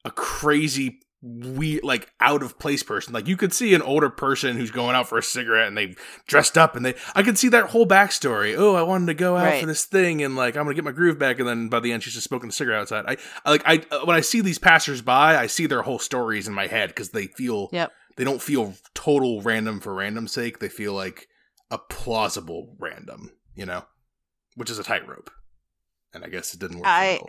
a 0.05 0.11
crazy 0.11 0.99
we 1.23 1.81
like 1.81 2.11
out 2.21 2.43
of 2.43 2.59
place 2.59 2.83
person. 2.83 3.15
Like 3.15 3.27
you 3.29 3.37
could 3.39 3.55
see 3.55 3.73
an 3.75 3.81
older 3.81 4.11
person 4.11 4.57
who's 4.59 4.71
going 4.71 4.95
out 4.95 5.09
for 5.09 5.17
a 5.17 5.23
cigarette 5.23 5.69
and 5.69 5.79
they 5.79 5.95
dressed 6.27 6.59
up 6.59 6.77
and 6.77 6.85
they 6.85 6.95
I 7.15 7.23
could 7.23 7.39
see 7.39 7.49
that 7.49 7.71
whole 7.71 7.87
backstory. 7.87 8.55
Oh, 8.59 8.75
I 8.75 8.83
wanted 8.83 9.07
to 9.07 9.15
go 9.15 9.35
out 9.37 9.45
Right. 9.47 9.61
for 9.61 9.67
this 9.67 9.87
thing 9.87 10.23
and 10.23 10.37
like 10.37 10.55
I'm 10.57 10.65
gonna 10.65 10.75
get 10.75 10.85
my 10.85 10.91
groove 10.93 11.19
back 11.19 11.39
and 11.39 11.49
then 11.49 11.69
by 11.71 11.81
the 11.81 11.93
end 11.93 12.03
she's 12.03 12.13
just 12.13 12.27
smoking 12.29 12.51
a 12.51 12.53
cigarette 12.53 12.81
outside. 12.83 13.05
I, 13.07 13.17
I 13.47 13.51
like 13.53 13.63
I 13.65 13.77
when 14.05 14.17
I 14.17 14.21
see 14.21 14.43
these 14.43 14.59
passersby, 14.59 15.11
I 15.11 15.47
see 15.47 15.65
their 15.67 15.81
whole 15.83 15.99
stories 15.99 16.47
in 16.47 16.53
my 16.53 16.67
head 16.67 16.91
because 16.91 17.09
they 17.11 17.29
feel 17.29 17.71
Yep. 17.73 17.91
They 18.17 18.25
don't 18.25 18.43
feel 18.43 18.75
total 18.95 19.43
random 19.43 19.81
for 19.81 19.95
random 19.95 20.29
sake. 20.29 20.59
They 20.59 20.69
feel 20.69 20.93
like 20.93 21.29
a 21.71 21.79
plausible 21.79 22.77
random, 22.79 23.31
you 23.55 23.67
know, 23.67 23.85
which 24.57 24.71
is 24.71 24.79
a 24.79 24.85
tightrope. 24.85 25.31
And 26.13 26.25
I 26.25 26.29
guess 26.29 26.55
it 26.55 26.61
didn't 26.61 26.77
work. 26.79 26.87
I 26.87 27.21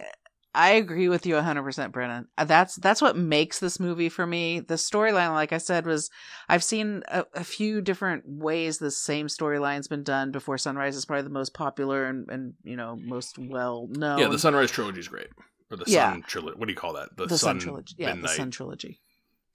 I 0.57 0.69
agree 0.71 1.09
with 1.09 1.25
you 1.25 1.35
100%, 1.35 1.91
Brennan. 1.91 2.29
Uh, 2.37 2.45
That's 2.45 2.75
that's 2.77 3.01
what 3.01 3.17
makes 3.17 3.59
this 3.59 3.77
movie 3.77 4.07
for 4.07 4.25
me. 4.25 4.61
The 4.61 4.75
storyline, 4.75 5.31
like 5.33 5.51
I 5.51 5.57
said, 5.57 5.85
was 5.85 6.09
I've 6.47 6.63
seen 6.63 7.03
a, 7.09 7.25
a 7.33 7.43
few 7.43 7.81
different 7.81 8.23
ways 8.25 8.77
the 8.77 8.89
same 8.91 9.27
storyline's 9.27 9.89
been 9.89 10.03
done 10.03 10.31
before. 10.31 10.57
Sunrise 10.57 10.95
is 10.95 11.03
probably 11.03 11.23
the 11.23 11.29
most 11.29 11.53
popular 11.53 12.05
and, 12.05 12.29
and 12.29 12.53
you 12.63 12.77
know 12.77 12.95
most 12.95 13.37
well 13.37 13.87
known. 13.91 14.19
yeah, 14.19 14.27
the 14.29 14.39
Sunrise 14.39 14.71
trilogy 14.71 14.99
is 15.01 15.07
great. 15.09 15.27
Or 15.71 15.77
the 15.77 15.85
Yeah. 15.87 16.11
Sun 16.13 16.21
trilogy. 16.27 16.57
What 16.57 16.67
do 16.67 16.71
you 16.71 16.77
call 16.77 16.93
that? 16.93 17.09
The, 17.17 17.25
the 17.25 17.37
Sun, 17.37 17.59
Sun 17.59 17.59
trilogy. 17.59 17.95
Yeah, 17.97 18.13
Midnight, 18.13 18.21
the 18.29 18.35
Sun 18.35 18.51
trilogy. 18.51 19.01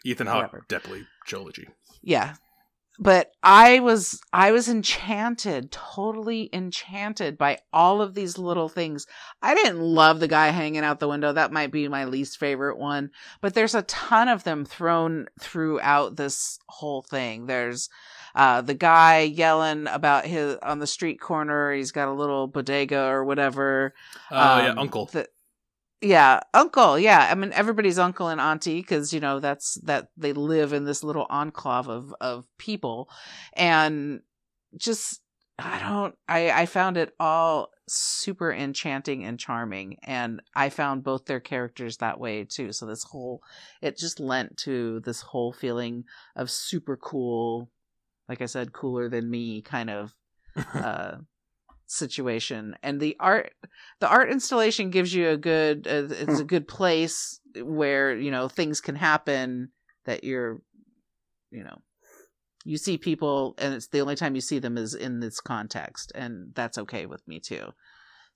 Ethan 0.04 0.26
Hawke. 0.26 0.66
Delpy 0.68 1.06
trilogy. 1.26 1.68
Yeah. 2.02 2.34
But 3.02 3.30
I 3.42 3.80
was 3.80 4.20
I 4.30 4.52
was 4.52 4.68
enchanted, 4.68 5.72
totally 5.72 6.50
enchanted 6.52 7.38
by 7.38 7.58
all 7.72 8.02
of 8.02 8.12
these 8.14 8.36
little 8.36 8.68
things. 8.68 9.06
I 9.40 9.54
didn't 9.54 9.80
love 9.80 10.20
the 10.20 10.28
guy 10.28 10.48
hanging 10.48 10.84
out 10.84 11.00
the 11.00 11.08
window. 11.08 11.32
That 11.32 11.50
might 11.52 11.72
be 11.72 11.88
my 11.88 12.04
least 12.04 12.38
favorite 12.38 12.76
one, 12.78 13.10
but 13.40 13.54
there's 13.54 13.74
a 13.74 13.82
ton 13.82 14.28
of 14.28 14.44
them 14.44 14.66
thrown 14.66 15.28
throughout 15.40 16.16
this 16.16 16.58
whole 16.68 17.00
thing. 17.00 17.46
There's 17.46 17.88
uh 18.34 18.60
the 18.60 18.74
guy 18.74 19.20
yelling 19.20 19.86
about 19.86 20.26
his 20.26 20.56
on 20.62 20.78
the 20.78 20.86
street 20.86 21.20
corner, 21.20 21.72
he's 21.72 21.92
got 21.92 22.08
a 22.08 22.12
little 22.12 22.48
bodega 22.48 23.04
or 23.06 23.24
whatever. 23.24 23.94
Oh 24.30 24.34
yeah, 24.58 24.68
Um, 24.72 24.78
Uncle. 24.78 25.06
the- 25.06 25.28
yeah, 26.00 26.40
uncle. 26.54 26.98
Yeah, 26.98 27.28
I 27.30 27.34
mean 27.34 27.52
everybody's 27.52 27.98
uncle 27.98 28.28
and 28.28 28.40
auntie 28.40 28.80
because 28.80 29.12
you 29.12 29.20
know 29.20 29.40
that's 29.40 29.74
that 29.84 30.08
they 30.16 30.32
live 30.32 30.72
in 30.72 30.84
this 30.84 31.04
little 31.04 31.26
enclave 31.28 31.88
of 31.88 32.14
of 32.20 32.46
people, 32.58 33.10
and 33.54 34.20
just 34.76 35.20
I 35.58 35.78
don't. 35.78 36.14
I 36.28 36.50
I 36.62 36.66
found 36.66 36.96
it 36.96 37.14
all 37.20 37.70
super 37.88 38.52
enchanting 38.52 39.24
and 39.24 39.38
charming, 39.38 39.96
and 40.02 40.40
I 40.54 40.70
found 40.70 41.04
both 41.04 41.26
their 41.26 41.40
characters 41.40 41.98
that 41.98 42.18
way 42.18 42.44
too. 42.44 42.72
So 42.72 42.86
this 42.86 43.02
whole 43.02 43.42
it 43.82 43.98
just 43.98 44.20
lent 44.20 44.56
to 44.58 45.00
this 45.00 45.20
whole 45.20 45.52
feeling 45.52 46.04
of 46.34 46.50
super 46.50 46.96
cool, 46.96 47.70
like 48.28 48.40
I 48.40 48.46
said, 48.46 48.72
cooler 48.72 49.08
than 49.10 49.30
me 49.30 49.60
kind 49.60 49.90
of 49.90 50.14
uh 50.74 51.16
situation 51.90 52.76
and 52.82 53.00
the 53.00 53.16
art 53.18 53.52
the 54.00 54.08
art 54.08 54.30
installation 54.30 54.90
gives 54.90 55.12
you 55.12 55.28
a 55.28 55.36
good 55.36 55.86
uh, 55.88 56.06
it's 56.10 56.38
a 56.38 56.44
good 56.44 56.68
place 56.68 57.40
where 57.62 58.16
you 58.16 58.30
know 58.30 58.46
things 58.48 58.80
can 58.80 58.94
happen 58.94 59.70
that 60.04 60.22
you're 60.22 60.62
you 61.50 61.64
know 61.64 61.78
you 62.64 62.76
see 62.76 62.96
people 62.96 63.54
and 63.58 63.74
it's 63.74 63.88
the 63.88 64.00
only 64.00 64.14
time 64.14 64.34
you 64.34 64.40
see 64.40 64.58
them 64.60 64.78
is 64.78 64.94
in 64.94 65.18
this 65.20 65.40
context 65.40 66.12
and 66.14 66.54
that's 66.54 66.78
okay 66.78 67.06
with 67.06 67.26
me 67.26 67.40
too 67.40 67.66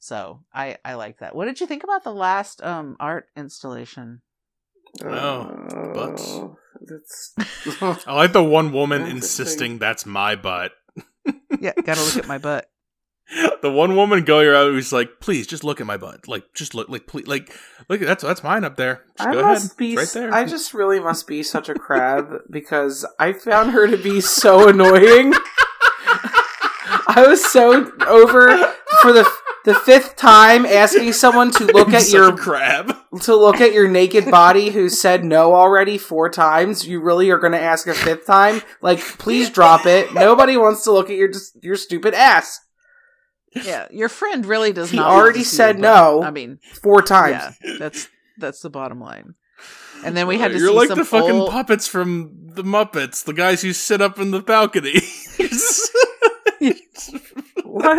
so 0.01 0.41
i 0.53 0.77
i 0.85 0.95
like 0.95 1.19
that 1.19 1.35
what 1.37 1.45
did 1.45 1.61
you 1.61 1.67
think 1.67 1.85
about 1.85 2.03
the 2.03 2.13
last 2.13 2.63
um 2.63 2.97
art 2.99 3.27
installation 3.37 4.21
Oh, 5.03 5.93
butts. 5.93 6.23
Oh, 6.25 6.57
That's 6.81 7.35
I 8.07 8.15
like 8.15 8.33
the 8.33 8.45
one 8.45 8.71
woman 8.73 9.03
Interesting. 9.07 9.17
insisting 9.17 9.79
that's 9.79 10.07
my 10.07 10.37
butt. 10.37 10.73
yeah 11.61 11.73
gotta 11.85 12.03
look 12.03 12.17
at 12.17 12.29
my 12.29 12.39
butt 12.39 12.69
the 13.63 13.71
one 13.71 13.97
woman 13.97 14.25
going 14.25 14.47
around 14.47 14.73
who's 14.73 14.93
like, 14.93 15.21
please 15.21 15.47
just 15.47 15.65
look 15.65 15.81
at 15.81 15.87
my 15.87 15.97
butt. 15.97 16.29
Like, 16.29 16.53
just 16.55 16.75
look, 16.75 16.89
like, 16.89 17.07
please, 17.07 17.27
like, 17.27 17.55
look, 17.89 18.01
that's 18.01 18.23
that's 18.23 18.43
mine 18.43 18.65
up 18.65 18.77
there. 18.77 19.03
Just 19.17 19.29
I 19.29 19.33
go 19.33 19.43
must 19.43 19.67
ahead. 19.67 19.77
be. 19.77 19.93
It's 19.95 20.15
right 20.15 20.23
there. 20.23 20.35
I 20.35 20.45
just 20.45 20.75
really 20.75 21.01
must 21.01 21.27
be 21.27 21.43
such 21.43 21.69
a 21.69 21.75
crab 21.75 22.43
because 22.51 23.07
I 23.19 23.33
found 23.33 23.73
her 23.73 23.87
to 23.87 23.97
be 23.97 24.21
so 24.21 24.69
annoying. 24.69 25.33
I 27.07 27.25
was 27.27 27.45
so 27.51 27.93
over 28.07 28.75
for 29.01 29.13
the 29.13 29.31
the 29.65 29.75
fifth 29.75 30.17
time 30.17 30.67
asking 30.67 31.13
someone 31.15 31.51
to 31.53 31.65
look 31.65 31.89
at 31.95 32.11
your 32.11 32.37
crab. 32.37 32.95
to 33.23 33.35
look 33.35 33.61
at 33.61 33.73
your 33.73 33.89
naked 33.89 34.31
body 34.31 34.71
who 34.71 34.91
said 34.91 35.25
no 35.25 35.55
already 35.55 35.97
four 35.97 36.29
times. 36.29 36.87
You 36.87 37.01
really 37.01 37.31
are 37.31 37.39
going 37.39 37.53
to 37.53 37.61
ask 37.61 37.87
a 37.87 37.95
fifth 37.95 38.27
time? 38.27 38.61
Like, 38.83 39.01
please 39.01 39.49
drop 39.49 39.87
it. 39.87 40.13
Nobody 40.13 40.59
wants 40.59 40.85
to 40.85 40.93
look 40.93 41.09
at 41.09 41.17
your 41.17 41.31
your 41.63 41.77
stupid 41.77 42.13
ass. 42.13 42.61
Yeah 43.63 43.87
your 43.91 44.09
friend 44.09 44.45
really 44.47 44.73
does 44.73 44.91
He 44.91 44.97
not 44.97 45.09
want 45.09 45.23
already 45.23 45.39
to 45.41 45.45
see 45.45 45.57
said 45.57 45.79
your 45.79 45.83
butt. 45.83 46.21
no. 46.21 46.23
i 46.25 46.31
mean 46.31 46.59
Four 46.83 47.03
times. 47.03 47.57
yeah 47.63 47.77
that's 47.79 48.09
that's 48.39 48.61
the 48.61 48.71
bottom 48.71 49.01
line 49.01 49.35
and 50.05 50.17
then 50.17 50.27
we 50.27 50.39
had 50.39 50.53
to 50.53 50.59
You're 50.59 50.69
see 50.69 50.75
like 50.75 50.89
some 50.89 50.99
the 50.99 51.05
fucking 51.05 51.31
old- 51.31 51.51
puppets 51.51 51.87
from 51.89 52.31
the 52.55 52.63
Muppets, 52.65 53.25
the 53.25 53.33
guys 53.33 53.63
who 53.63 53.73
sit 53.73 54.01
up 54.03 54.19
in 54.19 54.31
the 54.33 54.41
balcony. 54.41 55.01
What? 57.65 57.99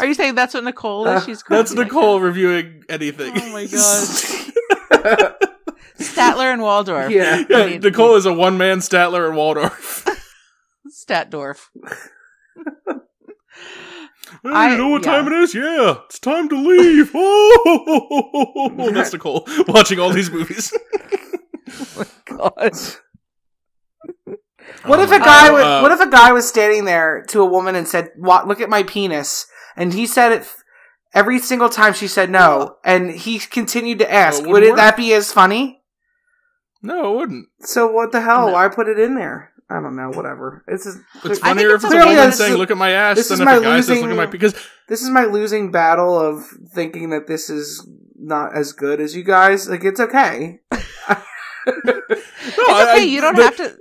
Are 0.00 0.06
you 0.06 0.14
saying 0.14 0.34
that's 0.34 0.52
what 0.54 0.64
Nicole 0.64 1.06
is? 1.06 1.22
Uh, 1.22 1.26
She's 1.26 1.42
That's 1.48 1.70
crazy 1.70 1.76
like 1.76 1.86
Nicole 1.92 2.20
reviewing 2.20 2.82
anything. 2.88 3.32
Oh 3.36 3.52
my 3.52 3.66
god. 3.66 5.34
Statler 5.98 6.52
and 6.52 6.60
Waldorf. 6.62 7.10
Yeah. 7.10 7.44
yeah, 7.48 7.56
I 7.58 7.66
mean, 7.66 7.80
Nicole 7.80 8.16
is 8.16 8.26
a 8.26 8.32
one 8.32 8.58
man 8.58 8.78
Statler 8.78 9.28
and 9.28 9.36
Waldorf. 9.36 10.06
Statdorf. 11.06 11.66
Hey, 14.42 14.50
I- 14.50 14.72
you 14.72 14.78
know 14.78 14.88
what 14.88 15.04
yeah. 15.04 15.12
time 15.12 15.26
it 15.26 15.32
is? 15.34 15.54
Yeah, 15.54 15.98
it's 16.06 16.18
time 16.18 16.48
to 16.48 16.56
leave. 16.56 17.10
Oh, 17.22 18.90
that's 18.94 19.12
Nicole 19.12 19.46
watching 19.68 19.98
all 20.00 20.10
these 20.12 20.30
movies. 20.30 20.72
God. 22.26 22.72
What 24.84 24.98
Oh 24.98 25.02
if 25.02 25.10
a 25.10 25.18
guy 25.18 25.48
God. 25.48 25.52
was, 25.52 25.62
Uh, 25.64 25.80
what 25.82 25.92
if 25.92 26.00
a 26.00 26.08
guy 26.10 26.32
was 26.32 26.48
standing 26.48 26.84
there 26.84 27.24
to 27.28 27.40
a 27.40 27.46
woman 27.46 27.74
and 27.74 27.86
said, 27.86 28.10
"Look 28.16 28.60
at 28.60 28.70
my 28.70 28.82
penis," 28.82 29.46
and 29.76 29.92
he 29.92 30.06
said 30.06 30.32
it 30.32 30.48
every 31.12 31.38
single 31.38 31.68
time 31.68 31.92
she 31.92 32.06
said 32.08 32.30
no, 32.30 32.76
and 32.84 33.10
he 33.10 33.38
continued 33.38 33.98
to 33.98 34.10
ask, 34.12 34.40
it 34.42 34.46
would 34.46 34.52
wouldn't 34.54 34.72
it, 34.72 34.76
that 34.76 34.96
be 34.96 35.12
as 35.12 35.32
funny? 35.32 35.82
No, 36.82 37.12
it 37.14 37.16
wouldn't. 37.16 37.48
So 37.60 37.90
what 37.90 38.12
the 38.12 38.20
hell? 38.22 38.46
No. 38.46 38.52
Why 38.54 38.68
put 38.68 38.88
it 38.88 38.98
in 38.98 39.14
there? 39.16 39.52
I 39.70 39.74
don't 39.80 39.94
know. 39.96 40.10
Whatever. 40.10 40.64
It's 40.66 40.84
just, 40.84 40.98
It's 40.98 41.24
I 41.24 41.28
think 41.28 41.38
funnier 41.44 41.68
if 41.70 41.74
it's 41.76 41.84
it's 41.84 41.94
a 41.94 41.96
okay 41.98 42.04
woman 42.06 42.16
that- 42.30 42.34
saying, 42.34 42.54
"Look 42.54 42.70
at 42.70 42.76
my 42.76 42.90
ass," 42.90 43.16
this 43.16 43.28
than 43.28 43.40
if 43.40 43.44
my 43.44 43.56
a 43.56 43.60
guy 43.60 43.80
says, 43.80 44.00
"Look 44.00 44.10
at 44.10 44.16
my." 44.16 44.26
Because 44.26 44.54
this 44.88 45.02
is 45.02 45.10
my 45.10 45.24
losing 45.26 45.70
battle 45.70 46.18
of 46.18 46.44
thinking 46.74 47.10
that 47.10 47.26
this 47.28 47.48
is 47.50 47.86
not 48.16 48.54
as 48.56 48.72
good 48.72 49.00
as 49.00 49.14
you 49.14 49.22
guys. 49.22 49.68
Like 49.68 49.84
it's 49.84 50.00
okay. 50.00 50.60
no, 50.72 50.78
It's 51.66 52.58
okay. 52.58 53.04
you 53.04 53.20
don't 53.20 53.36
the- 53.36 53.42
have 53.44 53.56
to. 53.56 53.76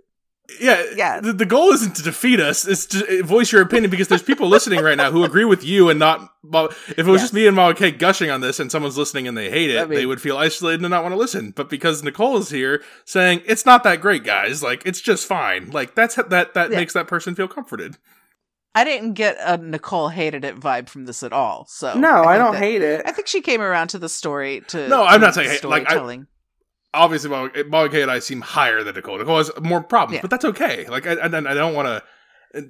Yeah, 0.59 0.83
Yeah. 0.95 1.19
The, 1.21 1.33
the 1.33 1.45
goal 1.45 1.69
isn't 1.71 1.95
to 1.97 2.03
defeat 2.03 2.39
us; 2.39 2.67
it's 2.67 2.85
to 2.87 3.19
uh, 3.21 3.25
voice 3.25 3.51
your 3.51 3.61
opinion 3.61 3.89
because 3.91 4.07
there's 4.07 4.21
people 4.23 4.47
listening 4.47 4.81
right 4.81 4.97
now 4.97 5.11
who 5.11 5.23
agree 5.23 5.45
with 5.45 5.63
you 5.63 5.89
and 5.89 5.99
not. 5.99 6.33
If 6.43 6.99
it 6.99 7.05
was 7.05 7.19
Yes. 7.19 7.21
just 7.21 7.33
me 7.33 7.47
and 7.47 7.55
Mama 7.55 7.73
K 7.75 7.91
gushing 7.91 8.29
on 8.29 8.41
this, 8.41 8.59
and 8.59 8.71
someone's 8.71 8.97
listening 8.97 9.27
and 9.27 9.37
they 9.37 9.49
hate 9.49 9.69
it, 9.69 9.77
I 9.79 9.85
mean- 9.85 9.97
they 9.99 10.05
would 10.05 10.21
feel 10.21 10.37
isolated 10.37 10.81
and 10.81 10.89
not 10.89 11.03
want 11.03 11.13
to 11.13 11.17
listen. 11.19 11.51
But 11.55 11.69
because 11.69 12.03
Nicole 12.03 12.37
is 12.37 12.49
here 12.49 12.81
saying 13.05 13.41
it's 13.45 13.65
not 13.65 13.83
that 13.83 14.01
great, 14.01 14.23
guys, 14.23 14.61
like 14.63 14.81
it's 14.85 15.01
just 15.01 15.25
fine. 15.27 15.69
Like 15.71 15.95
that's 15.95 16.15
that 16.15 16.29
that 16.53 16.71
Yeah. 16.71 16.77
makes 16.77 16.93
that 16.93 17.07
person 17.07 17.35
feel 17.35 17.47
comforted. 17.47 17.97
I 18.75 18.83
didn't 18.83 19.13
get 19.13 19.35
a 19.43 19.57
Nicole 19.57 20.09
hated 20.09 20.45
it 20.45 20.55
vibe 20.59 20.89
from 20.89 21.05
this 21.05 21.23
at 21.23 21.33
all. 21.33 21.65
So 21.67 21.95
no, 21.97 22.23
I, 22.23 22.35
think 22.35 22.45
don't 22.45 22.53
that- 22.53 22.59
hate 22.61 22.81
it. 22.83 23.01
I 23.05 23.11
think 23.11 23.27
she 23.27 23.41
came 23.41 23.61
around 23.61 23.87
to 23.89 23.97
the 23.99 24.07
story 24.09 24.61
to. 24.67 24.87
No, 24.87 25.03
I'm 25.03 25.19
not 25.21 25.33
saying 25.33 25.47
the 25.47 25.53
hate- 25.55 25.63
like, 25.63 25.83
I- 25.83 25.85
storytelling. 25.93 26.27
Obviously, 26.93 27.29
Mama, 27.29 27.51
Mama 27.67 27.89
K 27.89 28.01
and 28.01 28.09
I 28.11 28.19
seem 28.19 28.41
higher 28.41 28.83
than 28.83 28.95
Nicole. 28.95 29.17
Nicole 29.19 29.37
has 29.37 29.51
more 29.61 29.83
problems, 29.83 30.15
Yeah. 30.15 30.21
but 30.21 30.29
that's 30.31 30.45
okay. 30.45 30.87
Like 30.87 31.05
I, 31.05 31.13
I, 31.13 31.25
I 31.25 31.29
don't 31.53 31.73
want 31.75 31.87
to. 31.87 32.03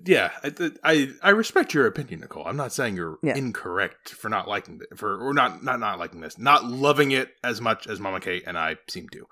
Yeah, 0.05 0.31
I, 0.43 0.71
I 0.83 1.09
I 1.23 1.29
respect 1.29 1.73
your 1.73 1.87
opinion, 1.87 2.19
Nicole. 2.19 2.45
I'm 2.45 2.57
not 2.57 2.73
saying 2.73 2.97
you're 2.97 3.17
Yeah. 3.23 3.37
incorrect 3.37 4.09
for 4.09 4.27
not 4.27 4.45
liking 4.45 4.81
it, 4.91 4.97
for 4.97 5.17
or 5.25 5.33
not 5.33 5.63
not 5.63 5.79
not 5.79 5.99
liking 5.99 6.19
this, 6.19 6.37
not 6.37 6.65
loving 6.65 7.11
it 7.11 7.29
as 7.45 7.61
much 7.61 7.87
as 7.87 7.97
Mama 7.99 8.19
Kate 8.19 8.43
and 8.45 8.57
I 8.57 8.75
seem 8.89 9.07
to. 9.09 9.25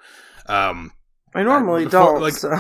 Um, 0.46 0.94
I 1.36 1.44
normally 1.44 1.84
before- 1.84 2.14
don't. 2.14 2.22
like- 2.22 2.34
so 2.36 2.50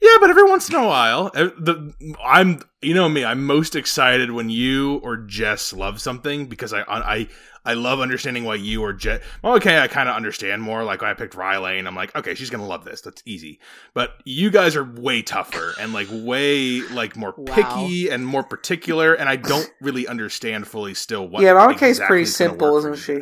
yeah, 0.00 0.16
but 0.20 0.30
every 0.30 0.44
once 0.44 0.68
in 0.68 0.76
a 0.76 0.86
while, 0.86 1.30
the 1.34 1.92
I'm 2.24 2.60
you 2.80 2.94
know 2.94 3.08
me, 3.08 3.24
I'm 3.24 3.44
most 3.44 3.74
excited 3.74 4.30
when 4.30 4.48
you 4.48 4.98
or 5.02 5.16
Jess 5.16 5.72
love 5.72 6.00
something 6.00 6.46
because 6.46 6.72
I 6.72 6.82
I 6.88 7.28
I 7.68 7.74
love 7.74 8.00
understanding 8.00 8.44
why 8.44 8.54
you 8.54 8.82
or 8.82 8.92
Jess. 8.94 9.20
Well, 9.42 9.54
okay, 9.56 9.78
I 9.78 9.88
kind 9.88 10.08
of 10.08 10.16
understand 10.16 10.62
more. 10.62 10.82
Like 10.84 11.02
when 11.02 11.10
I 11.10 11.14
picked 11.14 11.34
Riley, 11.34 11.78
and 11.78 11.86
I'm 11.86 11.94
like, 11.94 12.16
okay, 12.16 12.34
she's 12.34 12.48
gonna 12.50 12.66
love 12.66 12.84
this. 12.84 13.02
That's 13.02 13.22
easy. 13.26 13.60
But 13.92 14.14
you 14.24 14.50
guys 14.50 14.74
are 14.74 14.84
way 14.84 15.20
tougher 15.22 15.74
and 15.78 15.92
like 15.92 16.08
way 16.10 16.80
like 16.80 17.14
more 17.16 17.34
Wow. 17.36 17.54
picky 17.54 18.08
and 18.08 18.26
more 18.26 18.42
particular, 18.42 19.12
and 19.14 19.28
I 19.28 19.36
don't 19.36 19.70
really 19.82 20.06
understand 20.08 20.66
fully 20.66 20.94
still 20.94 21.28
what. 21.28 21.42
yeah, 21.42 21.52
Mama 21.52 21.74
K's 21.74 21.90
exactly 21.98 22.06
pretty 22.06 22.24
simple, 22.26 22.76
isn't 22.78 22.96
she? 22.96 23.18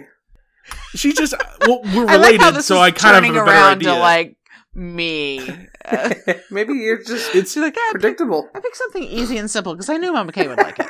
She 0.95 1.13
just 1.13 1.35
well, 1.67 1.81
we're 1.95 2.07
I 2.09 2.17
like 2.17 2.39
related, 2.39 2.41
how 2.41 2.51
this 2.53 2.67
so 2.67 2.77
is 2.77 2.81
I 2.83 2.91
kind 2.93 3.17
of 3.17 3.23
turning 3.25 3.35
have 3.35 3.43
a 3.43 3.47
better 3.47 3.59
around 3.59 3.77
idea. 3.79 3.95
to 3.95 3.99
like 3.99 4.37
me. 4.75 5.49
Uh, 5.85 6.15
Maybe 6.51 6.75
you're 6.75 7.03
just 7.03 7.35
it's 7.35 7.57
like, 7.57 7.75
yeah, 7.77 7.81
I 7.81 7.93
picked, 7.93 8.01
predictable. 8.03 8.49
I 8.55 8.61
picked 8.61 8.77
something 8.77 9.03
easy 9.03 9.39
and 9.39 9.51
simple 9.51 9.75
because 9.75 9.89
I 9.89 9.97
knew 9.97 10.13
Mama 10.13 10.33
K 10.33 10.47
would 10.49 10.59
like 10.59 10.79
it. 10.79 10.87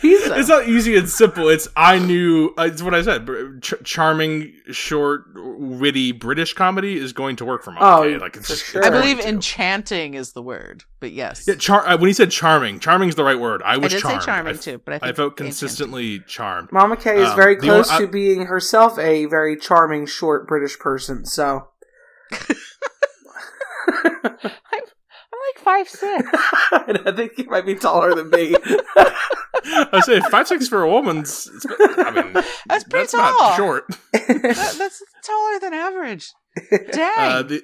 He's 0.00 0.20
it's 0.26 0.48
not 0.48 0.68
easy 0.68 0.96
and 0.96 1.08
simple. 1.08 1.48
It's 1.48 1.66
I 1.76 1.98
knew. 1.98 2.54
uh, 2.56 2.62
It's 2.64 2.82
what 2.82 2.94
I 2.94 3.02
said. 3.02 3.28
Ch- 3.62 3.74
charming, 3.82 4.52
short, 4.70 5.24
witty 5.34 6.12
British 6.12 6.52
comedy 6.52 6.96
is 6.96 7.12
going 7.12 7.34
to 7.36 7.44
work 7.44 7.64
for 7.64 7.72
Mom. 7.72 7.82
Oh, 7.82 8.02
K. 8.02 8.16
like 8.18 8.36
it's 8.36 8.46
sure. 8.62 8.80
it's 8.80 8.86
I 8.86 8.90
believe 8.90 9.20
to. 9.20 9.28
enchanting 9.28 10.14
is 10.14 10.32
the 10.32 10.42
word, 10.42 10.84
but 11.00 11.10
yes, 11.12 11.46
Yeah, 11.48 11.54
char- 11.56 11.86
uh, 11.86 11.96
when 11.96 12.06
he 12.08 12.12
said 12.12 12.30
charming, 12.30 12.78
charming 12.78 13.08
is 13.08 13.16
the 13.16 13.24
right 13.24 13.38
word. 13.40 13.60
I 13.64 13.74
I 13.74 13.76
was 13.78 13.92
did 13.92 14.00
charmed. 14.02 14.22
say 14.22 14.26
charming 14.26 14.54
I, 14.54 14.58
too. 14.58 14.80
But 14.84 14.92
I, 14.92 14.96
I 14.96 14.98
think 15.00 15.16
felt 15.16 15.32
enchanting. 15.32 15.46
consistently 15.46 16.20
charmed. 16.20 16.70
Mama 16.70 16.96
K 16.96 17.16
is 17.20 17.28
Um, 17.30 17.36
very 17.36 17.56
the 17.56 17.62
close 17.62 17.90
only- 17.90 18.06
to 18.06 18.12
being 18.12 18.46
herself 18.46 18.98
a 18.98 19.24
very 19.26 19.56
charming, 19.56 20.06
short 20.06 20.46
British 20.46 20.78
person. 20.78 21.24
So 21.24 21.68
I'm, 22.32 22.38
I'm 24.24 24.32
like 24.42 24.84
five 25.68 25.88
six. 25.88 26.28
And 26.88 26.98
I 27.06 27.12
think 27.12 27.32
he 27.36 27.44
might 27.44 27.66
be 27.66 27.74
taller 27.74 28.14
than 28.14 28.30
me. 28.30 28.54
I 29.64 30.00
say 30.04 30.20
five 30.30 30.48
six 30.48 30.68
for 30.68 30.82
a 30.82 30.90
woman's. 30.90 31.48
I 31.98 32.10
mean, 32.10 32.32
That's 32.66 32.84
pretty 32.84 33.04
that's 33.04 33.12
tall. 33.12 33.20
not 33.50 33.56
short. 33.56 33.84
That- 34.12 34.74
that's 34.78 35.02
taller 35.24 35.58
than 35.60 35.74
average. 35.74 36.30
Dang. 36.92 37.12
Uh, 37.18 37.42
the 37.42 37.62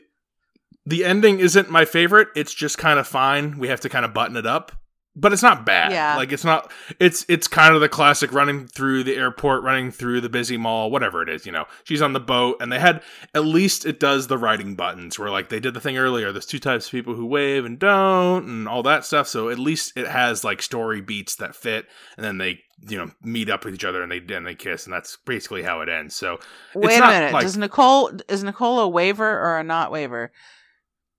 the 0.86 1.04
ending 1.04 1.38
isn't 1.40 1.70
my 1.70 1.84
favorite. 1.86 2.28
It's 2.36 2.52
just 2.52 2.76
kind 2.78 2.98
of 2.98 3.06
fine. 3.08 3.58
We 3.58 3.68
have 3.68 3.80
to 3.80 3.88
kind 3.88 4.04
of 4.04 4.12
button 4.12 4.36
it 4.36 4.46
up, 4.46 4.72
but 5.16 5.32
it's 5.32 5.42
not 5.42 5.64
bad. 5.64 5.92
Yeah. 5.92 6.16
like 6.16 6.32
it's 6.32 6.44
not. 6.44 6.72
It's 6.98 7.24
it's 7.28 7.46
kind 7.46 7.74
of 7.74 7.80
the 7.80 7.88
classic 7.88 8.32
running 8.32 8.66
through 8.66 9.04
the 9.04 9.14
airport, 9.16 9.62
running 9.62 9.90
through 9.90 10.20
the 10.20 10.28
busy 10.28 10.56
mall, 10.56 10.90
whatever 10.90 11.22
it 11.22 11.28
is. 11.28 11.46
You 11.46 11.52
know, 11.52 11.66
she's 11.84 12.02
on 12.02 12.12
the 12.12 12.20
boat, 12.20 12.56
and 12.60 12.72
they 12.72 12.78
had 12.80 13.02
at 13.34 13.44
least 13.44 13.86
it 13.86 14.00
does 14.00 14.26
the 14.26 14.38
writing 14.38 14.74
buttons 14.74 15.18
where 15.18 15.30
like 15.30 15.48
they 15.50 15.60
did 15.60 15.74
the 15.74 15.80
thing 15.80 15.96
earlier. 15.98 16.32
There's 16.32 16.46
two 16.46 16.58
types 16.58 16.86
of 16.86 16.90
people 16.92 17.14
who 17.14 17.26
wave 17.26 17.64
and 17.64 17.78
don't, 17.78 18.44
and 18.46 18.68
all 18.68 18.82
that 18.82 19.04
stuff. 19.04 19.28
So 19.28 19.48
at 19.50 19.58
least 19.58 19.96
it 19.96 20.06
has 20.08 20.42
like 20.44 20.60
story 20.62 21.00
beats 21.00 21.36
that 21.36 21.54
fit, 21.54 21.86
and 22.16 22.24
then 22.24 22.38
they 22.38 22.60
you 22.88 22.98
know 22.98 23.10
meet 23.22 23.48
up 23.48 23.64
with 23.64 23.72
each 23.74 23.84
other 23.84 24.02
and 24.02 24.10
they 24.10 24.34
and 24.34 24.44
they 24.46 24.54
kiss, 24.56 24.84
and 24.84 24.92
that's 24.92 25.16
basically 25.24 25.62
how 25.62 25.80
it 25.80 25.88
ends. 25.88 26.16
So 26.16 26.38
Wait 26.74 26.96
a 26.96 27.00
not 27.00 27.12
minute. 27.12 27.32
like- 27.32 27.42
Does 27.44 27.56
Nicole 27.56 28.10
is 28.28 28.42
Nicole 28.42 28.80
a 28.80 28.88
waiver 28.88 29.28
or 29.40 29.58
a 29.58 29.64
not 29.64 29.92
waiver? 29.92 30.32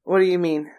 what 0.03 0.19
do 0.19 0.25
you 0.25 0.37
mean? 0.37 0.69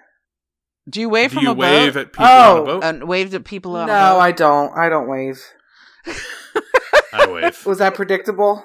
Do 0.89 1.01
you 1.01 1.09
wave 1.09 1.31
do 1.31 1.37
from 1.37 1.45
you 1.45 1.51
a 1.51 1.55
wave 1.55 1.95
boat? 1.95 2.01
at 2.01 2.13
people 2.13 2.25
on 2.27 2.57
Oh. 2.59 2.63
a 2.63 2.65
boat? 2.67 2.85
And 2.85 3.09
waved 3.09 3.35
at 3.35 3.45
people 3.45 3.77
on 3.77 3.87
No, 3.89 3.93
a 3.93 3.97
boat? 4.15 4.19
I 4.21 4.33
don't. 4.33 4.73
I 4.79 4.89
don't 4.89 5.09
wave. 5.09 5.41
I 7.13 7.27
wave. 7.31 7.67
Was 7.67 7.79
that 7.79 7.95
predictable? 7.95 8.65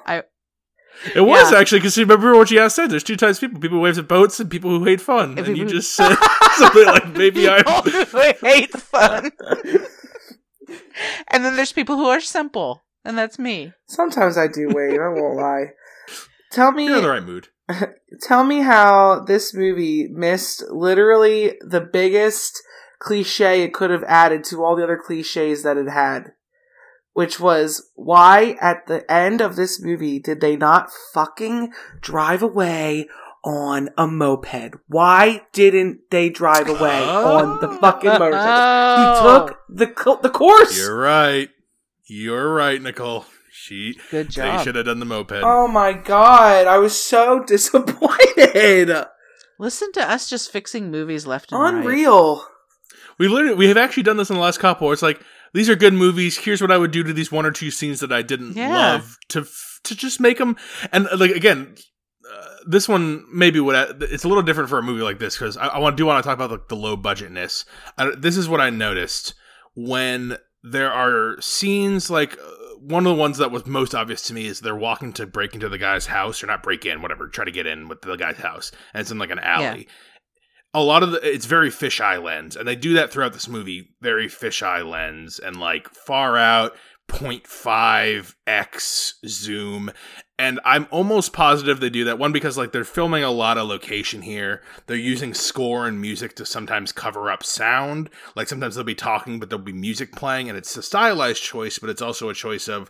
It 1.15 1.21
was 1.21 1.51
Yeah. 1.51 1.57
actually 1.57 1.79
because 1.79 1.97
remember 1.97 2.35
what 2.35 2.51
you 2.51 2.59
guys 2.59 2.75
said. 2.75 2.91
There's 2.91 3.03
two 3.03 3.15
types 3.15 3.37
of 3.37 3.41
people: 3.49 3.59
people 3.59 3.77
who 3.77 3.83
wave 3.83 3.97
at 3.97 4.07
boats 4.07 4.39
and 4.39 4.51
people 4.51 4.69
who 4.69 4.85
hate 4.85 5.01
fun. 5.01 5.31
And 5.31 5.39
And, 5.39 5.47
you 5.47 5.53
people 5.55 5.69
who- 5.73 5.79
just 5.79 5.95
said 5.95 6.15
something 6.57 6.85
like, 6.85 7.07
"Maybe 7.17 7.49
I." 7.49 7.63
People 7.63 8.03
who 8.03 8.33
hate 8.47 8.71
fun. 8.71 9.31
and 11.29 11.43
then 11.43 11.55
there's 11.55 11.71
people 11.73 11.95
who 11.97 12.05
are 12.07 12.21
simple, 12.21 12.83
and 13.03 13.17
that's 13.17 13.39
me. 13.39 13.73
Sometimes 13.87 14.37
I 14.37 14.47
do 14.47 14.67
wave. 14.69 14.99
I 14.99 15.07
won't 15.09 15.37
lie. 15.37 15.71
Tell 16.51 16.71
me, 16.71 16.85
You're 16.85 16.97
in 16.97 17.03
the 17.03 17.09
right 17.09 17.23
mood. 17.23 17.47
tell 18.21 18.43
me 18.43 18.61
how 18.61 19.23
this 19.25 19.53
movie 19.53 20.07
missed 20.11 20.63
literally 20.69 21.57
the 21.61 21.81
biggest 21.81 22.61
cliche 22.99 23.63
it 23.63 23.73
could 23.73 23.89
have 23.89 24.03
added 24.03 24.43
to 24.45 24.63
all 24.63 24.75
the 24.75 24.83
other 24.83 24.97
cliches 25.03 25.63
that 25.63 25.77
it 25.77 25.89
had. 25.89 26.33
Which 27.13 27.39
was 27.39 27.89
why 27.95 28.55
at 28.61 28.87
the 28.87 29.09
end 29.11 29.41
of 29.41 29.55
this 29.57 29.81
movie 29.81 30.17
did 30.19 30.39
they 30.39 30.55
not 30.55 30.89
fucking 31.13 31.73
drive 31.99 32.41
away 32.41 33.07
on 33.43 33.89
a 33.97 34.07
moped? 34.07 34.75
Why 34.87 35.41
didn't 35.51 36.09
they 36.09 36.29
drive 36.29 36.69
away 36.69 37.03
on 37.03 37.59
the 37.59 37.67
fucking 37.67 38.09
motorcycle? 38.11 38.95
He 38.95 39.03
Oh. 39.19 39.47
took 39.47 39.59
the 39.67 40.19
the 40.21 40.29
course. 40.29 40.77
You're 40.77 40.95
right. 40.97 41.49
You're 42.05 42.53
right, 42.53 42.81
Nicole. 42.81 43.25
She. 43.51 43.97
Good 44.09 44.29
job. 44.29 44.45
They 44.45 44.51
job. 44.57 44.63
should 44.63 44.75
have 44.75 44.85
done 44.85 44.99
the 44.99 45.05
moped. 45.05 45.41
Oh 45.43 45.67
my 45.67 45.93
god, 45.93 46.67
I 46.67 46.77
was 46.77 46.95
so 46.99 47.43
disappointed. 47.47 49.05
Listen 49.59 49.91
to 49.93 50.09
us 50.09 50.29
just 50.29 50.51
fixing 50.51 50.89
movies 50.89 51.27
left 51.27 51.51
and 51.51 51.61
right. 51.61 51.73
Unreal. 51.73 52.45
We 53.19 53.27
literally 53.27 53.55
we 53.55 53.67
have 53.67 53.77
actually 53.77 54.03
done 54.03 54.17
this 54.17 54.29
in 54.29 54.35
the 54.35 54.41
last 54.41 54.59
couple. 54.59 54.87
Where 54.87 54.93
it's 54.93 55.01
like 55.03 55.21
these 55.53 55.69
are 55.69 55.75
good 55.75 55.93
movies. 55.93 56.37
Here's 56.37 56.61
what 56.61 56.71
I 56.71 56.77
would 56.77 56.91
do 56.91 57.03
to 57.03 57.13
these 57.13 57.31
one 57.31 57.45
or 57.45 57.51
two 57.51 57.69
scenes 57.71 57.99
that 57.99 58.11
I 58.11 58.21
didn't 58.21 58.53
Yeah. 58.55 58.69
love 58.69 59.17
to 59.29 59.45
to 59.83 59.95
just 59.95 60.19
make 60.19 60.37
them. 60.37 60.55
And 60.91 61.07
uh, 61.09 61.17
like 61.17 61.31
again, 61.31 61.75
uh, 62.33 62.47
this 62.65 62.87
one 62.89 63.25
maybe 63.31 63.59
would 63.59 63.75
it's 64.01 64.23
a 64.23 64.27
little 64.27 64.43
different 64.43 64.69
for 64.69 64.79
a 64.79 64.83
movie 64.83 65.03
like 65.03 65.19
this 65.19 65.37
because 65.37 65.57
I, 65.57 65.67
I 65.67 65.79
want 65.79 65.97
do 65.97 66.05
want 66.05 66.23
to 66.23 66.27
talk 66.27 66.35
about 66.37 66.51
like 66.51 66.67
the 66.69 66.75
low 66.75 66.95
budgetness. 66.97 67.65
I, 67.97 68.11
this 68.17 68.37
is 68.37 68.47
what 68.49 68.61
I 68.61 68.69
noticed 68.71 69.33
when 69.75 70.37
there 70.63 70.91
are 70.91 71.35
scenes 71.41 72.09
like. 72.09 72.37
One 72.83 73.05
of 73.05 73.15
the 73.15 73.21
ones 73.21 73.37
that 73.37 73.51
was 73.51 73.67
most 73.67 73.93
obvious 73.93 74.23
to 74.23 74.33
me 74.33 74.47
is 74.47 74.59
they're 74.59 74.75
walking 74.75 75.13
to 75.13 75.27
break 75.27 75.53
into 75.53 75.69
the 75.69 75.77
guy's 75.77 76.07
house 76.07 76.43
or 76.43 76.47
not 76.47 76.63
break 76.63 76.85
in, 76.85 77.01
whatever, 77.01 77.27
try 77.27 77.45
to 77.45 77.51
get 77.51 77.67
in 77.67 77.87
with 77.87 78.01
the 78.01 78.15
guy's 78.15 78.37
house, 78.37 78.71
and 78.93 79.01
it's 79.01 79.11
in 79.11 79.19
like 79.19 79.29
an 79.29 79.39
alley. 79.39 79.87
A 80.73 80.81
lot 80.81 81.03
of 81.03 81.11
the 81.11 81.19
it's 81.21 81.45
very 81.45 81.69
fisheye 81.69 82.23
lens 82.23 82.55
and 82.55 82.67
they 82.67 82.77
do 82.77 82.93
that 82.93 83.11
throughout 83.11 83.33
this 83.33 83.49
movie 83.49 83.89
very 84.01 84.27
fisheye 84.27 84.89
lens 84.89 85.37
and 85.37 85.57
like 85.57 85.89
far 85.89 86.37
out 86.37 86.71
0.5x 87.09 89.13
zoom 89.27 89.91
and 90.41 90.59
i'm 90.65 90.87
almost 90.89 91.33
positive 91.33 91.79
they 91.79 91.89
do 91.91 92.05
that. 92.05 92.17
One 92.17 92.31
because 92.31 92.57
like 92.57 92.71
they're 92.71 92.83
filming 92.83 93.23
a 93.23 93.29
lot 93.29 93.59
of 93.59 93.67
location 93.67 94.23
here. 94.23 94.61
They're 94.87 94.97
using 94.97 95.35
score 95.35 95.87
and 95.87 96.01
music 96.01 96.35
to 96.37 96.45
sometimes 96.45 96.91
cover 96.91 97.29
up 97.29 97.43
sound. 97.43 98.09
Like 98.35 98.47
sometimes 98.47 98.73
they'll 98.75 98.83
be 98.83 98.95
talking 98.95 99.39
but 99.39 99.49
there'll 99.49 99.63
be 99.63 99.71
music 99.71 100.11
playing 100.13 100.49
and 100.49 100.57
it's 100.57 100.75
a 100.75 100.81
stylized 100.81 101.43
choice 101.43 101.77
but 101.77 101.91
it's 101.91 102.01
also 102.01 102.29
a 102.29 102.33
choice 102.33 102.67
of 102.67 102.89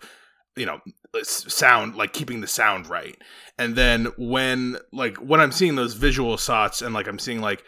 you 0.56 0.66
know 0.66 0.80
sound 1.24 1.96
like 1.96 2.14
keeping 2.14 2.40
the 2.40 2.48
sound 2.48 2.88
right. 2.88 3.18
And 3.58 3.76
then 3.76 4.08
when 4.18 4.78
like 4.94 5.18
when 5.18 5.42
i'm 5.42 5.52
seeing 5.52 5.76
those 5.76 5.94
visual 5.94 6.38
shots 6.38 6.82
and 6.82 6.94
like 6.94 7.08
i'm 7.08 7.20
seeing 7.20 7.42
like 7.42 7.64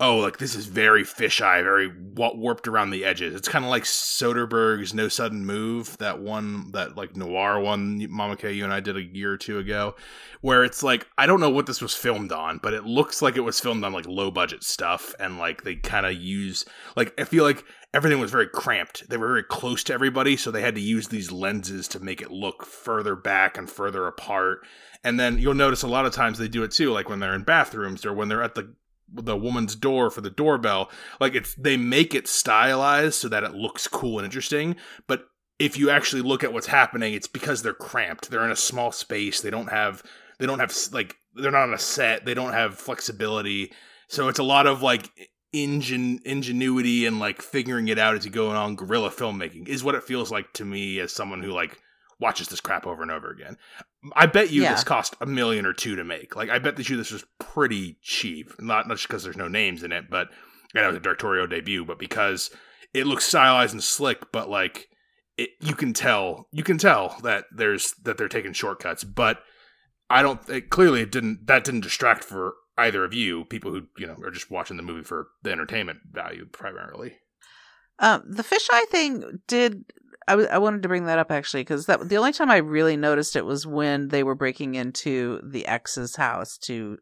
oh 0.00 0.16
like 0.16 0.38
this 0.38 0.54
is 0.54 0.66
very 0.66 1.02
fisheye 1.02 1.62
very 1.62 1.88
wa- 2.14 2.34
warped 2.34 2.68
around 2.68 2.90
the 2.90 3.04
edges 3.04 3.34
it's 3.34 3.48
kind 3.48 3.64
of 3.64 3.70
like 3.70 3.82
soderbergh's 3.82 4.94
no 4.94 5.08
sudden 5.08 5.44
move 5.44 5.96
that 5.98 6.20
one 6.20 6.70
that 6.72 6.96
like 6.96 7.16
noir 7.16 7.58
one 7.60 8.06
mama 8.10 8.36
k 8.36 8.52
you 8.52 8.64
and 8.64 8.72
i 8.72 8.80
did 8.80 8.96
a 8.96 9.02
year 9.02 9.32
or 9.32 9.36
two 9.36 9.58
ago 9.58 9.94
where 10.40 10.64
it's 10.64 10.82
like 10.82 11.06
i 11.18 11.26
don't 11.26 11.40
know 11.40 11.50
what 11.50 11.66
this 11.66 11.80
was 11.80 11.94
filmed 11.94 12.32
on 12.32 12.58
but 12.62 12.74
it 12.74 12.84
looks 12.84 13.20
like 13.20 13.36
it 13.36 13.40
was 13.40 13.58
filmed 13.58 13.84
on 13.84 13.92
like 13.92 14.06
low 14.06 14.30
budget 14.30 14.62
stuff 14.62 15.14
and 15.18 15.38
like 15.38 15.64
they 15.64 15.74
kind 15.74 16.06
of 16.06 16.14
use 16.14 16.64
like 16.96 17.12
i 17.20 17.24
feel 17.24 17.44
like 17.44 17.64
everything 17.94 18.20
was 18.20 18.30
very 18.30 18.46
cramped. 18.46 19.08
They 19.08 19.16
were 19.16 19.28
very 19.28 19.42
close 19.42 19.82
to 19.84 19.94
everybody, 19.94 20.36
so 20.36 20.50
they 20.50 20.60
had 20.60 20.74
to 20.74 20.80
use 20.80 21.08
these 21.08 21.32
lenses 21.32 21.88
to 21.88 22.00
make 22.00 22.20
it 22.20 22.30
look 22.30 22.64
further 22.64 23.16
back 23.16 23.56
and 23.56 23.68
further 23.68 24.06
apart. 24.06 24.66
And 25.04 25.18
then 25.18 25.38
you'll 25.38 25.54
notice 25.54 25.82
a 25.82 25.88
lot 25.88 26.06
of 26.06 26.12
times 26.12 26.38
they 26.38 26.48
do 26.48 26.64
it 26.64 26.70
too, 26.70 26.92
like 26.92 27.08
when 27.08 27.20
they're 27.20 27.34
in 27.34 27.44
bathrooms 27.44 28.04
or 28.04 28.12
when 28.12 28.28
they're 28.28 28.42
at 28.42 28.54
the 28.54 28.74
the 29.12 29.36
woman's 29.36 29.74
door 29.74 30.10
for 30.10 30.20
the 30.20 30.30
doorbell. 30.30 30.90
Like 31.20 31.34
it's 31.34 31.54
they 31.54 31.76
make 31.76 32.14
it 32.14 32.28
stylized 32.28 33.14
so 33.14 33.28
that 33.28 33.44
it 33.44 33.54
looks 33.54 33.88
cool 33.88 34.18
and 34.18 34.24
interesting, 34.24 34.76
but 35.06 35.26
if 35.58 35.76
you 35.76 35.90
actually 35.90 36.22
look 36.22 36.44
at 36.44 36.52
what's 36.52 36.68
happening, 36.68 37.14
it's 37.14 37.26
because 37.26 37.62
they're 37.62 37.72
cramped. 37.72 38.30
They're 38.30 38.44
in 38.44 38.50
a 38.50 38.56
small 38.56 38.92
space. 38.92 39.40
They 39.40 39.50
don't 39.50 39.70
have 39.70 40.02
they 40.38 40.46
don't 40.46 40.60
have 40.60 40.74
like 40.92 41.16
they're 41.34 41.50
not 41.50 41.68
on 41.68 41.74
a 41.74 41.78
set. 41.78 42.24
They 42.24 42.34
don't 42.34 42.52
have 42.52 42.78
flexibility. 42.78 43.72
So 44.08 44.28
it's 44.28 44.38
a 44.38 44.44
lot 44.44 44.66
of 44.66 44.82
like 44.82 45.10
ingen 45.52 46.20
ingenuity 46.24 47.06
and 47.06 47.18
like 47.18 47.42
figuring 47.42 47.88
it 47.88 47.98
out 47.98 48.14
as 48.14 48.24
you 48.24 48.30
go 48.30 48.50
on 48.50 48.76
guerrilla 48.76 49.10
filmmaking 49.10 49.66
is 49.66 49.82
what 49.82 49.94
it 49.94 50.04
feels 50.04 50.30
like 50.30 50.52
to 50.52 50.64
me 50.64 51.00
as 51.00 51.10
someone 51.10 51.42
who 51.42 51.50
like 51.50 51.78
watches 52.20 52.48
this 52.48 52.60
crap 52.60 52.86
over 52.86 53.02
and 53.02 53.10
over 53.10 53.30
again. 53.30 53.56
I 54.14 54.26
bet 54.26 54.50
you 54.50 54.62
Yeah. 54.62 54.72
this 54.72 54.84
cost 54.84 55.16
a 55.20 55.26
million 55.26 55.66
or 55.66 55.72
two 55.72 55.96
to 55.96 56.04
make. 56.04 56.36
Like 56.36 56.50
I 56.50 56.58
bet 56.58 56.76
that 56.76 56.88
you 56.88 56.96
this 56.96 57.10
was 57.12 57.24
pretty 57.38 57.98
cheap. 58.02 58.52
Not 58.60 58.86
not 58.88 58.96
just 58.96 59.08
because 59.08 59.24
there's 59.24 59.36
no 59.36 59.48
names 59.48 59.82
in 59.82 59.92
it, 59.92 60.04
but 60.10 60.28
and 60.74 60.84
it 60.84 60.86
was 60.86 60.96
a 60.96 61.00
directorial 61.00 61.46
debut, 61.46 61.84
but 61.84 61.98
because 61.98 62.50
it 62.94 63.06
looks 63.06 63.24
stylized 63.24 63.72
and 63.74 63.82
slick, 63.82 64.30
but 64.32 64.48
like 64.48 64.88
it, 65.36 65.50
you 65.60 65.74
can 65.74 65.92
tell 65.92 66.48
you 66.52 66.62
can 66.62 66.78
tell 66.78 67.16
that 67.22 67.44
there's 67.54 67.94
that 68.04 68.18
they're 68.18 68.28
taking 68.28 68.52
shortcuts, 68.52 69.04
but 69.04 69.40
I 70.10 70.22
don't. 70.22 70.40
It, 70.48 70.70
clearly, 70.70 71.02
it 71.02 71.12
didn't. 71.12 71.46
That 71.46 71.64
didn't 71.64 71.82
distract 71.82 72.24
for 72.24 72.54
either 72.78 73.04
of 73.04 73.12
you, 73.12 73.44
people 73.44 73.72
who 73.72 73.82
you 73.98 74.06
know 74.06 74.16
are 74.24 74.30
just 74.30 74.50
watching 74.50 74.76
the 74.76 74.82
movie 74.82 75.02
for 75.04 75.28
the 75.42 75.52
entertainment 75.52 75.98
value 76.10 76.46
primarily. 76.50 77.16
Um, 77.98 78.22
the 78.26 78.42
fisheye 78.44 78.86
thing 78.90 79.40
did. 79.46 79.84
I, 80.28 80.32
w- 80.32 80.48
I 80.50 80.58
wanted 80.58 80.82
to 80.82 80.88
bring 80.88 81.06
that 81.06 81.18
up 81.18 81.30
actually 81.30 81.62
because 81.62 81.86
that 81.86 82.08
the 82.08 82.16
only 82.18 82.32
time 82.32 82.50
I 82.50 82.58
really 82.58 82.96
noticed 82.96 83.34
it 83.34 83.44
was 83.44 83.66
when 83.66 84.08
they 84.08 84.22
were 84.22 84.34
breaking 84.36 84.74
into 84.76 85.40
the 85.42 85.66
ex's 85.66 86.14
house 86.16 86.56
to 86.58 86.98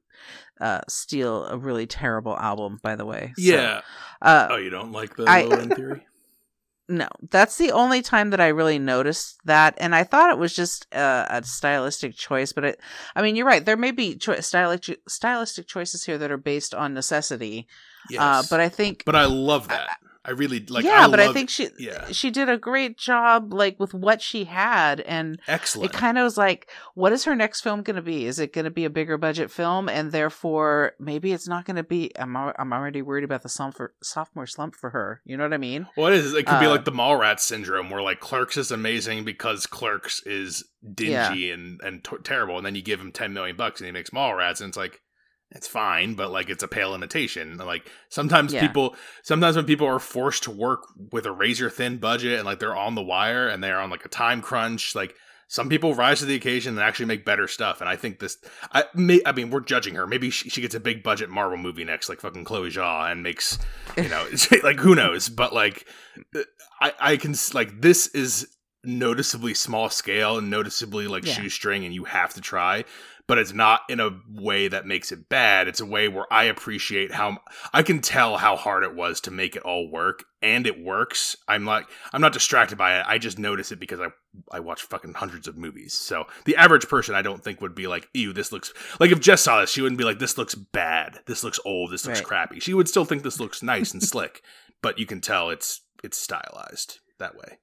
uh, 0.60 0.80
steal 0.88 1.44
a 1.46 1.58
really 1.58 1.86
terrible 1.86 2.36
album. 2.38 2.78
By 2.82 2.96
the 2.96 3.04
way, 3.04 3.32
So, 3.36 3.42
yeah. 3.42 3.80
uh, 4.22 4.48
oh, 4.52 4.56
you 4.56 4.70
don't 4.70 4.92
like 4.92 5.16
the 5.16 5.24
I- 5.24 5.42
low 5.42 5.56
end 5.58 5.74
theory? 5.74 6.06
no, 6.88 7.08
that's 7.30 7.58
the 7.58 7.72
only 7.72 8.00
time 8.00 8.30
that 8.30 8.40
I 8.40 8.48
really 8.48 8.78
noticed 8.78 9.38
that, 9.44 9.74
and 9.78 9.92
I 9.94 10.04
thought 10.04 10.30
it 10.30 10.38
was 10.38 10.54
just 10.54 10.86
uh, 10.94 11.26
a 11.28 11.42
stylistic 11.42 12.14
choice. 12.14 12.52
But 12.52 12.64
it, 12.64 12.80
I 13.16 13.22
mean, 13.22 13.34
you're 13.36 13.46
right. 13.46 13.64
There 13.64 13.76
may 13.76 13.90
be 13.90 14.14
cho- 14.16 14.40
stylistic 14.40 15.00
stylistic 15.08 15.66
choices 15.66 16.04
here 16.04 16.16
that 16.18 16.30
are 16.30 16.36
based 16.38 16.74
on 16.74 16.94
necessity. 16.94 17.66
Yes. 18.08 18.20
Uh, 18.22 18.42
but 18.48 18.60
I 18.60 18.68
think 18.68 19.02
but 19.04 19.16
I 19.16 19.24
love 19.24 19.66
that. 19.68 19.88
I 19.90 19.96
really 20.30 20.64
like. 20.66 20.84
yeah, 20.84 21.06
I 21.06 21.08
but 21.08 21.20
I 21.20 21.32
think 21.32 21.50
she 21.50 21.68
yeah. 21.78 22.06
she 22.10 22.30
did 22.30 22.48
a 22.48 22.58
great 22.58 22.98
job, 22.98 23.52
like 23.52 23.78
with 23.78 23.94
what 23.94 24.20
she 24.22 24.44
had, 24.44 25.00
and 25.00 25.40
excellent. 25.48 25.90
it 25.90 25.96
kind 25.96 26.18
of 26.18 26.24
was 26.24 26.36
like, 26.36 26.70
what 26.94 27.12
is 27.12 27.24
her 27.24 27.34
next 27.36 27.60
film 27.60 27.82
going 27.82 27.96
to 27.96 28.02
be? 28.02 28.26
Is 28.26 28.38
it 28.38 28.52
going 28.52 28.64
to 28.64 28.70
be 28.70 28.84
a 28.84 28.90
bigger 28.90 29.18
budget 29.18 29.50
film, 29.50 29.88
and 29.88 30.12
therefore 30.12 30.92
maybe 30.98 31.32
it's 31.32 31.48
not 31.48 31.64
going 31.64 31.76
to 31.76 31.84
be? 31.84 32.10
I'm 32.18 32.36
I'm 32.36 32.72
already 32.72 33.02
worried 33.02 33.24
about 33.24 33.42
the 33.42 33.48
sophomore 33.48 33.94
sophomore 34.02 34.46
slump 34.46 34.74
for 34.74 34.90
her. 34.90 35.20
You 35.24 35.36
know 35.36 35.44
what 35.44 35.52
I 35.52 35.58
mean? 35.58 35.86
What 35.94 36.12
is 36.12 36.34
it? 36.34 36.46
could 36.46 36.60
be 36.60 36.66
Uh, 36.66 36.70
like 36.70 36.84
the 36.84 36.92
Mallrats 36.92 37.40
syndrome, 37.40 37.90
where 37.90 38.02
like 38.02 38.20
Clerks 38.20 38.56
is 38.56 38.70
amazing 38.70 39.24
because 39.24 39.66
Clerks 39.66 40.22
is 40.26 40.64
dingy 40.94 41.50
and 41.50 41.80
and 41.82 42.04
t- 42.04 42.16
terrible, 42.22 42.56
and 42.56 42.64
then 42.66 42.74
you 42.74 42.82
give 42.82 43.00
him 43.00 43.12
ten 43.12 43.32
million 43.32 43.56
bucks 43.56 43.80
and 43.80 43.86
he 43.86 43.92
makes 43.92 44.10
Mallrats, 44.10 44.60
and 44.60 44.68
it's 44.68 44.76
like 44.76 45.00
it's 45.52 45.68
fine, 45.68 46.14
but 46.14 46.30
like 46.32 46.50
it's 46.50 46.62
a 46.62 46.68
pale 46.68 46.94
imitation. 46.94 47.56
Like 47.56 47.88
sometimes 48.08 48.52
Yeah. 48.52 48.66
people, 48.66 48.96
sometimes 49.22 49.56
when 49.56 49.64
people 49.64 49.86
are 49.86 49.98
forced 50.00 50.42
to 50.44 50.50
work 50.50 50.82
with 51.12 51.24
a 51.26 51.32
razor 51.32 51.70
thin 51.70 51.98
budget 51.98 52.38
and 52.38 52.44
like 52.46 52.58
they're 52.58 52.76
on 52.76 52.94
the 52.94 53.02
wire 53.02 53.48
and 53.48 53.62
they're 53.62 53.80
on 53.80 53.88
like 53.90 54.04
a 54.04 54.08
time 54.08 54.42
crunch, 54.42 54.94
like 54.94 55.14
some 55.48 55.68
people 55.68 55.94
rise 55.94 56.18
to 56.18 56.24
the 56.24 56.34
occasion 56.34 56.74
and 56.74 56.82
actually 56.82 57.06
make 57.06 57.24
better 57.24 57.46
stuff. 57.46 57.80
And 57.80 57.88
I 57.88 57.94
think 57.94 58.18
this, 58.18 58.36
I 58.72 58.84
may, 58.94 59.20
I 59.24 59.30
mean, 59.30 59.50
we're 59.50 59.60
judging 59.60 59.94
her. 59.94 60.04
Maybe 60.04 60.28
she, 60.30 60.50
she 60.50 60.60
gets 60.60 60.74
a 60.74 60.80
big 60.80 61.04
budget 61.04 61.30
Marvel 61.30 61.56
movie 61.56 61.84
next, 61.84 62.08
like 62.08 62.20
fucking 62.20 62.44
Chloe 62.44 62.68
Zhao, 62.70 63.10
and 63.12 63.22
makes 63.22 63.56
you 63.96 64.08
know, 64.08 64.26
like 64.64 64.80
who 64.80 64.96
knows? 64.96 65.28
But 65.28 65.52
like, 65.54 65.86
uh, 66.34 66.40
I 66.80 66.92
I 67.00 67.16
can 67.16 67.34
like 67.54 67.80
this 67.80 68.08
is 68.08 68.48
noticeably 68.82 69.54
small 69.54 69.88
scale 69.90 70.38
and 70.38 70.50
noticeably 70.50 71.06
like 71.06 71.24
Yeah. 71.24 71.34
shoestring, 71.34 71.84
and 71.84 71.94
you 71.94 72.04
have 72.04 72.34
to 72.34 72.40
try. 72.40 72.84
But 73.28 73.38
it's 73.38 73.52
not 73.52 73.80
in 73.88 73.98
a 73.98 74.10
way 74.30 74.68
that 74.68 74.86
makes 74.86 75.10
it 75.10 75.28
bad. 75.28 75.66
It's 75.66 75.80
a 75.80 75.86
way 75.86 76.06
where 76.06 76.32
I 76.32 76.44
appreciate 76.44 77.12
how 77.12 77.38
I 77.72 77.82
can 77.82 78.00
tell 78.00 78.36
how 78.36 78.54
hard 78.54 78.84
it 78.84 78.94
was 78.94 79.20
to 79.22 79.32
make 79.32 79.56
it 79.56 79.62
all 79.62 79.90
work, 79.90 80.22
and 80.40 80.64
it 80.64 80.80
works. 80.80 81.36
I'm 81.48 81.64
like 81.64 81.86
I'm 82.12 82.20
not 82.20 82.32
distracted 82.32 82.78
by 82.78 83.00
it. 83.00 83.04
I 83.08 83.18
just 83.18 83.38
notice 83.38 83.72
it 83.72 83.80
because 83.80 83.98
I 83.98 84.08
I 84.52 84.60
watch 84.60 84.82
fucking 84.82 85.14
hundreds 85.14 85.48
of 85.48 85.56
movies. 85.58 85.92
So 85.92 86.26
the 86.44 86.54
average 86.56 86.88
person, 86.88 87.16
I 87.16 87.22
don't 87.22 87.42
think 87.42 87.60
would 87.60 87.74
be 87.74 87.88
like, 87.88 88.08
"Ew, 88.14 88.32
this 88.32 88.52
looks." 88.52 88.72
Like 89.00 89.10
if 89.10 89.18
Jess 89.20 89.42
saw 89.42 89.60
this, 89.60 89.70
she 89.70 89.82
wouldn't 89.82 89.98
be 89.98 90.04
like, 90.04 90.20
"This 90.20 90.38
looks 90.38 90.54
bad. 90.54 91.20
This 91.26 91.42
looks 91.42 91.58
old. 91.64 91.90
This 91.90 92.06
looks 92.06 92.20
Right. 92.20 92.28
crappy." 92.28 92.60
She 92.60 92.74
would 92.74 92.88
still 92.88 93.04
think 93.04 93.22
this 93.24 93.40
looks 93.40 93.60
nice 93.62 93.92
and 93.92 94.02
slick, 94.02 94.42
but 94.82 94.98
you 95.00 95.06
can 95.06 95.20
tell 95.20 95.50
it's 95.50 95.80
it's 96.04 96.16
stylized 96.18 97.00
that 97.18 97.36
way. 97.36 97.58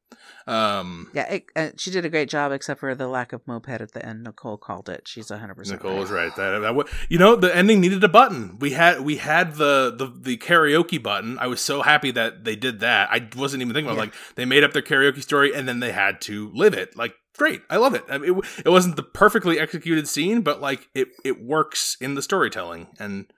Um, 0.46 1.10
Yeah, 1.14 1.32
it, 1.34 1.46
uh, 1.56 1.70
she 1.78 1.90
did 1.92 2.06
a 2.06 2.10
great 2.10 2.30
job, 2.30 2.52
except 2.52 2.80
for 2.80 2.94
the 2.96 3.08
lack 3.08 3.34
of 3.34 3.42
moped 3.48 3.70
at 3.82 3.92
the 3.94 4.06
end. 4.06 4.24
Nicole 4.24 4.58
called 4.58 4.90
it. 4.90 5.08
She's 5.08 5.30
100. 5.30 5.56
percent 5.56 5.82
Nicole 5.84 5.98
was 6.00 6.12
right. 6.12 6.36
That, 6.36 6.60
that 6.60 6.88
you 7.10 7.18
know 7.18 7.36
the 7.36 7.56
ending 7.56 7.82
needed 7.82 8.04
a 8.04 8.08
button. 8.10 8.58
We 8.60 8.72
had 8.72 9.02
we 9.02 9.18
had 9.18 9.56
the, 9.56 9.94
the 9.98 10.08
the 10.08 10.38
karaoke 10.38 11.02
button. 11.02 11.38
I 11.40 11.48
was 11.48 11.62
so 11.62 11.82
happy 11.82 12.12
that 12.12 12.44
they 12.44 12.56
did 12.56 12.80
that. 12.82 13.10
I 13.12 13.28
wasn't 13.36 13.62
even 13.62 13.74
thinking 13.74 13.90
about 13.92 13.98
Yeah. 13.98 14.04
like 14.06 14.36
they 14.36 14.46
made 14.46 14.64
up 14.64 14.74
their 14.74 14.82
karaoke 14.82 15.22
story 15.24 15.54
and 15.54 15.68
then 15.68 15.80
they 15.80 15.92
had 15.92 16.22
to 16.22 16.52
live 16.54 16.74
it. 16.74 16.96
Like 16.98 17.16
great, 17.38 17.62
I 17.70 17.78
love 17.78 17.94
it. 17.96 18.04
I 18.10 18.18
mean, 18.18 18.38
it. 18.40 18.46
It 18.66 18.70
wasn't 18.70 18.96
the 18.96 19.04
perfectly 19.04 19.60
executed 19.60 20.08
scene, 20.08 20.42
but 20.42 20.62
like 20.62 20.90
it 20.94 21.10
it 21.24 21.42
works 21.44 21.98
in 22.02 22.16
the 22.16 22.22
storytelling, 22.22 22.88
and 23.00 23.32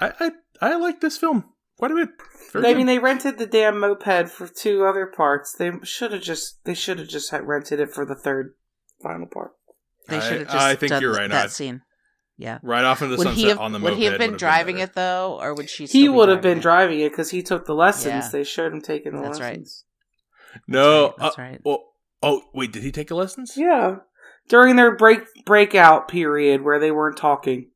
I 0.00 0.12
I, 0.20 0.30
I 0.72 0.76
like 0.76 1.00
this 1.00 1.16
film 1.18 1.44
quite 1.80 1.90
a 1.90 1.94
bit. 1.94 2.08
Very 2.52 2.64
I 2.66 2.68
good. 2.70 2.76
mean, 2.76 2.86
they 2.86 2.98
rented 2.98 3.38
the 3.38 3.46
damn 3.46 3.80
moped 3.80 4.28
for 4.28 4.46
two 4.46 4.84
other 4.84 5.06
parts. 5.06 5.52
They 5.52 5.72
should 5.82 6.12
have 6.12 6.22
just 6.22 6.62
they 6.64 6.74
should 6.74 6.98
have 6.98 7.08
just 7.08 7.30
had 7.30 7.46
rented 7.48 7.80
it 7.80 7.90
for 7.92 8.04
the 8.04 8.14
third 8.14 8.54
final 9.02 9.26
part. 9.26 9.52
They 10.08 10.20
should 10.20 10.38
have 10.40 10.46
just 10.48 10.56
I 10.58 10.74
think 10.74 10.90
done 10.90 11.02
you're 11.02 11.12
right, 11.14 11.30
that 11.30 11.42
Nod. 11.44 11.50
scene. 11.50 11.82
Yeah. 12.36 12.58
right 12.62 12.84
off 12.84 13.02
into 13.02 13.16
the 13.16 13.18
Would 13.18 13.26
sunset 13.28 13.48
have? 13.50 13.58
on 13.58 13.72
the 13.72 13.78
would 13.80 13.94
he 13.94 14.04
have 14.04 14.18
been 14.18 14.36
driving 14.36 14.76
better. 14.76 14.90
it 14.90 14.94
though, 14.94 15.38
or 15.40 15.54
would 15.54 15.68
she? 15.68 15.84
He 15.84 15.86
still 15.88 16.02
be 16.02 16.08
would 16.08 16.28
have 16.30 16.40
been 16.42 16.58
it? 16.58 16.62
driving 16.62 17.00
it 17.00 17.10
because 17.10 17.30
he 17.30 17.42
took 17.42 17.66
the 17.66 17.74
lessons. 17.74 18.24
Yeah. 18.24 18.28
They 18.32 18.44
showed 18.44 18.72
him 18.72 18.80
taking 18.80 19.14
the 19.14 19.22
That's 19.22 19.40
right. 19.40 19.58
lessons. 19.58 19.84
No, 20.66 21.14
That's 21.18 21.38
uh, 21.38 21.42
right. 21.42 21.60
oh, 21.66 21.84
oh 22.22 22.42
wait, 22.54 22.72
did 22.72 22.82
he 22.82 22.90
take 22.92 23.08
the 23.08 23.14
lessons? 23.14 23.54
Yeah, 23.56 23.96
during 24.48 24.76
their 24.76 24.96
break 24.96 25.20
breakout 25.46 26.08
period 26.08 26.62
where 26.62 26.78
they 26.80 26.90
weren't 26.90 27.16
talking, 27.16 27.69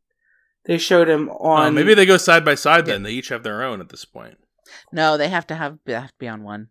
they 0.67 0.79
showed 0.79 1.09
him 1.09 1.31
Oh, 1.31 1.51
on. 1.51 1.75
maybe 1.75 1.95
they 1.95 2.07
go 2.07 2.17
side 2.17 2.45
by 2.45 2.55
side 2.55 2.87
then. 2.87 3.03
They 3.03 3.13
each 3.13 3.29
have 3.29 3.43
their 3.43 3.63
own 3.63 3.81
at 3.81 3.89
this 3.91 4.05
point. 4.05 4.39
No, 4.93 5.17
they 5.17 5.29
have 5.29 5.47
to 5.49 5.55
have 5.55 5.79
they 5.85 5.93
have 5.93 6.09
to 6.09 6.19
be 6.19 6.29
on 6.29 6.43
one. 6.43 6.69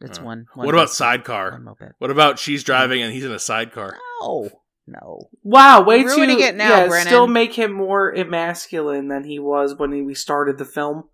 It's 0.00 0.18
Oh. 0.18 0.24
one. 0.24 0.46
one 0.54 0.66
What 0.66 0.74
about 0.74 0.90
sidecar? 0.90 1.58
What 1.98 2.10
about 2.10 2.38
she's 2.38 2.60
mm-hmm. 2.60 2.66
driving 2.66 3.02
and 3.02 3.12
he's 3.12 3.24
in 3.24 3.32
a 3.32 3.38
sidecar? 3.38 3.96
No, 4.20 4.50
no. 4.86 5.28
Wow, 5.42 5.82
way 5.82 6.00
You're 6.00 6.10
too 6.10 6.16
ruining 6.16 6.40
it 6.40 6.54
now, 6.54 6.68
yeah, 6.82 6.86
Brennan. 6.88 7.06
Still 7.06 7.26
make 7.26 7.54
him 7.54 7.72
more 7.72 8.14
emasculine 8.14 9.08
than 9.08 9.24
he 9.24 9.38
was 9.38 9.74
when 9.74 10.04
we 10.04 10.14
started 10.14 10.58
the 10.58 10.64
film. 10.64 11.04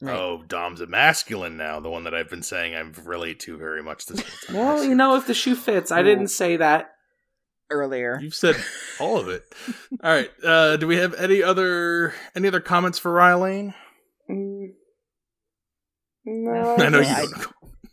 Right. 0.00 0.16
Oh, 0.16 0.42
Dom's 0.48 0.80
a 0.80 0.86
masculine 0.86 1.56
now. 1.56 1.78
The 1.78 1.90
one 1.90 2.04
that 2.04 2.14
I've 2.14 2.28
been 2.28 2.42
saying 2.42 2.74
I 2.74 2.80
relate 3.04 3.38
to 3.40 3.56
very 3.56 3.82
much 3.84 4.06
this 4.06 4.20
whole 4.20 4.30
time. 4.46 4.56
Well, 4.56 4.84
you 4.84 4.96
know, 4.96 5.14
if 5.16 5.26
the 5.26 5.34
shoe 5.34 5.54
fits, 5.54 5.92
I 5.92 6.02
didn't 6.02 6.28
say 6.28 6.56
that. 6.56 6.90
Earlier. 7.72 8.18
You've 8.22 8.34
said 8.34 8.56
all 9.00 9.18
of 9.18 9.28
it. 9.28 9.44
All 10.04 10.10
right. 10.12 10.30
Uh, 10.44 10.76
do 10.76 10.86
we 10.86 10.96
have 10.96 11.14
any 11.14 11.42
other 11.42 12.14
any 12.36 12.46
other 12.48 12.60
comments 12.60 12.98
for 12.98 13.12
Rye 13.12 13.34
Lane? 13.34 13.74
Mm. 14.30 14.68
No, 16.26 16.76
I 16.78 16.88
know 16.88 17.00
you 17.00 17.06
I- 17.06 17.26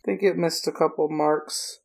think 0.04 0.22
it 0.22 0.36
missed 0.36 0.66
a 0.68 0.72
couple 0.72 1.08
marks. 1.10 1.78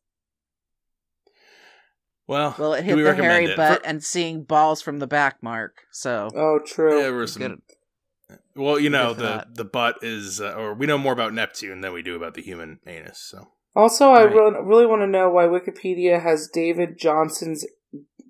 Well, 2.28 2.54
Well, 2.58 2.74
it 2.74 2.80
do 2.80 2.86
hit 2.86 2.96
we 2.96 3.02
the 3.02 3.08
recommend 3.10 3.32
hairy 3.32 3.44
it? 3.52 3.56
butt 3.56 3.80
For- 3.82 3.86
and 3.86 4.02
seeing 4.02 4.42
balls 4.44 4.82
from 4.82 4.98
the 4.98 5.06
back 5.06 5.42
mark. 5.42 5.82
So 5.92 6.28
Oh, 6.34 6.58
true. 6.64 6.96
yeah, 6.96 7.02
there 7.04 7.14
was 7.14 7.34
some- 7.34 7.42
good. 7.42 8.38
well, 8.56 8.78
you 8.80 8.90
know 8.90 9.14
the 9.14 9.22
that. 9.22 9.54
the 9.54 9.64
butt 9.64 9.98
is, 10.02 10.40
uh, 10.40 10.54
or 10.54 10.74
we 10.74 10.86
know 10.86 10.98
more 10.98 11.12
about 11.12 11.32
Neptune 11.34 11.82
than 11.82 11.92
we 11.92 12.02
do 12.02 12.16
about 12.16 12.34
the 12.34 12.42
human 12.42 12.80
anus. 12.86 13.18
So 13.20 13.48
Also, 13.76 14.08
I 14.10 14.24
Right. 14.24 14.34
re- 14.34 14.60
really 14.64 14.86
want 14.86 15.02
to 15.02 15.06
know 15.06 15.28
why 15.30 15.44
Wikipedia 15.44 16.20
has 16.22 16.48
David 16.52 16.98
Jonsson's 16.98 17.64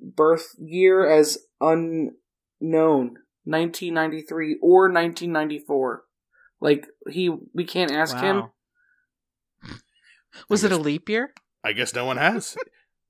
birth 0.01 0.55
year 0.59 1.09
as 1.09 1.39
unknown, 1.61 3.19
1993 3.45 4.59
or 4.63 4.83
1994. 4.93 6.05
Like 6.61 6.87
he, 7.11 7.31
we 7.55 7.65
can't 7.65 7.93
ask 7.93 8.17
him. 8.17 8.45
Was 10.49 10.65
I 10.65 10.69
it 10.69 10.73
a 10.73 10.77
leap 10.77 11.09
year? 11.09 11.33
I 11.65 11.73
guess 11.73 11.95
no 11.95 12.05
one 12.05 12.17
has. 12.17 12.57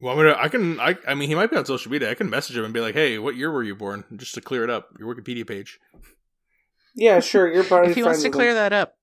Well, 0.00 0.12
I'm 0.12 0.18
gonna, 0.18 0.36
I 0.38 0.48
can, 0.48 0.78
I, 0.78 0.96
I 1.08 1.14
mean, 1.14 1.28
he 1.28 1.34
might 1.34 1.50
be 1.50 1.56
on 1.56 1.64
social 1.64 1.90
media. 1.90 2.10
I 2.10 2.14
can 2.14 2.28
message 2.28 2.56
him 2.56 2.64
and 2.64 2.74
be 2.74 2.80
like, 2.80 2.94
"Hey, 2.94 3.18
what 3.18 3.34
year 3.34 3.50
were 3.50 3.62
you 3.62 3.74
born?" 3.74 4.04
Just 4.16 4.34
to 4.34 4.40
clear 4.42 4.62
it 4.62 4.68
up, 4.70 4.90
your 4.98 5.14
Wikipedia 5.14 5.46
page. 5.46 5.78
Yeah, 6.94 7.20
sure. 7.20 7.52
You're 7.52 7.64
probably 7.64 7.90
If 7.90 7.96
he 7.96 8.02
wants 8.02 8.22
to 8.22 8.30
clear 8.30 8.50
him. 8.50 8.56
that 8.56 8.72
up, 8.72 8.96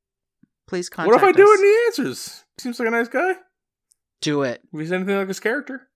please 0.68 0.90
contact 0.90 1.12
what 1.12 1.18
if 1.18 1.24
I 1.24 1.32
do 1.32 1.44
us. 1.44 1.50
it 1.50 1.60
and 1.60 1.66
he 1.66 1.86
answers? 1.88 2.44
Seems 2.60 2.80
like 2.80 2.88
a 2.88 2.92
nice 2.92 3.08
guy. 3.08 3.34
Do 4.22 4.44
it. 4.44 4.62
If 4.72 4.80
he's 4.80 4.92
anything 4.92 5.18
like 5.18 5.28
his 5.28 5.40
character. 5.40 5.90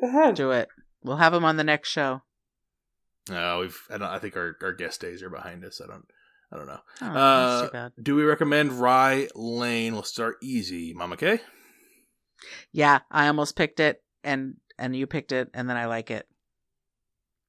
Go 0.00 0.08
ahead. 0.08 0.34
Do 0.36 0.50
it. 0.52 0.68
We'll 1.02 1.16
have 1.16 1.32
him 1.34 1.44
on 1.44 1.56
the 1.56 1.64
next 1.64 1.88
show. 1.88 2.22
No, 3.28 3.60
we've. 3.60 3.78
I, 3.90 3.98
don't, 3.98 4.08
I 4.08 4.18
think 4.18 4.36
our, 4.36 4.56
our 4.62 4.72
guest 4.72 5.00
days 5.00 5.22
are 5.22 5.30
behind 5.30 5.64
us. 5.64 5.80
I 5.82 5.86
don't. 5.86 6.04
I 6.52 6.56
don't 6.56 6.66
know. 6.66 6.80
Oh, 7.02 7.06
Uh, 7.06 7.60
that's 7.60 7.68
too 7.68 7.72
bad. 7.72 7.92
Do 8.02 8.16
we 8.16 8.24
recommend 8.24 8.72
Rye 8.72 9.28
Lane? 9.34 9.92
We'll 9.92 10.02
start 10.02 10.36
easy, 10.42 10.92
Mama 10.94 11.16
K. 11.16 11.40
Yeah, 12.72 13.00
I 13.10 13.28
almost 13.28 13.54
picked 13.56 13.78
it, 13.80 14.02
and 14.24 14.56
and 14.78 14.96
you 14.96 15.06
picked 15.06 15.30
it, 15.32 15.48
and 15.54 15.68
then 15.70 15.76
I 15.76 15.86
like 15.86 16.10
it. 16.10 16.26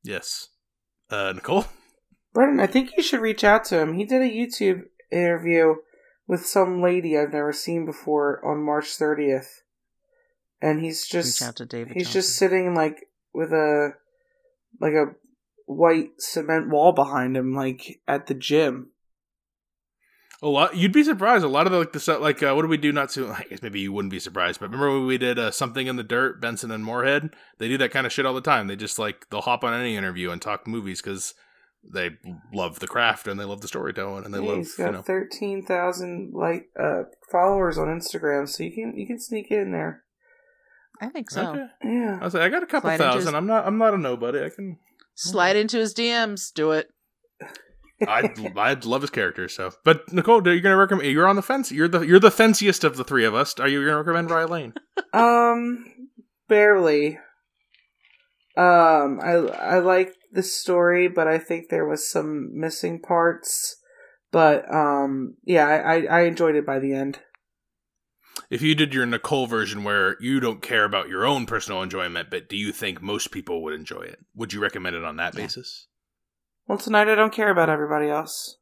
Yes. 0.03 0.49
Uh, 1.09 1.33
Nicole. 1.33 1.65
Brennan, 2.33 2.59
I 2.59 2.67
think 2.67 2.91
you 2.95 3.03
should 3.03 3.21
reach 3.21 3.43
out 3.43 3.65
to 3.65 3.79
him. 3.79 3.93
He 3.95 4.05
did 4.05 4.21
a 4.21 4.25
YouTube 4.25 4.83
interview 5.11 5.75
with 6.27 6.45
some 6.45 6.81
lady 6.81 7.17
I've 7.17 7.33
never 7.33 7.51
seen 7.51 7.85
before 7.85 8.39
on 8.45 8.63
March 8.63 8.85
30th. 8.97 9.47
And 10.61 10.79
he's 10.79 11.05
just 11.07 11.41
Reach 11.41 11.47
out 11.49 11.55
to 11.57 11.65
David. 11.65 11.93
he's 11.93 12.07
Jonsson. 12.09 12.13
just 12.13 12.35
sitting 12.37 12.73
like 12.75 13.07
with 13.33 13.51
a 13.51 13.93
like 14.79 14.93
a 14.93 15.15
white 15.65 16.09
cement 16.19 16.69
wall 16.69 16.91
behind 16.91 17.37
him 17.37 17.53
like 17.53 18.01
at 18.07 18.27
the 18.27 18.33
gym. 18.33 18.91
A 20.43 20.47
lot. 20.47 20.75
You'd 20.75 20.91
be 20.91 21.03
surprised. 21.03 21.45
A 21.45 21.47
lot 21.47 21.67
of 21.67 21.71
the 21.71 21.77
like 21.79 21.93
the 21.93 21.99
stuff 21.99 22.19
like 22.19 22.41
uh, 22.41 22.53
what 22.55 22.63
do 22.63 22.67
we 22.67 22.77
do? 22.77 22.91
Not 22.91 23.09
to. 23.11 23.29
I 23.31 23.43
guess 23.49 23.61
maybe 23.61 23.79
you 23.79 23.93
wouldn't 23.93 24.11
be 24.11 24.19
surprised, 24.19 24.59
but 24.59 24.67
remember 24.67 24.91
when 24.97 25.05
we 25.05 25.17
did 25.19 25.37
uh, 25.37 25.51
something 25.51 25.85
in 25.85 25.97
the 25.97 26.03
dirt, 26.03 26.41
Benson 26.41 26.71
and 26.71 26.83
Moorhead? 26.83 27.29
They 27.59 27.67
do 27.67 27.77
that 27.77 27.91
kind 27.91 28.07
of 28.07 28.11
shit 28.11 28.25
all 28.25 28.33
the 28.33 28.41
time. 28.41 28.67
They 28.67 28.75
just 28.75 28.97
like 28.97 29.29
they'll 29.29 29.41
hop 29.41 29.63
on 29.63 29.73
any 29.73 29.95
interview 29.95 30.31
and 30.31 30.41
talk 30.41 30.67
movies 30.67 30.99
because 31.01 31.35
they 31.83 32.11
love 32.53 32.79
the 32.79 32.87
craft 32.87 33.27
and 33.27 33.39
they 33.39 33.43
love 33.43 33.61
the 33.61 33.67
storytelling 33.67 34.25
and 34.25 34.33
they 34.33 34.39
Yeah, 34.39 34.47
love 34.47 34.57
he's 34.57 34.77
you 34.79 34.85
got 34.85 34.93
know 34.93 35.01
thirteen 35.03 35.63
thousand 35.63 36.31
like 36.33 36.69
uh 36.79 37.03
followers 37.31 37.77
on 37.77 37.87
Instagram, 37.87 38.49
so 38.49 38.63
you 38.63 38.71
can 38.71 38.97
you 38.97 39.05
can 39.05 39.19
sneak 39.19 39.51
in 39.51 39.71
there. 39.71 40.03
I 41.01 41.09
think 41.09 41.29
so. 41.31 41.49
Okay. 41.53 41.65
Yeah. 41.83 42.19
I 42.21 42.23
was 42.23 42.33
like, 42.33 42.43
I 42.43 42.49
got 42.49 42.63
a 42.63 42.67
couple 42.67 42.89
Slide 42.89 42.97
thousand. 42.97 43.27
his- 43.33 43.33
I'm 43.33 43.47
not. 43.47 43.65
I'm 43.67 43.77
not 43.77 43.93
a 43.93 43.97
nobody. 43.97 44.43
I 44.43 44.49
can. 44.49 44.77
Slide 45.15 45.55
into 45.55 45.77
his 45.77 45.93
DMs. 45.93 46.53
Do 46.53 46.71
it. 46.71 46.87
I'd, 48.07 48.57
I'd 48.57 48.85
love 48.85 49.01
his 49.01 49.11
character. 49.11 49.47
So, 49.47 49.71
but 49.83 50.11
Nicole, 50.11 50.41
you're 50.47 50.59
gonna 50.61 50.77
recommend? 50.77 51.11
You're 51.11 51.27
on 51.27 51.35
the 51.35 51.41
fence. 51.43 51.71
You're 51.71 51.87
the 51.87 52.01
you're 52.01 52.19
the 52.19 52.29
fenciest 52.31 52.83
of 52.83 52.97
the 52.97 53.03
three 53.03 53.25
of 53.25 53.35
us. 53.35 53.53
Are 53.59 53.67
you 53.67 53.83
gonna 53.85 53.97
recommend 53.97 54.31
Rye 54.31 54.45
Lane? 54.45 54.73
Um, 55.13 55.85
barely. 56.47 57.17
Um, 58.57 59.19
I 59.21 59.33
I 59.33 59.79
like 59.79 60.13
the 60.31 60.43
story, 60.43 61.07
but 61.09 61.27
I 61.27 61.37
think 61.37 61.69
there 61.69 61.85
was 61.85 62.09
some 62.09 62.49
missing 62.53 63.01
parts. 63.01 63.77
But 64.31 64.63
um, 64.73 65.35
yeah, 65.43 65.67
I 65.67 65.77
I, 65.77 66.01
I 66.03 66.21
enjoyed 66.21 66.55
it 66.55 66.65
by 66.65 66.79
the 66.79 66.93
end. 66.93 67.19
If 68.49 68.61
you 68.61 68.75
did 68.75 68.93
your 68.93 69.05
Nicole 69.05 69.47
version 69.47 69.83
where 69.83 70.17
you 70.21 70.39
don't 70.39 70.61
care 70.61 70.83
about 70.83 71.09
your 71.09 71.25
own 71.25 71.45
personal 71.45 71.81
enjoyment, 71.81 72.29
but 72.29 72.49
do 72.49 72.57
you 72.57 72.71
think 72.71 73.01
most 73.01 73.31
people 73.31 73.61
would 73.63 73.73
enjoy 73.73 74.01
it? 74.01 74.19
Would 74.35 74.53
you 74.53 74.61
recommend 74.61 74.95
it 74.95 75.03
on 75.03 75.17
that 75.17 75.33
Yeah. 75.35 75.41
basis? 75.43 75.87
Well, 76.67 76.77
tonight 76.77 77.07
I 77.09 77.15
don't 77.15 77.33
care 77.33 77.49
about 77.49 77.69
everybody 77.69 78.09
else. 78.09 78.57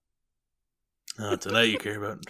Uh, 1.19 1.35
tonight 1.37 1.63
you 1.69 1.77
care 1.77 1.97
about 2.03 2.25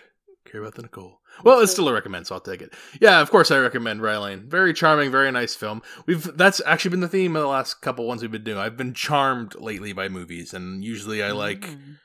care 0.45 0.61
about 0.61 0.75
the 0.75 0.81
Nicole. 0.81 1.17
Well, 1.43 1.59
it's 1.61 1.71
still 1.71 1.87
a 1.87 1.93
recommend, 1.93 2.25
so 2.27 2.35
I'll 2.35 2.41
take 2.41 2.61
it. 2.61 2.73
Yeah, 2.99 3.21
of 3.21 3.29
course 3.29 3.49
I 3.51 3.59
recommend 3.59 4.01
Rye 4.01 4.17
Lane. 4.17 4.49
Very 4.49 4.73
charming, 4.73 5.09
very 5.11 5.31
nice 5.31 5.53
film. 5.55 5.81
We've 6.07 6.35
that's 6.35 6.59
actually 6.65 6.89
been 6.91 6.99
the 7.01 7.07
theme 7.07 7.35
of 7.35 7.43
the 7.43 7.47
last 7.47 7.75
couple 7.81 8.07
ones 8.07 8.21
we've 8.21 8.31
been 8.31 8.43
doing. 8.43 8.57
I've 8.57 8.75
been 8.75 8.93
charmed 8.95 9.53
lately 9.55 9.93
by 9.93 10.09
movies, 10.09 10.53
and 10.53 10.83
usually 10.83 11.21
I 11.23 11.31
like 11.31 11.61
Mm. 11.61 11.97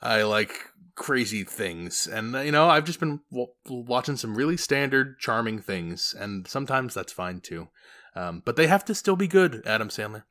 I 0.00 0.22
like 0.22 0.70
crazy 0.98 1.44
things, 1.44 2.06
and 2.06 2.34
you 2.44 2.52
know 2.52 2.68
I've 2.68 2.84
just 2.84 3.00
been 3.00 3.20
w- 3.30 3.52
watching 3.66 4.16
some 4.16 4.34
really 4.34 4.56
standard, 4.56 5.18
charming 5.18 5.60
things, 5.60 6.14
and 6.18 6.46
sometimes 6.46 6.92
that's 6.92 7.12
fine 7.12 7.40
too. 7.40 7.68
Um, 8.14 8.42
but 8.44 8.56
they 8.56 8.66
have 8.66 8.84
to 8.86 8.94
still 8.94 9.14
be 9.14 9.28
good, 9.28 9.62
Adam 9.64 9.88
Sandler. 9.88 10.24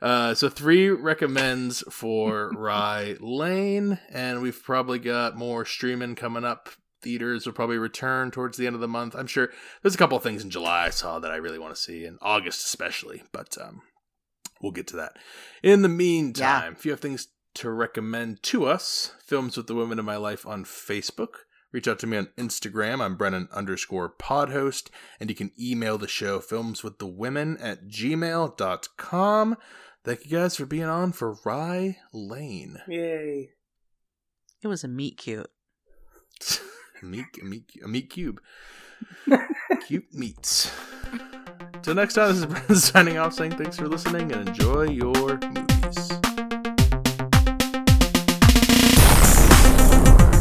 Uh, 0.00 0.34
so 0.34 0.48
three 0.48 0.88
recommends 0.88 1.84
for 1.90 2.50
Rye 2.56 3.16
Lane, 3.20 3.98
and 4.10 4.40
we've 4.40 4.62
probably 4.62 4.98
got 4.98 5.36
more 5.36 5.64
streaming 5.64 6.14
coming 6.14 6.44
up. 6.44 6.70
Theaters 7.02 7.44
will 7.44 7.52
probably 7.52 7.76
return 7.76 8.30
towards 8.30 8.56
the 8.56 8.66
end 8.66 8.74
of 8.74 8.80
the 8.80 8.88
month. 8.88 9.14
I'm 9.14 9.26
sure 9.26 9.50
there's 9.82 9.94
a 9.94 9.98
couple 9.98 10.16
of 10.16 10.22
things 10.22 10.42
in 10.42 10.48
July 10.48 10.86
I 10.86 10.90
saw 10.90 11.18
that 11.18 11.30
I 11.30 11.36
really 11.36 11.58
want 11.58 11.74
to 11.74 11.80
see, 11.80 12.06
in 12.06 12.16
August 12.22 12.64
especially, 12.64 13.22
but 13.30 13.58
um, 13.60 13.82
we'll 14.62 14.72
get 14.72 14.86
to 14.88 14.96
that. 14.96 15.18
In 15.62 15.82
the 15.82 15.88
meantime, 15.90 16.72
if 16.72 16.86
you 16.86 16.92
have 16.92 17.00
things 17.00 17.28
to 17.54 17.70
recommend 17.70 18.42
to 18.44 18.66
us, 18.66 19.12
Films 19.24 19.56
with 19.56 19.66
the 19.66 19.74
Women 19.74 19.98
in 19.98 20.04
My 20.04 20.16
Life 20.16 20.46
on 20.46 20.64
Facebook. 20.64 21.34
Reach 21.72 21.88
out 21.88 21.98
to 22.00 22.06
me 22.06 22.16
on 22.16 22.28
Instagram. 22.38 23.00
I'm 23.00 23.16
Brennan 23.16 23.48
underscore 23.52 24.08
podhost. 24.08 24.90
And 25.18 25.28
you 25.28 25.34
can 25.34 25.50
email 25.60 25.98
the 25.98 26.06
show 26.06 26.38
films 26.38 26.84
with 26.84 26.98
the 26.98 27.06
women 27.06 27.56
at 27.58 27.88
gmail.com. 27.88 29.56
Thank 30.04 30.24
you 30.24 30.30
guys 30.30 30.56
for 30.56 30.66
being 30.66 30.84
on 30.84 31.12
for 31.12 31.36
Rye 31.44 31.96
Lane. 32.12 32.78
Yay! 32.86 33.50
It 34.62 34.68
was 34.68 34.84
a 34.84 34.88
meet 34.88 35.18
cute. 35.18 35.50
a, 37.02 37.04
meat, 37.04 37.26
a, 37.42 37.44
meat, 37.44 37.64
a 37.84 37.88
meat 37.88 38.10
cube. 38.10 38.40
Cute 39.86 40.12
meats. 40.12 40.72
Till 41.82 41.94
next 41.94 42.14
time, 42.14 42.28
this 42.28 42.38
is 42.38 42.46
Brennan 42.46 42.74
signing 42.76 43.18
off 43.18 43.34
saying 43.34 43.56
thanks 43.56 43.76
for 43.76 43.88
listening 43.88 44.32
and 44.32 44.48
enjoy 44.48 44.84
your 44.84 45.38
movies. 45.38 46.23